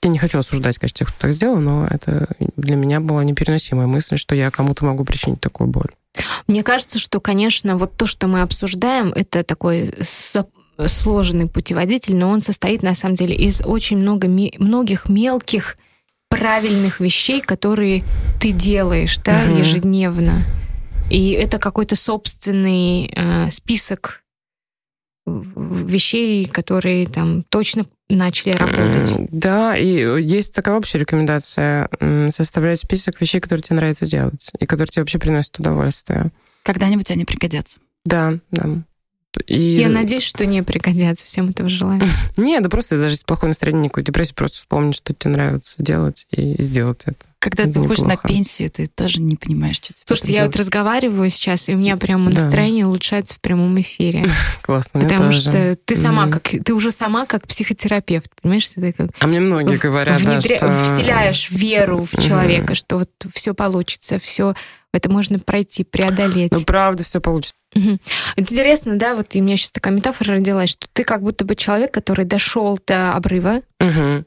я 0.04 0.10
не 0.10 0.18
хочу 0.18 0.38
осуждать, 0.38 0.78
конечно, 0.78 0.98
тех, 0.98 1.08
кто 1.08 1.22
так 1.22 1.34
сделал, 1.34 1.56
но 1.56 1.86
это 1.86 2.28
для 2.56 2.76
меня 2.76 3.00
была 3.00 3.24
непереносимая 3.24 3.86
мысль, 3.86 4.16
что 4.16 4.34
я 4.34 4.50
кому-то 4.50 4.84
могу 4.84 5.04
причинить 5.04 5.40
такую 5.40 5.68
боль. 5.68 5.90
Мне 6.46 6.62
кажется, 6.62 6.98
что, 6.98 7.20
конечно, 7.20 7.76
вот 7.76 7.96
то, 7.96 8.06
что 8.06 8.28
мы 8.28 8.42
обсуждаем, 8.42 9.08
это 9.08 9.42
такой 9.42 9.94
сложный 10.86 11.46
путеводитель, 11.46 12.16
но 12.16 12.30
он 12.30 12.42
состоит, 12.42 12.82
на 12.82 12.94
самом 12.94 13.14
деле, 13.14 13.34
из 13.34 13.62
очень 13.64 13.96
много, 13.98 14.28
многих 14.28 15.08
мелких 15.08 15.76
правильных 16.28 17.00
вещей, 17.00 17.40
которые 17.40 18.04
ты 18.40 18.50
делаешь 18.50 19.18
да, 19.18 19.44
угу. 19.44 19.58
ежедневно. 19.58 20.42
И 21.10 21.30
это 21.30 21.58
какой-то 21.58 21.96
собственный 21.96 23.12
э, 23.14 23.50
список 23.50 24.23
вещей, 25.26 26.46
которые 26.46 27.06
там 27.06 27.44
точно 27.48 27.86
начали 28.08 28.52
работать. 28.52 29.14
Да, 29.30 29.76
и 29.76 30.22
есть 30.22 30.54
такая 30.54 30.76
общая 30.76 30.98
рекомендация 30.98 31.88
составлять 32.30 32.80
список 32.80 33.20
вещей, 33.20 33.40
которые 33.40 33.62
тебе 33.62 33.76
нравится 33.76 34.06
делать, 34.06 34.50
и 34.58 34.66
которые 34.66 34.88
тебе 34.88 35.02
вообще 35.02 35.18
приносят 35.18 35.58
удовольствие. 35.58 36.30
Когда-нибудь 36.62 37.10
они 37.10 37.24
пригодятся. 37.24 37.80
Да, 38.04 38.38
да. 38.50 38.82
И... 39.46 39.78
Я 39.78 39.88
надеюсь, 39.88 40.22
что 40.22 40.46
не 40.46 40.62
пригодятся. 40.62 41.26
Всем 41.26 41.48
этого 41.48 41.68
желаю. 41.68 42.02
Нет, 42.36 42.62
да 42.62 42.68
просто 42.68 42.96
даже 42.96 43.14
если 43.14 43.24
плохое 43.24 43.48
настроение, 43.48 43.84
никакой 43.84 44.02
депрессии, 44.02 44.34
просто 44.34 44.58
вспомнить, 44.58 44.96
что 44.96 45.14
тебе 45.14 45.32
нравится 45.32 45.76
делать, 45.82 46.26
и 46.30 46.60
сделать 46.62 47.02
это. 47.06 47.24
Когда 47.44 47.64
ты 47.64 47.78
уходишь 47.78 48.04
на 48.04 48.16
пенсию, 48.16 48.70
ты 48.70 48.86
тоже 48.86 49.20
не 49.20 49.36
понимаешь, 49.36 49.76
что 49.76 49.88
тебе 49.88 50.02
Слушайте, 50.06 50.32
я 50.32 50.46
вот 50.46 50.56
разговариваю 50.56 51.28
сейчас, 51.28 51.68
и 51.68 51.74
у 51.74 51.78
меня 51.78 51.98
прямо 51.98 52.30
настроение 52.30 52.86
улучшается 52.86 53.34
в 53.34 53.40
прямом 53.40 53.78
эфире. 53.80 54.26
Классно, 54.62 55.00
Потому 55.00 55.30
что 55.32 55.76
ты 55.84 55.94
сама 55.94 56.28
как... 56.28 56.48
Ты 56.64 56.72
уже 56.72 56.90
сама 56.90 57.26
как 57.26 57.46
психотерапевт, 57.46 58.30
понимаешь? 58.40 58.66
Ты 58.70 58.94
как... 58.94 59.10
А 59.18 59.26
мне 59.26 59.40
многие 59.40 59.76
говорят, 59.76 60.22
да, 60.24 60.40
что... 60.40 60.84
Вселяешь 60.84 61.50
веру 61.50 62.06
в 62.10 62.18
человека, 62.18 62.74
что 62.74 62.96
вот 62.96 63.10
все 63.34 63.52
получится, 63.52 64.18
все 64.18 64.54
это 64.94 65.10
можно 65.10 65.40
пройти, 65.40 65.82
преодолеть. 65.82 66.52
Ну, 66.52 66.60
правда, 66.62 67.02
все 67.02 67.20
получится. 67.20 67.56
Угу. 67.74 67.98
Интересно, 68.36 68.96
да, 68.96 69.14
вот 69.14 69.34
и 69.34 69.40
у 69.40 69.44
меня 69.44 69.56
сейчас 69.56 69.72
такая 69.72 69.94
метафора 69.94 70.34
родилась, 70.34 70.70
что 70.70 70.86
ты 70.92 71.04
как 71.04 71.22
будто 71.22 71.44
бы 71.44 71.54
человек, 71.56 71.92
который 71.92 72.24
дошел 72.24 72.78
до 72.86 73.14
обрыва. 73.14 73.60
Угу. 73.80 74.24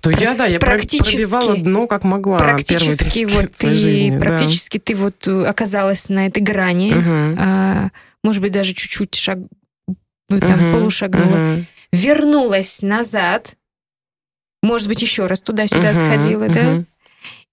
То 0.00 0.10
я, 0.10 0.34
да, 0.34 0.46
я 0.46 0.58
практически, 0.58 1.16
пробивала 1.16 1.56
дно 1.56 1.86
как 1.86 2.04
могла. 2.04 2.38
Практически 2.38 3.24
вот 3.26 3.52
ты, 3.52 3.76
жизни, 3.76 4.18
практически 4.18 4.78
да. 4.78 4.82
ты 4.86 4.94
вот 4.96 5.28
э, 5.28 5.44
оказалась 5.44 6.08
на 6.08 6.26
этой 6.26 6.42
грани, 6.42 6.92
угу. 6.92 7.36
а, 7.38 7.90
может 8.22 8.42
быть, 8.42 8.52
даже 8.52 8.74
чуть-чуть 8.74 9.14
шаг, 9.14 9.38
ну, 10.28 10.40
там, 10.40 10.68
угу. 10.68 10.78
полушагнула, 10.78 11.54
угу. 11.54 11.64
вернулась 11.92 12.82
назад, 12.82 13.54
может 14.62 14.88
быть, 14.88 15.00
еще 15.02 15.26
раз 15.26 15.40
туда-сюда 15.40 15.90
угу. 15.90 15.98
сходила, 15.98 16.44
угу. 16.44 16.52
да? 16.52 16.84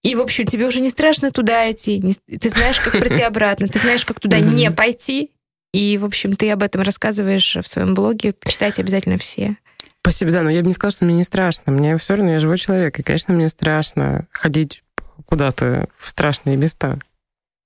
И, 0.02 0.14
в 0.14 0.20
общем, 0.20 0.46
тебе 0.46 0.66
уже 0.66 0.80
не 0.80 0.90
страшно 0.90 1.30
туда 1.30 1.70
идти, 1.70 1.98
не, 1.98 2.14
ты 2.38 2.48
знаешь, 2.48 2.80
как 2.80 2.92
пройти 2.92 3.22
обратно, 3.22 3.68
ты 3.68 3.78
знаешь, 3.78 4.04
как 4.04 4.20
туда 4.20 4.38
не 4.40 4.70
пойти. 4.70 5.32
И, 5.72 5.98
в 5.98 6.04
общем, 6.04 6.36
ты 6.36 6.50
об 6.50 6.62
этом 6.62 6.82
рассказываешь 6.82 7.56
в 7.56 7.68
своем 7.68 7.94
блоге. 7.94 8.32
Почитайте 8.32 8.82
обязательно 8.82 9.18
все. 9.18 9.56
Спасибо, 10.00 10.30
да, 10.30 10.42
но 10.42 10.50
я 10.50 10.62
бы 10.62 10.68
не 10.68 10.72
сказала, 10.72 10.92
что 10.92 11.04
мне 11.04 11.16
не 11.16 11.24
страшно. 11.24 11.72
Мне 11.72 11.96
все 11.96 12.14
равно, 12.16 12.32
я 12.32 12.40
живой 12.40 12.56
человек, 12.56 12.98
и, 12.98 13.02
конечно, 13.02 13.34
мне 13.34 13.48
страшно 13.48 14.26
ходить 14.32 14.82
куда-то 15.26 15.88
в 15.96 16.08
страшные 16.08 16.56
места. 16.56 16.98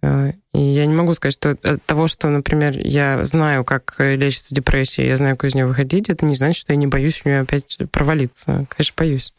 А, 0.03 0.33
и 0.53 0.61
я 0.61 0.87
не 0.87 0.95
могу 0.95 1.15
сказать, 1.15 1.35
что 1.35 1.51
от 1.51 1.85
того, 1.85 2.09
что, 2.09 2.29
например, 2.29 2.77
я 2.77 3.23
знаю, 3.25 3.65
как 3.65 3.95
лечится 3.99 4.55
депрессия, 4.55 5.07
я 5.07 5.17
знаю, 5.17 5.37
как 5.37 5.51
из 5.51 5.55
нее 5.55 5.67
выходить, 5.67 6.11
это 6.11 6.27
не 6.27 6.35
значит, 6.35 6.61
что 6.61 6.73
я 6.73 6.77
не 6.77 6.89
боюсь 6.89 7.21
в 7.21 7.27
нее 7.27 7.41
опять 7.41 7.79
провалиться. 7.93 8.67
Конечно, 8.69 8.95
боюсь. 8.97 9.33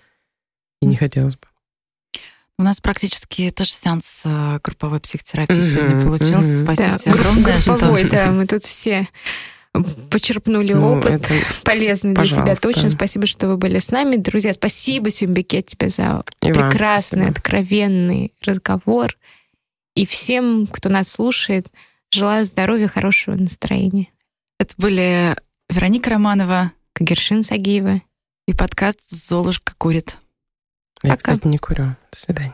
И 0.82 0.86
не 0.86 0.96
хотелось 0.96 1.36
бы. 1.36 1.48
У 2.64 2.66
нас 2.66 2.80
практически 2.80 3.52
тоже 3.52 3.72
сеанс 3.72 4.22
э, 4.24 4.58
групповой 4.64 5.02
психотерапии 5.02 5.58
mm-hmm. 5.58 5.74
сегодня 5.74 6.02
получился. 6.02 6.64
Mm-hmm. 6.64 6.64
Спасибо 6.64 6.98
да, 6.98 7.12
огромное. 7.12 7.62
Групповой, 7.66 8.04
да, 8.06 8.32
мы 8.32 8.48
тут 8.48 8.64
все 8.64 9.06
почерпнули 10.10 10.72
ну, 10.72 10.98
опыт 10.98 11.28
полезный 11.66 12.14
для 12.14 12.24
себя. 12.24 12.56
Точно 12.56 12.90
спасибо, 12.90 13.26
что 13.26 13.50
вы 13.50 13.58
были 13.58 13.80
с 13.80 13.92
нами. 13.92 14.16
Друзья, 14.16 14.54
спасибо, 14.54 15.10
Сюмбике, 15.10 15.62
тебе 15.62 15.90
за 15.90 16.24
И 16.42 16.54
прекрасный, 16.54 17.28
откровенный 17.28 18.32
разговор. 18.42 19.18
И 19.98 20.06
всем, 20.06 20.66
кто 20.68 20.88
нас 20.88 21.10
слушает, 21.10 21.68
желаю 22.12 22.46
здоровья, 22.46 22.88
хорошего 22.88 23.36
настроения. 23.36 24.08
Это 24.58 24.74
были 24.78 25.36
Вероника 25.68 26.12
Романова, 26.12 26.72
Кагершин 26.94 27.44
Сагиева 27.44 28.02
и 28.48 28.54
подкаст 28.54 29.02
«Золушка 29.10 29.74
курит». 29.78 30.16
Я, 31.04 31.18
Пока. 31.18 31.34
кстати, 31.34 31.48
не 31.48 31.58
курю. 31.58 31.96
До 32.12 32.18
свидания. 32.18 32.40